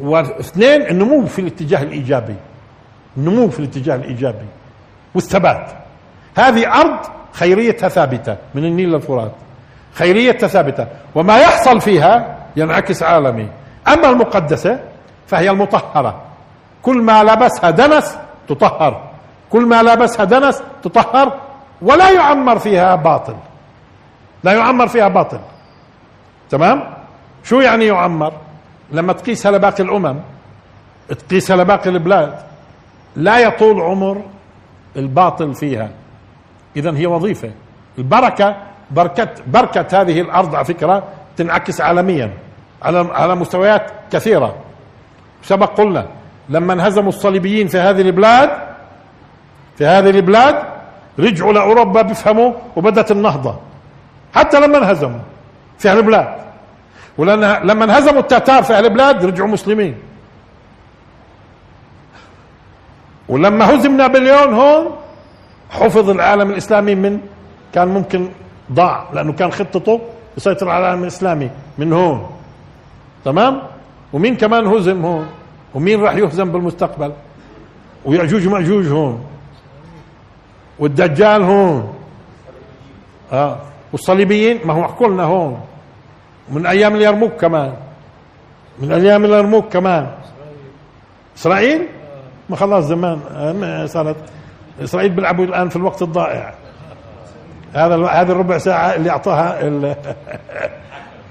واثنين 0.00 0.82
النمو 0.82 1.26
في 1.26 1.38
الاتجاه 1.38 1.82
الإيجابي. 1.82 2.36
النمو 3.16 3.50
في 3.50 3.58
الاتجاه 3.58 3.94
الإيجابي. 3.94 4.46
والثبات. 5.14 5.72
هذه 6.38 6.80
أرض 6.80 6.98
خيريتها 7.32 7.88
ثابتة 7.88 8.36
من 8.54 8.64
النيل 8.64 8.88
للفرات 8.88 9.32
خيريتها 9.94 10.46
ثابتة. 10.46 10.86
وما 11.14 11.38
يحصل 11.38 11.80
فيها 11.80 12.36
ينعكس 12.56 13.02
عالمي. 13.02 13.48
أما 13.88 14.10
المقدسة 14.10 14.80
فهي 15.26 15.50
المطهرة. 15.50 16.22
كل 16.82 17.02
ما 17.02 17.22
لبسها 17.22 17.70
دنس 17.70 18.18
تطهر. 18.48 19.10
كل 19.50 19.66
ما 19.66 19.82
لبسها 19.82 20.24
دنس 20.24 20.62
تطهر. 20.82 21.40
ولا 21.82 22.10
يعمر 22.10 22.58
فيها 22.58 22.94
باطل. 22.94 23.34
لا 24.44 24.52
يعمر 24.52 24.88
فيها 24.88 25.08
باطل. 25.08 25.40
تمام؟ 26.50 26.94
شو 27.44 27.60
يعني 27.60 27.86
يعمر؟ 27.86 28.32
لما 28.92 29.12
تقيسها 29.12 29.52
لباقي 29.52 29.82
الأمم 29.82 30.16
تقيسها 31.08 31.56
لباقي 31.56 31.90
البلاد 31.90 32.34
لا 33.16 33.38
يطول 33.38 33.80
عمر 33.80 34.22
الباطل 34.96 35.54
فيها. 35.54 35.88
اذا 36.78 36.96
هي 36.96 37.06
وظيفة. 37.06 37.50
البركة 37.98 38.56
بركة 38.90 39.28
بركة 39.46 40.00
هذه 40.00 40.20
الأرض 40.20 40.54
على 40.54 40.64
فكرة 40.64 41.02
تنعكس 41.36 41.80
عالميا 41.80 42.30
على 42.82 43.08
على 43.12 43.34
مستويات 43.34 43.90
كثيرة. 44.12 44.54
سبق 45.42 45.78
قلنا 45.78 46.06
لما 46.48 46.72
انهزموا 46.72 47.08
الصليبيين 47.08 47.68
في 47.68 47.78
هذه 47.78 48.00
البلاد 48.00 48.50
في 49.76 49.86
هذه 49.86 50.10
البلاد 50.10 50.56
رجعوا 51.18 51.52
لاوروبا 51.52 52.02
بيفهموا 52.02 52.52
وبدات 52.76 53.10
النهضة. 53.10 53.58
حتى 54.34 54.60
لما 54.60 54.78
انهزموا 54.78 55.20
في 55.78 55.88
هذه 55.88 55.98
البلاد. 55.98 56.28
ولما 57.18 57.60
لما 57.64 57.84
انهزموا 57.84 58.20
التتار 58.20 58.62
في 58.62 58.72
هذه 58.72 58.86
البلاد 58.86 59.24
رجعوا 59.24 59.48
مسلمين. 59.48 59.94
ولما 63.28 63.74
هزم 63.74 63.96
نابليون 63.96 64.54
هون 64.54 64.96
حفظ 65.70 66.10
العالم 66.10 66.50
الإسلامي 66.50 66.94
من 66.94 67.20
كان 67.74 67.88
ممكن 67.88 68.28
ضاع 68.72 69.08
لأنه 69.12 69.32
كان 69.32 69.52
خطته 69.52 70.00
يسيطر 70.36 70.68
على 70.68 70.84
العالم 70.84 71.02
الإسلامي 71.02 71.50
من 71.78 71.92
هون. 71.92 72.26
تمام؟ 73.24 73.62
ومين 74.12 74.36
كمان 74.36 74.66
هزم 74.66 75.04
هون؟ 75.04 75.26
ومين 75.74 76.00
راح 76.00 76.14
يهزم 76.14 76.52
بالمستقبل؟ 76.52 77.12
ويعجوج 78.04 78.46
ومعجوج 78.46 78.86
هون. 78.86 79.24
والدجال 80.78 81.42
هون. 81.42 81.94
آه. 83.32 83.56
والصليبيين 83.92 84.58
ما 84.64 84.74
هو 84.74 84.84
حكوا 84.84 85.08
لنا 85.08 85.22
هون. 85.22 85.60
من 86.48 86.66
أيام 86.66 86.96
اليرموك 86.96 87.32
كمان. 87.32 87.72
من 88.78 88.92
أيام 88.92 89.24
اليرموك 89.24 89.68
كمان. 89.72 90.06
إسرائيل؟ 91.36 91.86
ما 92.48 92.56
خلاص 92.56 92.84
زمان 92.84 93.20
آه، 93.62 93.86
صارت. 93.86 94.16
اسرائيل 94.80 95.10
بيلعبوا 95.10 95.44
الآن 95.44 95.68
في 95.68 95.76
الوقت 95.76 96.02
الضائع. 96.02 96.54
هذا 97.72 98.06
هذه 98.06 98.30
الربع 98.32 98.58
ساعة 98.58 98.94
اللي 98.94 99.10
أعطاها 99.10 99.60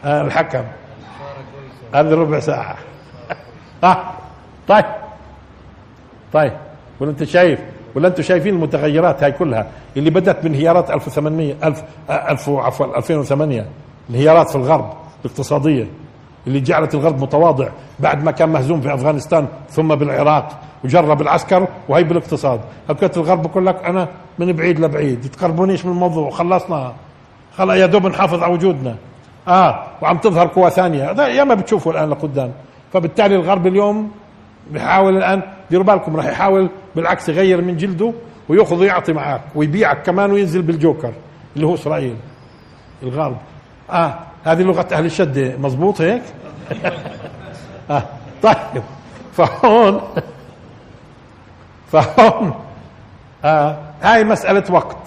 آه، 0.05 0.21
الحكم. 0.21 0.63
هذه 1.93 2.13
الربع 2.13 2.39
ساعة. 2.39 2.75
آه 3.83 3.97
طيب. 4.67 4.85
طيب. 6.33 6.53
ولا 6.99 7.11
أنت 7.11 7.23
شايف؟ 7.23 7.59
ولا 7.95 8.07
أنتم 8.07 8.23
شايفين 8.23 8.55
المتغيرات 8.55 9.23
هاي 9.23 9.31
كلها؟ 9.31 9.67
اللي 9.97 10.09
بدأت 10.09 10.43
بانهيارات 10.43 10.91
1800 10.91 11.55
1000 11.63 11.83
1000 12.09 12.49
عفوا 12.49 12.97
2008 12.97 13.65
انهيارات 14.09 14.49
في 14.49 14.55
الغرب 14.55 14.93
الاقتصادية. 15.25 15.87
اللي 16.47 16.59
جعلت 16.59 16.95
الغرب 16.95 17.21
متواضع 17.21 17.67
بعد 17.99 18.23
ما 18.23 18.31
كان 18.31 18.49
مهزوم 18.49 18.81
في 18.81 18.93
أفغانستان 18.93 19.47
ثم 19.69 19.95
بالعراق 19.95 20.59
وجرب 20.83 21.21
العسكر 21.21 21.67
وهي 21.89 22.03
بالاقتصاد. 22.03 22.59
هبكت 22.89 23.17
الغرب 23.17 23.41
بقول 23.41 23.65
لك 23.65 23.85
أنا 23.85 24.07
من 24.39 24.51
بعيد 24.51 24.79
لبعيد. 24.79 25.21
تقربونيش 25.21 25.85
من 25.85 25.91
الموضوع 25.91 26.29
خلصنا. 26.29 26.93
خلا 27.57 27.73
يا 27.73 27.85
دوب 27.85 28.07
نحافظ 28.07 28.43
على 28.43 28.53
وجودنا. 28.53 28.95
آه 29.47 29.83
وعم 30.01 30.17
تظهر 30.17 30.47
قوى 30.47 30.69
ثانية. 30.69 31.11
هذا 31.11 31.27
يا 31.27 31.43
ما 31.43 31.53
بتشوفوا 31.53 31.91
الآن 31.91 32.09
لقدام. 32.09 32.51
فبالتالي 32.93 33.35
الغرب 33.35 33.67
اليوم 33.67 34.11
بيحاول 34.71 35.17
الآن 35.17 35.41
ديروا 35.69 35.85
بالكم 35.85 36.15
راح 36.15 36.25
يحاول 36.25 36.69
بالعكس 36.95 37.29
يغير 37.29 37.61
من 37.61 37.77
جلده 37.77 38.13
ويأخذ 38.49 38.79
ويعطي 38.79 39.13
معك 39.13 39.41
ويبيعك 39.55 40.05
كمان 40.05 40.31
وينزل 40.31 40.61
بالجوكر 40.61 41.11
اللي 41.55 41.67
هو 41.67 41.73
إسرائيل. 41.73 42.15
الغرب. 43.03 43.37
آه 43.91 44.19
هذه 44.43 44.61
لغة 44.61 44.87
أهل 44.91 45.05
الشده 45.05 45.57
مزبوط 45.57 46.01
هيك؟ 46.01 46.23
آه. 47.91 48.03
طيب. 48.43 48.83
فهون 49.33 50.01
فهون 51.91 52.53
آه. 53.45 53.77
هاي 54.01 54.23
مسألة 54.23 54.63
وقت. 54.69 54.97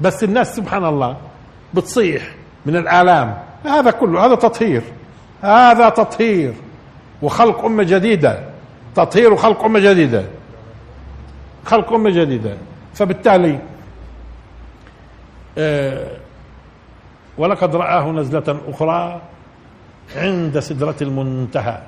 بس 0.00 0.24
الناس 0.24 0.56
سبحان 0.56 0.84
الله 0.84 1.16
بتصيح 1.74 2.22
من 2.66 2.76
الآلام. 2.76 3.38
هذا 3.64 3.90
كله 3.90 4.26
هذا 4.26 4.34
تطهير. 4.34 4.82
هذا 5.42 5.88
تطهير. 5.88 6.54
وخلق 7.22 7.64
أمة 7.64 7.82
جديدة. 7.82 8.44
تطهير 8.94 9.32
وخلق 9.32 9.64
أمة 9.64 9.78
جديدة. 9.78 10.24
خلق 11.64 11.92
أمة 11.92 12.10
جديدة. 12.10 12.56
فبالتالي 12.94 13.58
آه 15.58 16.16
ولقد 17.38 17.76
رآه 17.76 18.10
نزلة 18.12 18.60
أخرى 18.68 19.20
عند 20.16 20.58
سدرة 20.58 20.96
المنتهى. 21.02 21.78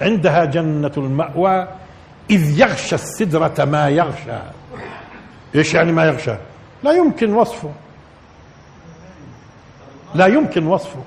عندها 0.00 0.44
جنة 0.44 0.92
المأوى 0.96 1.68
إذ 2.30 2.60
يغشى 2.60 2.94
السدرة 2.94 3.64
ما 3.64 3.88
يغشى. 3.88 4.38
إيش 5.54 5.74
يعني 5.74 5.92
ما 5.92 6.04
يغشى؟ 6.04 6.34
لا 6.82 6.92
يمكن 6.92 7.34
وصفه. 7.34 7.70
لا 10.14 10.26
يمكن 10.26 10.66
وصفه. 10.66 11.02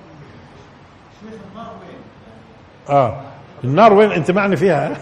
آه 2.90 3.22
النار 3.64 3.94
وين؟ 3.94 4.12
أنت 4.12 4.32
معني 4.32 4.58
فيها؟ 4.58 4.92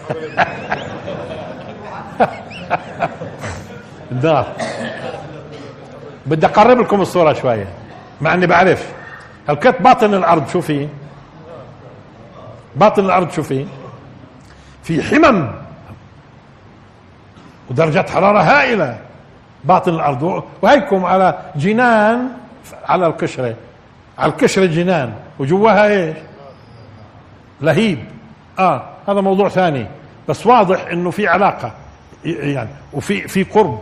النار. 4.12 4.52
بدي 6.26 6.46
أقرب 6.46 6.78
لكم 6.78 7.00
الصورة 7.00 7.32
شوية. 7.32 7.85
مع 8.20 8.34
إني 8.34 8.46
بعرف. 8.46 8.92
هلكت 9.48 9.82
باطن 9.82 10.14
الأرض 10.14 10.48
شو 10.48 10.60
في 10.60 10.88
باطن 12.76 13.04
الأرض 13.04 13.30
شو 13.30 13.42
في 13.42 13.66
في 14.82 15.02
حمم. 15.02 15.48
ودرجات 17.70 18.10
حرارة 18.10 18.40
هائلة. 18.40 18.98
باطن 19.64 19.94
الأرض. 19.94 20.44
وهيكم 20.62 21.04
على 21.04 21.38
جنان 21.56 22.28
على 22.88 23.06
القشرة. 23.06 23.54
على 24.18 24.32
القشرة 24.32 24.66
جنان. 24.66 25.12
وجواها 25.38 25.86
إيش؟ 25.86 26.16
لهيب. 27.60 28.04
آه 28.58 28.82
هذا 29.08 29.20
موضوع 29.20 29.48
ثاني. 29.48 29.86
بس 30.28 30.46
واضح 30.46 30.86
إنه 30.86 31.10
في 31.10 31.28
علاقة. 31.28 31.72
يعني 32.24 32.70
وفي 32.92 33.28
في 33.28 33.42
قرب. 33.42 33.80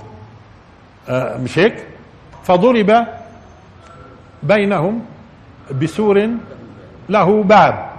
آه 1.08 1.36
مش 1.36 1.58
هيك؟ 1.58 1.86
فضرب 2.44 3.06
بينهم 4.44 5.00
بسور 5.80 6.28
له 7.08 7.42
باب. 7.42 7.90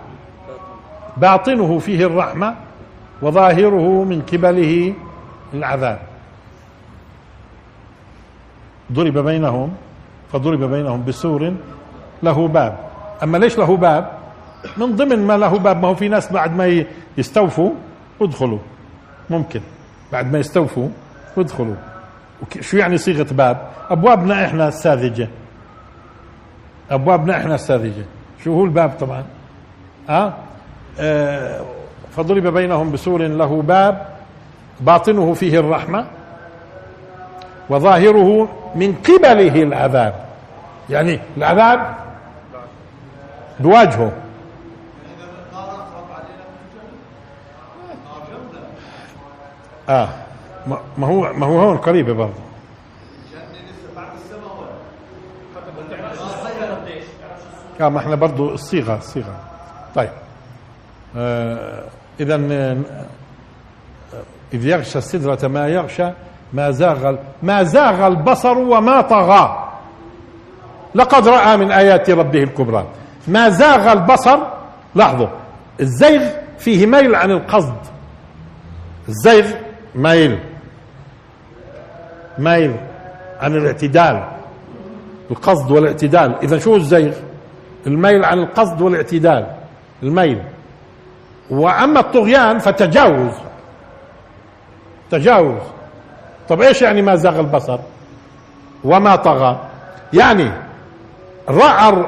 باطنه 1.18 1.80
فيه 1.80 2.06
الرحمة 2.06 2.56
وظاهره 3.22 4.04
من 4.04 4.22
قبله 4.22 4.94
العذاب. 5.54 6.00
ضرب 8.92 9.18
بينهم 9.18 9.74
فضرب 10.32 10.64
بينهم 10.64 11.06
بسور 11.06 11.54
له 12.24 12.48
باب. 12.48 12.78
أما 13.24 13.38
ليش 13.38 13.58
له 13.58 13.78
باب؟ 13.78 14.12
من 14.78 14.96
ضمن 14.96 15.28
ما 15.28 15.38
له 15.38 15.60
باب 15.60 15.82
ما 15.82 15.88
هو 15.88 15.96
في 15.96 16.08
ناس 16.08 16.32
بعد 16.32 16.56
ما 16.56 16.86
يستوفوا 17.18 17.72
ادخلوا. 18.22 18.60
ممكن. 19.30 19.62
بعد 20.12 20.32
ما 20.32 20.40
يستوفوا 20.40 20.90
ادخلوا. 21.38 21.76
شو 22.62 22.78
يعني 22.78 22.98
صيغة 22.98 23.28
باب؟ 23.34 23.70
أبوابنا 23.90 24.46
إحنا 24.46 24.68
الساذجة. 24.68 25.30
ابوابنا 26.92 27.38
إحنا 27.38 27.56
الساذجه 27.56 28.06
شو 28.44 28.54
هو 28.54 28.66
الباب 28.66 28.92
طبعا؟ 29.00 29.24
ها؟ 30.10 30.34
آه 31.00 31.62
فضرب 32.16 32.48
بينهم 32.48 32.92
بسور 32.92 33.22
له 33.22 33.62
باب 33.62 34.08
باطنه 34.80 35.34
فيه 35.34 35.60
الرحمة 35.60 36.06
وظاهره 37.70 38.48
من 38.76 38.96
قبله 38.96 39.64
العذاب. 39.64 40.26
يعني 40.90 41.20
العذاب 41.38 41.96
بواجهه. 43.60 44.12
آه 49.90 50.10
ما 50.98 51.08
هو 51.08 51.34
ما 51.34 51.46
هو 51.46 51.60
هون 51.60 51.78
قريبة 51.78 52.14
برضه. 52.14 52.46
آه 57.82 57.90
ما 57.90 58.00
إحنا 58.00 58.16
برضه 58.16 58.54
الصيغه 58.54 58.98
الصيغه 58.98 59.36
طيب. 59.96 60.10
آه 61.18 61.84
اذا 62.20 62.36
آه، 62.36 62.78
إذ 64.54 64.66
يغشى 64.66 64.98
السدرة 64.98 65.48
ما 65.48 65.68
يغشى 65.68 66.10
ما 66.54 66.72
زاغ 66.72 67.16
ما 67.44 67.64
زاغ 67.64 68.08
البصر 68.08 68.58
وما 68.58 69.02
طغى. 69.02 69.72
لقد 70.96 71.28
رأى 71.28 71.58
من 71.58 71.72
آيات 71.72 72.10
ربه 72.10 72.44
الكبرى. 72.44 72.88
ما 73.28 73.50
زاغ 73.50 73.92
البصر 73.92 74.40
لاحظوا 74.96 75.28
الزيغ 75.80 76.22
فيه 76.60 76.86
ميل 76.86 77.16
عن 77.16 77.32
القصد. 77.32 77.78
الزيغ 79.10 79.52
ميل 79.96 80.40
ميل 82.38 82.76
عن 83.40 83.56
الاعتدال. 83.56 84.24
القصد 85.32 85.72
والاعتدال. 85.72 86.36
اذا 86.44 86.60
شو 86.60 86.76
الزيغ؟ 86.76 87.14
الميل 87.88 88.26
عن 88.26 88.40
القصد 88.40 88.82
والاعتدال. 88.82 89.46
الميل. 90.04 90.42
وأما 91.50 92.00
الطغيان 92.00 92.60
فتجاوز. 92.60 93.34
تجاوز. 95.12 95.62
طب 96.50 96.62
إيش 96.62 96.82
يعني 96.82 97.02
ما 97.02 97.16
زاغ 97.16 97.40
البصر؟ 97.40 97.80
وما 98.84 99.16
طغى. 99.16 99.60
يعني 100.14 100.52
رأى 101.50 102.06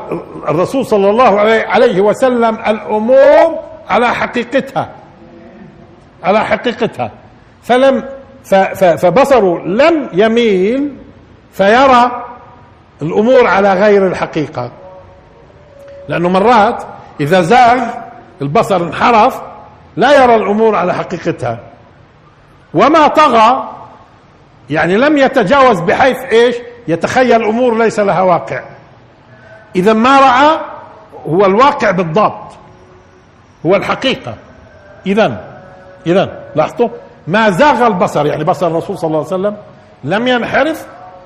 الرسول 0.47 0.85
صلى 0.85 1.09
الله 1.09 1.39
عليه 1.67 2.01
وسلم 2.01 2.55
الأمور 2.55 3.59
على 3.89 4.07
حقيقتها. 4.07 4.89
على 6.23 6.45
حقيقتها. 6.45 7.11
فلم 7.63 8.03
فبصره 8.97 9.59
لم 9.65 10.09
يميل 10.13 10.95
فيرى 11.51 12.25
الأمور 13.01 13.47
على 13.47 13.73
غير 13.73 14.07
الحقيقة. 14.07 14.71
لأنه 16.09 16.29
مرات 16.29 16.83
إذا 17.19 17.41
زاغ 17.41 17.79
البصر 18.41 18.83
انحرف 18.83 19.41
لا 19.95 20.23
يرى 20.23 20.35
الأمور 20.35 20.75
على 20.75 20.93
حقيقتها. 20.93 21.59
وما 22.73 23.07
طغى 23.07 23.69
يعني 24.69 24.97
لم 24.97 25.17
يتجاوز 25.17 25.79
بحيث 25.79 26.17
إيش؟ 26.17 26.55
يتخيل 26.87 27.43
أمور 27.43 27.77
ليس 27.77 27.99
لها 27.99 28.21
واقع. 28.21 28.63
إذا 29.75 29.93
ما 29.93 30.19
رأى 30.19 30.59
هو 31.27 31.45
الواقع 31.45 31.91
بالضبط. 31.91 32.51
هو 33.65 33.75
الحقيقة. 33.75 34.33
اذا 35.05 35.43
اذا 36.07 36.39
لاحظتوا؟ 36.55 36.89
ما 37.27 37.49
زاغ 37.49 37.87
البصر 37.87 38.25
يعني 38.25 38.43
بصر 38.43 38.67
الرسول 38.67 38.97
صلى 38.97 39.07
الله 39.07 39.17
عليه 39.17 39.27
وسلم 39.27 39.57
لم 40.03 40.27
ينحرف 40.27 40.85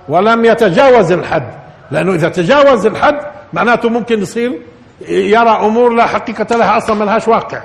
ولم 0.10 0.46
يتجاوز 0.46 1.12
الحد. 1.12 1.54
لأنه 1.92 2.14
إذا 2.14 2.30
تجاوز 2.30 2.86
الحد 2.86 3.20
معناته 3.54 3.90
ممكن 3.90 4.22
يصير 4.22 4.62
يرى 5.08 5.50
أمور 5.50 5.94
لا 5.94 6.06
حقيقة 6.06 6.58
لها 6.58 6.78
أصلا 6.78 6.96
ما 6.96 7.04
لهاش 7.04 7.28
واقع. 7.28 7.62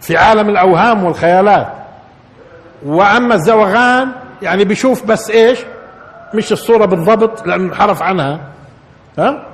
في 0.00 0.16
عالم 0.16 0.48
الأوهام 0.48 1.04
والخيالات. 1.04 1.72
وأما 2.86 3.34
الزوغان 3.34 4.12
يعني 4.42 4.64
بيشوف 4.64 5.04
بس 5.04 5.30
إيش؟ 5.30 5.58
مش 6.34 6.52
الصورة 6.52 6.84
بالضبط 6.84 7.46
لأنه 7.46 7.64
انحرف 7.68 8.02
عنها. 8.02 8.40
ها؟ 9.18 9.46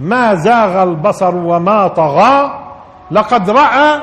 ما 0.00 0.34
زاغ 0.34 0.82
البصر 0.82 1.34
وما 1.34 1.88
طغى 1.88 2.60
لقد 3.10 3.50
رأى 3.50 4.00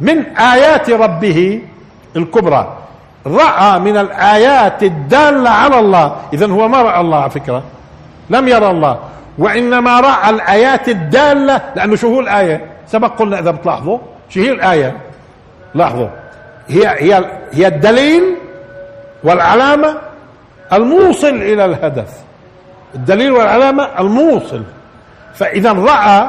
من 0.00 0.36
آيات 0.36 0.90
ربه 0.90 1.62
الكبرى. 2.16 2.76
رأى 3.26 3.78
من 3.78 3.96
الآيات 3.96 4.82
الدالة 4.82 5.50
على 5.50 5.78
الله. 5.78 6.16
اذا 6.32 6.46
هو 6.50 6.68
ما 6.68 6.82
رأى 6.82 7.00
الله 7.00 7.20
على 7.20 7.30
فكرة. 7.30 7.62
لم 8.30 8.48
يرى 8.48 8.70
الله. 8.70 8.98
وإنما 9.38 10.00
رأى 10.00 10.30
الآيات 10.30 10.88
الدالة 10.88 11.60
لأنه 11.76 11.96
شو 11.96 12.14
هو 12.14 12.20
الآية؟ 12.20 12.66
سبق 12.86 13.18
قلنا 13.18 13.38
إذا 13.38 13.50
بتلاحظوا. 13.50 13.98
شو 14.28 14.40
هي 14.40 14.50
الآية؟ 14.52 14.96
لاحظوا. 15.74 16.08
هي 16.68 16.86
هي 16.88 17.24
هي 17.52 17.66
الدليل 17.66 18.22
والعلامة 19.24 19.96
الموصل 20.72 21.28
إلى 21.28 21.64
الهدف. 21.64 22.08
الدليل 22.94 23.32
والعلامة 23.32 23.88
الموصل. 23.98 24.62
فإذا 25.34 25.72
رأى 25.72 26.28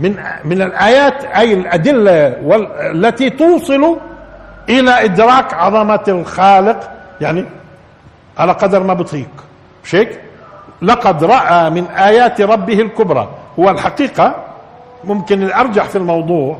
من 0.00 0.16
من 0.44 0.62
الآيات 0.62 1.24
أي 1.24 1.54
الأدلة 1.54 2.26
التي 2.90 3.30
توصل 3.30 3.96
إلى 4.68 5.04
إدراك 5.04 5.54
عظمة 5.54 6.04
الخالق 6.08 6.90
يعني 7.20 7.44
على 8.38 8.52
قدر 8.52 8.82
ما 8.82 8.94
بطيق 8.94 9.28
مش 9.84 9.94
هيك؟ 9.94 10.20
لقد 10.82 11.24
رأى 11.24 11.70
من 11.70 11.86
آيات 11.86 12.40
ربه 12.40 12.80
الكبرى. 12.80 13.28
هو 13.58 13.70
الحقيقة 13.70 14.36
ممكن 15.04 15.42
الأرجح 15.42 15.84
في 15.84 15.98
الموضوع 15.98 16.58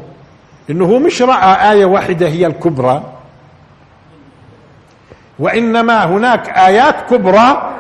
إنه 0.71 0.85
هو 0.85 0.99
مش 0.99 1.23
رأى 1.23 1.73
آية 1.73 1.85
واحدة 1.85 2.29
هي 2.29 2.47
الكبرى 2.47 3.03
وإنما 5.39 6.05
هناك 6.05 6.49
آيات 6.49 6.95
كبرى 7.11 7.75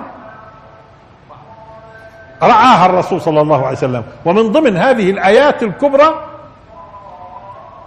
رآها 2.43 2.86
الرسول 2.86 3.20
صلى 3.20 3.41
الله 3.41 3.66
عليه 3.66 3.76
وسلم. 3.76 4.05
ومن 4.24 4.53
ضمن 4.53 4.76
هذه 4.76 5.11
الآيات 5.11 5.62
الكبرى 5.62 6.14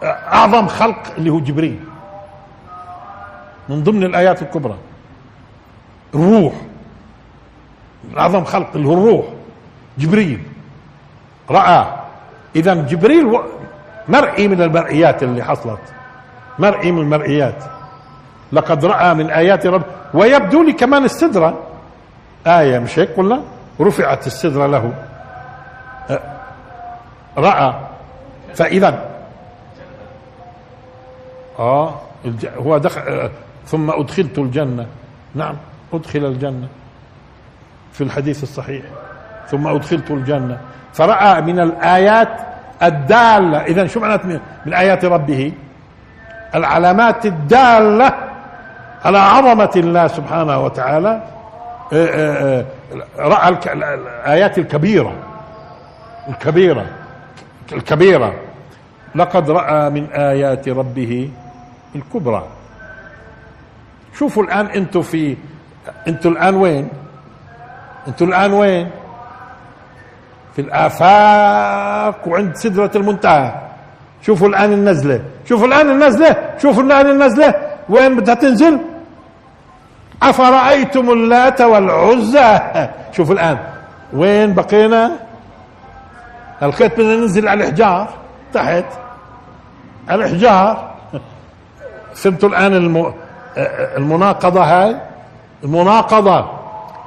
أعظم 0.04 0.68
خلق 0.68 1.00
اللي 1.18 1.30
هو 1.30 1.40
جبريل. 1.40 1.80
من 3.70 3.84
ضمن 3.84 4.04
الآيات 4.04 4.42
الكبرى 4.42 4.76
الروح 6.16 6.54
أعظم 8.18 8.44
خلق 8.44 8.70
اللي 8.76 8.88
هو 8.88 8.94
الروح. 8.94 9.26
جبريل. 9.98 10.44
رأى. 11.50 11.86
إذا 12.56 12.74
جبريل 12.74 13.40
مرئي 14.08 14.48
من 14.48 14.62
المرئيات 14.62 15.24
اللي 15.24 15.44
حصلت. 15.44 15.80
مرئي 16.60 16.92
من 16.92 17.02
المرئيات. 17.02 17.64
لقد 18.52 18.86
رأى 18.86 19.14
من 19.14 19.30
آيات 19.30 19.66
رب 19.68 19.84
ويبدو 20.14 20.64
لي 20.64 20.74
كمان 20.74 21.04
السدرة. 21.04 21.60
آية 22.48 22.80
مش 22.80 23.00
هيك 23.00 23.10
قلنا 23.18 23.42
رفعت 23.82 24.28
السدرة 24.28 24.68
له. 24.68 24.94
رأى. 27.38 27.74
فإذا 28.56 29.12
آه. 31.60 32.02
هو 32.58 32.78
دخل 32.78 33.30
ثم 33.66 33.92
أدخلت 33.92 34.38
الجنة. 34.40 34.88
نعم. 35.36 35.56
أدخل 35.94 36.26
الجنة. 36.26 36.68
في 37.94 38.04
الحديث 38.04 38.44
الصحيح. 38.44 38.84
ثم 39.50 39.68
أدخلت 39.68 40.12
الجنة. 40.12 40.58
فرأى 40.94 41.42
من 41.42 41.60
الآيات 41.60 42.30
الدالة. 42.84 43.58
إذا 43.62 43.88
شو 43.88 44.00
معنات 44.00 44.26
من 44.66 44.74
آيات 44.74 45.06
ربه؟ 45.06 45.54
العلامات 46.56 47.26
الدالة 47.26 48.14
على 49.06 49.20
عظمة 49.20 49.72
الله 49.76 50.08
سبحانه 50.08 50.60
وتعالى. 50.60 51.22
آه، 51.94 52.06
آه، 52.06 52.60
آه، 52.60 53.28
رأى 53.28 53.50
الآيات 53.50 54.58
الكبيرة. 54.58 55.14
الكبيرة. 56.30 56.86
الكبيرة. 57.72 58.34
لقد 59.16 59.52
رأى 59.52 59.90
من 59.90 60.08
آيات 60.12 60.70
ربه 60.70 61.30
الكبرى. 61.96 62.44
شوفوا 64.20 64.44
الآن 64.44 64.66
أنتم 64.66 65.02
في 65.02 65.38
أنتم 66.08 66.32
الآن 66.32 66.56
وين؟ 66.56 66.90
أنتم 68.08 68.26
الآن 68.30 68.54
وين؟ 68.54 68.90
في 70.56 70.62
الآفاق 70.62 72.28
وعند 72.28 72.56
سدرة 72.56 72.92
المنتهى. 72.96 73.52
شوفوا 74.22 74.48
الآن 74.48 74.74
النزلة. 74.74 75.22
شوفوا 75.46 75.68
الآن 75.68 75.90
النزلة. 75.90 76.36
شوفوا 76.62 76.84
الآن 76.84 77.08
النزلة. 77.10 77.54
وين 77.90 78.16
بدها 78.16 78.36
تنزل؟ 78.36 78.80
أفرأيتم 80.24 81.10
اللات 81.10 81.62
والعزى؟ 81.62 82.60
شوفوا 83.16 83.36
الآن. 83.36 83.58
وين 84.14 84.54
بقينا؟ 84.54 85.12
الخيط 86.64 86.94
بدنا 86.94 87.16
ننزل 87.16 87.48
على 87.48 87.64
الحجار 87.64 88.08
تحت. 88.54 88.86
على 90.10 90.26
الحجار 90.26 90.92
فهمتوا 92.16 92.50
الآن 92.50 92.74
المناقضة 93.98 94.64
هاي؟ 94.64 94.96
المناقضة. 95.64 96.61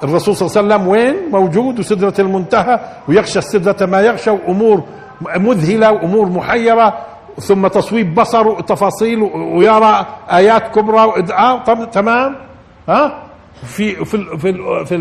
الرسول 0.04 0.36
صلى 0.36 0.46
الله 0.48 0.74
عليه 0.74 0.84
وسلم 0.84 0.88
وين؟ 0.88 1.16
موجود 1.32 1.78
وسدرة 1.78 2.14
المنتهى 2.18 2.80
ويخشى 3.08 3.38
السدرة 3.38 3.86
ما 3.86 4.00
يخشى 4.00 4.30
وأمور 4.30 4.82
مذهلة 5.36 5.92
وأمور 5.92 6.26
محيرة 6.28 6.94
ثم 7.40 7.66
تصويب 7.66 8.14
بصر 8.14 8.48
وتفاصيل 8.48 9.22
ويرى 9.32 10.06
آيات 10.32 10.74
كبرى 10.74 11.00
وإدعاء 11.04 11.84
تمام؟ 11.92 12.36
ها؟ 12.88 13.22
في 13.66 14.04
في 14.04 14.38
في 14.38 14.52
في 14.84 14.94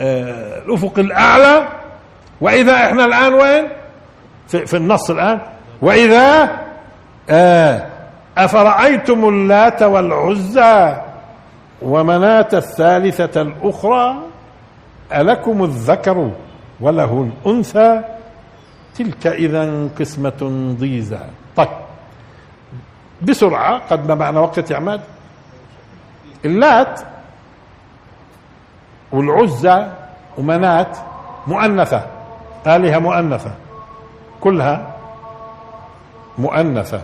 آه، 0.00 0.58
الأفق 0.66 0.98
الأعلى. 0.98 1.68
وإذا 2.40 2.74
إحنا 2.74 3.04
الآن 3.04 3.34
وين؟ 3.34 3.68
في, 4.48 4.66
في 4.66 4.76
النص 4.76 5.10
الآن. 5.10 5.40
وإذا 5.82 6.50
آه 7.30 7.86
أفرأيتم 8.38 9.28
اللات 9.28 9.82
والعزى؟ 9.82 10.96
ومناة 11.82 12.48
الثالثة 12.52 13.42
الأخرى 13.42 14.16
ألكم 15.14 15.64
الذكر 15.64 16.30
وله 16.80 17.30
الأنثى؟ 17.30 18.02
تلك 18.94 19.26
إذا 19.26 19.88
قسمة 19.98 20.74
ضيزى. 20.80 21.20
طيب 21.56 21.68
بسرعة 23.22 23.78
قد 23.78 24.08
ما 24.08 24.14
معنا 24.14 24.40
وقت 24.40 24.70
يا 24.70 24.76
عماد. 24.76 25.00
اللات 26.44 27.00
والعزى 29.12 29.86
ومنات 30.38 30.96
مؤنثة. 31.46 32.06
آلهة 32.66 32.98
مؤنثة. 32.98 33.52
كلها 34.40 34.96
مؤنثة. 36.38 37.02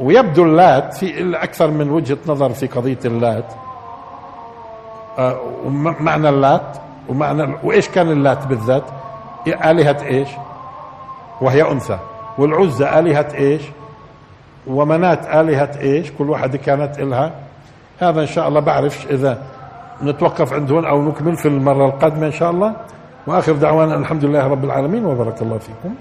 ويبدو 0.00 0.44
اللات 0.44 0.94
في 0.94 1.36
أكثر 1.42 1.70
من 1.70 1.90
وجهة 1.90 2.18
نظر 2.26 2.50
في 2.52 2.66
قضية 2.66 2.98
اللات. 3.04 3.65
آه 5.18 5.40
ومعنى 5.64 6.28
اللات 6.28 6.76
ومعنى 7.08 7.54
وإيش 7.64 7.88
كان 7.88 8.10
اللات 8.10 8.46
بالذات؟ 8.46 8.82
آلهة 9.46 10.04
إيش؟ 10.04 10.28
وهي 11.40 11.70
أنثى. 11.72 11.98
والعزى 12.38 12.98
آلهة 12.98 13.28
إيش؟ 13.34 13.62
ومنات 14.66 15.26
آلهة 15.26 15.80
إيش؟ 15.80 16.12
كل 16.18 16.30
واحدة 16.30 16.58
كانت 16.58 16.98
إلها. 16.98 17.32
هذا 18.00 18.20
إن 18.20 18.26
شاء 18.26 18.48
الله 18.48 18.60
بعرفش 18.60 19.06
إذا 19.06 19.42
نتوقف 20.02 20.52
عند 20.52 20.72
هون 20.72 20.84
أو 20.84 21.02
نكمل 21.02 21.36
في 21.36 21.48
المرة 21.48 21.86
القادمة 21.86 22.26
إن 22.26 22.32
شاء 22.32 22.50
الله. 22.50 22.72
وآخر 23.26 23.52
دعوانا 23.52 23.94
الحمد 23.94 24.24
لله 24.24 24.46
رب 24.46 24.64
العالمين 24.64 25.04
وبارك 25.06 25.42
الله 25.42 25.58
فيكم. 25.58 25.94